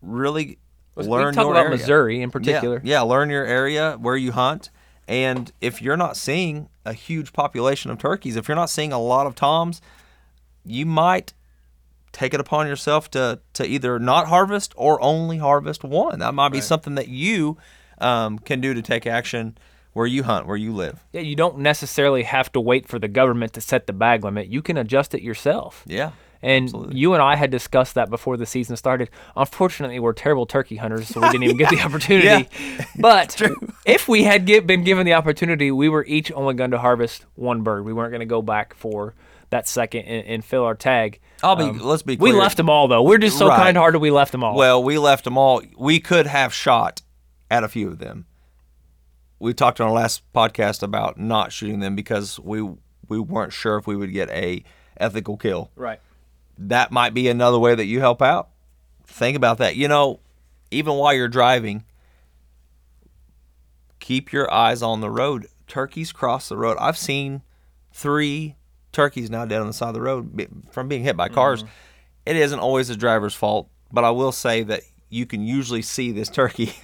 really 0.00 0.58
Let's, 0.96 1.08
learn 1.08 1.34
talk 1.34 1.44
your 1.44 1.52
about 1.52 1.66
area. 1.66 1.76
Missouri 1.78 2.22
in 2.22 2.30
particular. 2.30 2.80
Yeah, 2.84 2.98
yeah, 2.98 3.00
learn 3.02 3.30
your 3.30 3.44
area 3.44 3.96
where 4.00 4.16
you 4.16 4.32
hunt. 4.32 4.70
And 5.08 5.52
if 5.60 5.82
you're 5.82 5.96
not 5.96 6.16
seeing 6.16 6.68
a 6.84 6.92
huge 6.92 7.32
population 7.32 7.90
of 7.90 7.98
turkeys, 7.98 8.36
if 8.36 8.48
you're 8.48 8.54
not 8.56 8.70
seeing 8.70 8.92
a 8.92 9.00
lot 9.00 9.26
of 9.26 9.34
toms, 9.34 9.80
you 10.64 10.86
might 10.86 11.34
take 12.12 12.32
it 12.32 12.40
upon 12.40 12.66
yourself 12.66 13.10
to, 13.10 13.40
to 13.54 13.66
either 13.66 13.98
not 13.98 14.28
harvest 14.28 14.72
or 14.76 15.02
only 15.02 15.38
harvest 15.38 15.82
one. 15.84 16.20
That 16.20 16.32
might 16.32 16.50
be 16.50 16.58
Right. 16.58 16.64
something 16.64 16.94
that 16.94 17.08
you 17.08 17.58
um, 17.98 18.38
can 18.38 18.60
do 18.60 18.72
to 18.72 18.82
take 18.82 19.06
action 19.06 19.58
where 19.94 20.06
you 20.06 20.22
hunt, 20.22 20.46
where 20.46 20.56
you 20.56 20.72
live. 20.72 21.04
Yeah, 21.12 21.20
you 21.22 21.36
don't 21.36 21.58
necessarily 21.58 22.22
have 22.24 22.50
to 22.52 22.60
wait 22.60 22.88
for 22.88 22.98
the 22.98 23.08
government 23.08 23.52
to 23.54 23.60
set 23.60 23.86
the 23.86 23.92
bag 23.92 24.24
limit. 24.24 24.48
You 24.48 24.62
can 24.62 24.76
adjust 24.76 25.14
it 25.14 25.22
yourself. 25.22 25.82
Yeah. 25.86 26.12
And 26.44 26.64
absolutely. 26.66 26.96
you 26.98 27.14
and 27.14 27.22
I 27.22 27.36
had 27.36 27.50
discussed 27.50 27.94
that 27.94 28.10
before 28.10 28.36
the 28.36 28.44
season 28.44 28.76
started. 28.76 29.08
Unfortunately, 29.34 29.98
we're 29.98 30.12
terrible 30.12 30.44
turkey 30.44 30.76
hunters, 30.76 31.08
so 31.08 31.20
we 31.20 31.28
didn't 31.30 31.44
even 31.44 31.56
get 31.56 31.70
the 31.70 31.80
opportunity. 31.84 32.26
Yeah. 32.26 32.84
But 32.98 33.40
if 33.86 34.08
we 34.08 34.24
had 34.24 34.44
get, 34.44 34.66
been 34.66 34.84
given 34.84 35.06
the 35.06 35.14
opportunity, 35.14 35.70
we 35.70 35.88
were 35.88 36.04
each 36.06 36.30
only 36.32 36.52
going 36.54 36.70
to 36.72 36.78
harvest 36.78 37.24
one 37.34 37.62
bird. 37.62 37.84
We 37.84 37.92
weren't 37.94 38.10
going 38.12 38.20
to 38.20 38.26
go 38.26 38.42
back 38.42 38.74
for 38.74 39.14
that 39.50 39.66
second 39.66 40.02
and, 40.02 40.26
and 40.26 40.44
fill 40.44 40.64
our 40.64 40.74
tag. 40.74 41.18
I'll 41.42 41.56
be. 41.56 41.64
Um, 41.64 41.78
let's 41.78 42.02
be. 42.02 42.16
We 42.16 42.32
left 42.32 42.56
them 42.58 42.68
all 42.68 42.88
though. 42.88 43.02
We're 43.02 43.18
just 43.18 43.38
so 43.38 43.48
Right. 43.48 43.56
kind-hearted. 43.62 43.98
We 43.98 44.10
left 44.10 44.32
them 44.32 44.44
all. 44.44 44.54
Well, 44.56 44.82
we 44.84 44.98
left 44.98 45.24
them 45.24 45.38
all. 45.38 45.62
We 45.78 45.98
could 45.98 46.26
have 46.26 46.52
shot 46.52 47.02
at 47.50 47.64
a 47.64 47.68
few 47.68 47.88
of 47.88 47.98
them. 47.98 48.26
We 49.38 49.52
talked 49.54 49.80
on 49.80 49.88
our 49.88 49.92
last 49.94 50.22
podcast 50.32 50.82
about 50.82 51.18
not 51.18 51.52
shooting 51.52 51.80
them 51.80 51.94
because 51.96 52.38
we 52.40 52.62
we 53.08 53.18
weren't 53.18 53.52
sure 53.52 53.76
if 53.76 53.86
we 53.86 53.96
would 53.96 54.12
get 54.12 54.28
a 54.30 54.62
ethical 54.98 55.36
kill. 55.36 55.70
right. 55.76 56.00
That 56.58 56.92
might 56.92 57.14
be 57.14 57.28
another 57.28 57.58
way 57.58 57.74
that 57.74 57.86
you 57.86 58.00
help 58.00 58.22
out. 58.22 58.48
Think 59.06 59.36
about 59.36 59.58
that. 59.58 59.76
You 59.76 59.88
know, 59.88 60.20
even 60.70 60.94
while 60.94 61.14
you're 61.14 61.28
driving, 61.28 61.84
keep 64.00 64.32
your 64.32 64.52
eyes 64.52 64.82
on 64.82 65.00
the 65.00 65.10
road. 65.10 65.46
Turkeys 65.66 66.12
cross 66.12 66.48
the 66.48 66.56
road. 66.56 66.76
I've 66.80 66.96
seen 66.96 67.42
three 67.92 68.56
turkeys 68.92 69.30
now 69.30 69.44
dead 69.44 69.60
on 69.60 69.66
the 69.66 69.72
side 69.72 69.88
of 69.88 69.94
the 69.94 70.00
road 70.00 70.48
from 70.70 70.88
being 70.88 71.02
hit 71.02 71.16
by 71.16 71.28
cars. 71.28 71.64
It 72.26 72.36
isn't 72.36 72.58
always 72.58 72.88
the 72.88 72.96
driver's 72.96 73.34
fault, 73.34 73.68
but 73.92 74.04
I 74.04 74.10
will 74.10 74.32
say 74.32 74.62
that 74.64 74.82
you 75.10 75.26
can 75.26 75.46
usually 75.46 75.82
see 75.82 76.10
this 76.10 76.28
turkey 76.28 76.74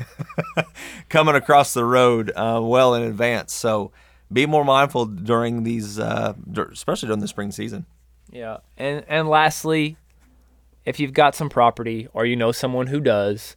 coming 1.08 1.34
across 1.34 1.74
the 1.74 1.84
road 1.84 2.30
uh, 2.36 2.60
well 2.62 2.94
in 2.94 3.02
advance. 3.02 3.52
So 3.52 3.92
be 4.32 4.46
more 4.46 4.64
mindful 4.64 5.06
during 5.06 5.62
these, 5.64 5.98
uh, 5.98 6.34
especially 6.72 7.08
during 7.08 7.20
the 7.20 7.28
spring 7.28 7.50
season. 7.50 7.86
Yeah, 8.32 8.58
and 8.76 9.04
and 9.08 9.28
lastly, 9.28 9.96
if 10.84 11.00
you've 11.00 11.12
got 11.12 11.34
some 11.34 11.48
property 11.48 12.08
or 12.12 12.24
you 12.24 12.36
know 12.36 12.52
someone 12.52 12.86
who 12.88 13.00
does, 13.00 13.56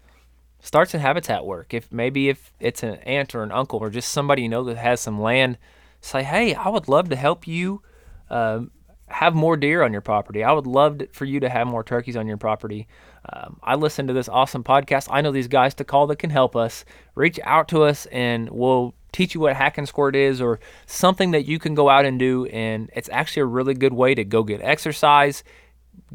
start 0.59 0.89
some 0.89 1.01
habitat 1.01 1.45
work. 1.45 1.73
If 1.73 1.91
maybe 1.91 2.29
if 2.29 2.51
it's 2.59 2.83
an 2.83 2.95
aunt 3.03 3.35
or 3.35 3.43
an 3.43 3.51
uncle 3.51 3.79
or 3.79 3.89
just 3.89 4.11
somebody 4.11 4.43
you 4.43 4.49
know 4.49 4.63
that 4.63 4.77
has 4.77 4.99
some 4.99 5.21
land, 5.21 5.57
say, 6.01 6.23
hey, 6.23 6.55
I 6.55 6.69
would 6.69 6.87
love 6.87 7.09
to 7.09 7.15
help 7.15 7.47
you 7.47 7.81
um, 8.29 8.71
have 9.07 9.35
more 9.35 9.55
deer 9.55 9.83
on 9.83 9.91
your 9.91 10.01
property. 10.01 10.43
I 10.43 10.51
would 10.51 10.65
love 10.65 11.01
for 11.11 11.25
you 11.25 11.39
to 11.41 11.49
have 11.49 11.67
more 11.67 11.83
turkeys 11.83 12.17
on 12.17 12.27
your 12.27 12.37
property. 12.37 12.87
Um, 13.31 13.59
I 13.61 13.75
listen 13.75 14.07
to 14.07 14.13
this 14.13 14.27
awesome 14.27 14.63
podcast. 14.63 15.07
I 15.11 15.21
know 15.21 15.31
these 15.31 15.47
guys 15.47 15.75
to 15.75 15.83
call 15.83 16.07
that 16.07 16.17
can 16.17 16.29
help 16.29 16.55
us. 16.55 16.83
Reach 17.15 17.39
out 17.43 17.67
to 17.69 17.83
us 17.83 18.05
and 18.07 18.49
we'll 18.49 18.95
teach 19.13 19.33
you 19.33 19.41
what 19.41 19.55
hack 19.55 19.77
and 19.77 19.87
squirt 19.87 20.15
is 20.15 20.41
or 20.41 20.59
something 20.85 21.31
that 21.31 21.45
you 21.45 21.59
can 21.59 21.75
go 21.75 21.87
out 21.87 22.05
and 22.05 22.19
do. 22.19 22.45
And 22.47 22.89
it's 22.93 23.09
actually 23.13 23.43
a 23.43 23.45
really 23.45 23.73
good 23.73 23.93
way 23.93 24.13
to 24.15 24.25
go 24.25 24.43
get 24.43 24.61
exercise, 24.61 25.43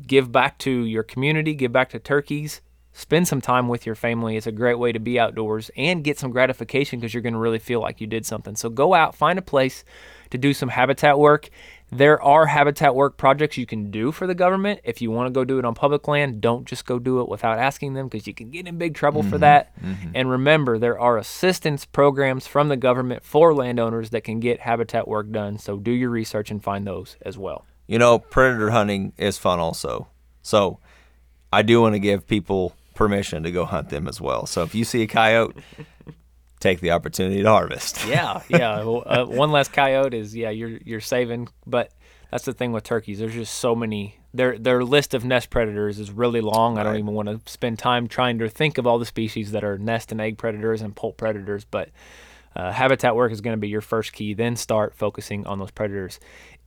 give 0.06 0.30
back 0.30 0.58
to 0.58 0.70
your 0.70 1.02
community, 1.02 1.54
give 1.54 1.72
back 1.72 1.88
to 1.90 1.98
turkeys, 1.98 2.60
spend 2.92 3.28
some 3.28 3.40
time 3.40 3.68
with 3.68 3.86
your 3.86 3.94
family. 3.94 4.36
It's 4.36 4.46
a 4.48 4.52
great 4.52 4.78
way 4.78 4.92
to 4.92 4.98
be 4.98 5.18
outdoors 5.18 5.70
and 5.76 6.02
get 6.04 6.18
some 6.18 6.32
gratification 6.32 6.98
because 6.98 7.14
you're 7.14 7.22
going 7.22 7.32
to 7.32 7.38
really 7.38 7.60
feel 7.60 7.80
like 7.80 8.00
you 8.00 8.06
did 8.06 8.26
something. 8.26 8.56
So 8.56 8.68
go 8.68 8.92
out, 8.92 9.14
find 9.14 9.38
a 9.38 9.42
place 9.42 9.84
to 10.30 10.38
do 10.38 10.52
some 10.52 10.68
habitat 10.68 11.18
work. 11.18 11.48
There 11.90 12.22
are 12.22 12.46
habitat 12.46 12.94
work 12.94 13.16
projects 13.16 13.56
you 13.56 13.64
can 13.64 13.90
do 13.90 14.12
for 14.12 14.26
the 14.26 14.34
government. 14.34 14.80
If 14.84 15.00
you 15.00 15.10
want 15.10 15.28
to 15.28 15.32
go 15.32 15.44
do 15.44 15.58
it 15.58 15.64
on 15.64 15.74
public 15.74 16.06
land, 16.06 16.40
don't 16.40 16.66
just 16.66 16.84
go 16.84 16.98
do 16.98 17.20
it 17.20 17.28
without 17.28 17.58
asking 17.58 17.94
them 17.94 18.08
because 18.08 18.26
you 18.26 18.34
can 18.34 18.50
get 18.50 18.66
in 18.66 18.76
big 18.76 18.94
trouble 18.94 19.22
for 19.22 19.30
mm-hmm. 19.30 19.40
that. 19.40 19.80
Mm-hmm. 19.80 20.10
And 20.14 20.30
remember, 20.30 20.78
there 20.78 20.98
are 20.98 21.16
assistance 21.16 21.86
programs 21.86 22.46
from 22.46 22.68
the 22.68 22.76
government 22.76 23.24
for 23.24 23.54
landowners 23.54 24.10
that 24.10 24.22
can 24.22 24.38
get 24.38 24.60
habitat 24.60 25.08
work 25.08 25.30
done. 25.30 25.58
So 25.58 25.78
do 25.78 25.90
your 25.90 26.10
research 26.10 26.50
and 26.50 26.62
find 26.62 26.86
those 26.86 27.16
as 27.22 27.38
well. 27.38 27.64
You 27.86 27.98
know, 27.98 28.18
predator 28.18 28.70
hunting 28.70 29.14
is 29.16 29.38
fun 29.38 29.58
also. 29.58 30.08
So 30.42 30.78
I 31.50 31.62
do 31.62 31.80
want 31.80 31.94
to 31.94 31.98
give 31.98 32.26
people 32.26 32.74
permission 32.94 33.44
to 33.44 33.50
go 33.50 33.64
hunt 33.64 33.88
them 33.88 34.08
as 34.08 34.20
well. 34.20 34.44
So 34.44 34.62
if 34.62 34.74
you 34.74 34.84
see 34.84 35.02
a 35.02 35.06
coyote, 35.06 35.56
take 36.60 36.80
the 36.80 36.90
opportunity 36.92 37.42
to 37.42 37.48
harvest. 37.48 38.04
yeah, 38.08 38.42
yeah. 38.48 38.82
Well, 38.84 39.02
uh, 39.06 39.24
one 39.24 39.50
less 39.52 39.68
coyote 39.68 40.14
is 40.18 40.34
yeah, 40.36 40.50
you're 40.50 40.78
you're 40.84 41.00
saving. 41.00 41.48
But 41.66 41.92
that's 42.30 42.44
the 42.44 42.52
thing 42.52 42.72
with 42.72 42.84
turkeys. 42.84 43.18
There's 43.18 43.34
just 43.34 43.54
so 43.54 43.74
many. 43.74 44.18
Their 44.34 44.58
their 44.58 44.84
list 44.84 45.14
of 45.14 45.24
nest 45.24 45.50
predators 45.50 45.98
is 45.98 46.10
really 46.10 46.40
long. 46.40 46.76
I 46.78 46.82
don't 46.82 46.92
Right. 46.92 46.98
even 47.00 47.14
want 47.14 47.28
to 47.28 47.40
spend 47.50 47.78
time 47.78 48.08
trying 48.08 48.38
to 48.40 48.48
think 48.48 48.78
of 48.78 48.86
all 48.86 48.98
the 48.98 49.06
species 49.06 49.52
that 49.52 49.64
are 49.64 49.78
nest 49.78 50.12
and 50.12 50.20
egg 50.20 50.36
predators 50.38 50.82
and 50.82 50.94
poult 50.94 51.16
predators. 51.16 51.64
But 51.64 51.88
uh, 52.54 52.72
habitat 52.72 53.16
work 53.16 53.32
is 53.32 53.40
going 53.40 53.54
to 53.56 53.60
be 53.60 53.68
your 53.68 53.80
first 53.80 54.12
key. 54.12 54.34
Then 54.34 54.56
start 54.56 54.94
focusing 54.94 55.46
on 55.46 55.58
those 55.58 55.70
predators. 55.70 56.20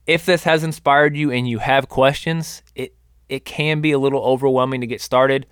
If 0.06 0.26
this 0.26 0.42
has 0.44 0.64
inspired 0.64 1.16
you 1.16 1.30
and 1.30 1.48
you 1.48 1.58
have 1.58 1.88
questions, 1.88 2.62
it 2.74 2.94
it 3.28 3.44
can 3.44 3.80
be 3.80 3.92
a 3.92 3.98
little 3.98 4.20
overwhelming 4.22 4.80
to 4.80 4.86
get 4.86 5.00
started. 5.00 5.46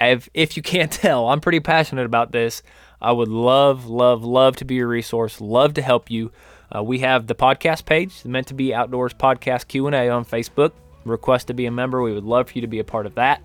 If, 0.00 0.28
if 0.34 0.56
you 0.56 0.62
can't 0.62 0.90
tell, 1.04 1.28
I'm 1.28 1.40
pretty 1.40 1.60
passionate 1.60 2.06
about 2.06 2.32
this. 2.32 2.62
I 3.00 3.12
would 3.12 3.28
love, 3.28 3.86
love, 3.86 4.24
love 4.24 4.56
to 4.56 4.64
be 4.64 4.78
a 4.78 4.86
resource. 4.86 5.40
Love 5.40 5.74
to 5.74 5.82
help 5.82 6.10
you. 6.10 6.32
Uh, 6.74 6.82
we 6.82 7.00
have 7.00 7.26
the 7.26 7.34
podcast 7.34 7.84
page, 7.84 8.22
the 8.22 8.28
Meant 8.28 8.48
to 8.48 8.54
Be 8.54 8.74
Outdoors 8.74 9.14
Podcast 9.14 9.68
Q 9.68 9.86
and 9.86 9.94
A 9.94 10.08
on 10.08 10.24
Facebook. 10.24 10.72
Request 11.04 11.46
to 11.48 11.54
be 11.54 11.66
a 11.66 11.70
member. 11.70 12.02
We 12.02 12.12
would 12.12 12.24
love 12.24 12.48
for 12.48 12.54
you 12.54 12.62
to 12.62 12.66
be 12.66 12.80
a 12.80 12.84
part 12.84 13.06
of 13.06 13.14
that. 13.14 13.42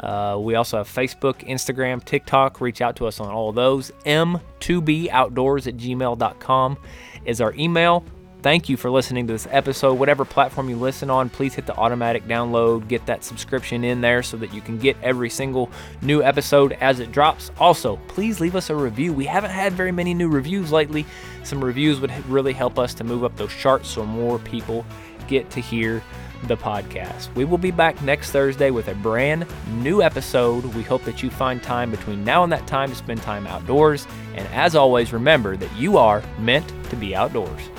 Uh, 0.00 0.38
we 0.40 0.54
also 0.54 0.78
have 0.78 0.88
Facebook, 0.88 1.46
Instagram, 1.48 2.02
TikTok. 2.02 2.60
Reach 2.60 2.80
out 2.80 2.96
to 2.96 3.06
us 3.06 3.20
on 3.20 3.30
all 3.30 3.52
those. 3.52 3.92
M2BOutdoors 4.06 5.66
at 5.66 5.76
gmail.com 5.76 6.78
is 7.24 7.40
our 7.40 7.54
email. 7.54 8.04
Thank 8.44 8.68
you 8.68 8.76
for 8.76 8.90
listening 8.90 9.26
to 9.26 9.32
this 9.32 9.48
episode. 9.50 9.94
Whatever 9.94 10.26
platform 10.26 10.68
you 10.68 10.76
listen 10.76 11.08
on, 11.08 11.30
please 11.30 11.54
hit 11.54 11.64
the 11.64 11.74
automatic 11.76 12.28
download, 12.28 12.86
get 12.88 13.06
that 13.06 13.24
subscription 13.24 13.84
in 13.84 14.02
there 14.02 14.22
so 14.22 14.36
that 14.36 14.52
you 14.52 14.60
can 14.60 14.76
get 14.76 14.98
every 15.02 15.30
single 15.30 15.70
new 16.02 16.22
episode 16.22 16.72
as 16.82 17.00
it 17.00 17.10
drops. 17.10 17.50
Also, 17.58 17.96
please 18.06 18.40
leave 18.40 18.54
us 18.54 18.68
a 18.68 18.76
review. 18.76 19.14
We 19.14 19.24
haven't 19.24 19.52
had 19.52 19.72
very 19.72 19.92
many 19.92 20.12
new 20.12 20.28
reviews 20.28 20.70
lately. 20.70 21.06
Some 21.42 21.64
reviews 21.64 22.00
would 22.00 22.12
really 22.28 22.52
help 22.52 22.78
us 22.78 22.92
to 22.96 23.02
move 23.02 23.24
up 23.24 23.34
those 23.38 23.50
charts 23.50 23.88
so 23.88 24.04
more 24.04 24.38
people 24.40 24.84
get 25.26 25.48
to 25.48 25.60
hear 25.60 26.02
the 26.42 26.58
podcast. 26.58 27.34
We 27.34 27.46
will 27.46 27.56
be 27.56 27.70
back 27.70 28.02
next 28.02 28.30
Thursday 28.30 28.70
with 28.70 28.88
a 28.88 28.94
brand 28.96 29.46
new 29.78 30.02
episode. 30.02 30.66
We 30.74 30.82
hope 30.82 31.02
that 31.04 31.22
you 31.22 31.30
find 31.30 31.62
time 31.62 31.90
between 31.90 32.22
now 32.24 32.42
and 32.42 32.52
that 32.52 32.66
time 32.66 32.90
to 32.90 32.94
spend 32.94 33.22
time 33.22 33.46
outdoors. 33.46 34.06
And 34.34 34.46
as 34.48 34.74
always, 34.74 35.14
remember 35.14 35.56
that 35.56 35.74
you 35.78 35.96
are 35.96 36.22
meant 36.38 36.70
to 36.90 36.96
be 36.96 37.16
outdoors. 37.16 37.70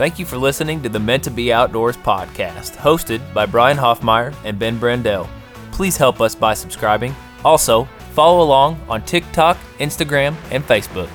Thank 0.00 0.18
you 0.18 0.24
for 0.24 0.38
listening 0.38 0.82
to 0.82 0.88
the 0.88 0.98
Meant 0.98 1.24
to 1.24 1.30
Be 1.30 1.52
Outdoors 1.52 1.98
podcast, 1.98 2.74
hosted 2.74 3.20
by 3.34 3.44
Brian 3.44 3.76
Hoffmeyer 3.76 4.34
and 4.46 4.58
Ben 4.58 4.80
Brandell. 4.80 5.28
Please 5.72 5.98
help 5.98 6.22
us 6.22 6.34
by 6.34 6.54
subscribing. 6.54 7.14
Also, 7.44 7.84
follow 8.14 8.42
along 8.42 8.80
on 8.88 9.02
TikTok, 9.02 9.58
Instagram, 9.78 10.34
and 10.50 10.64
Facebook. 10.64 11.10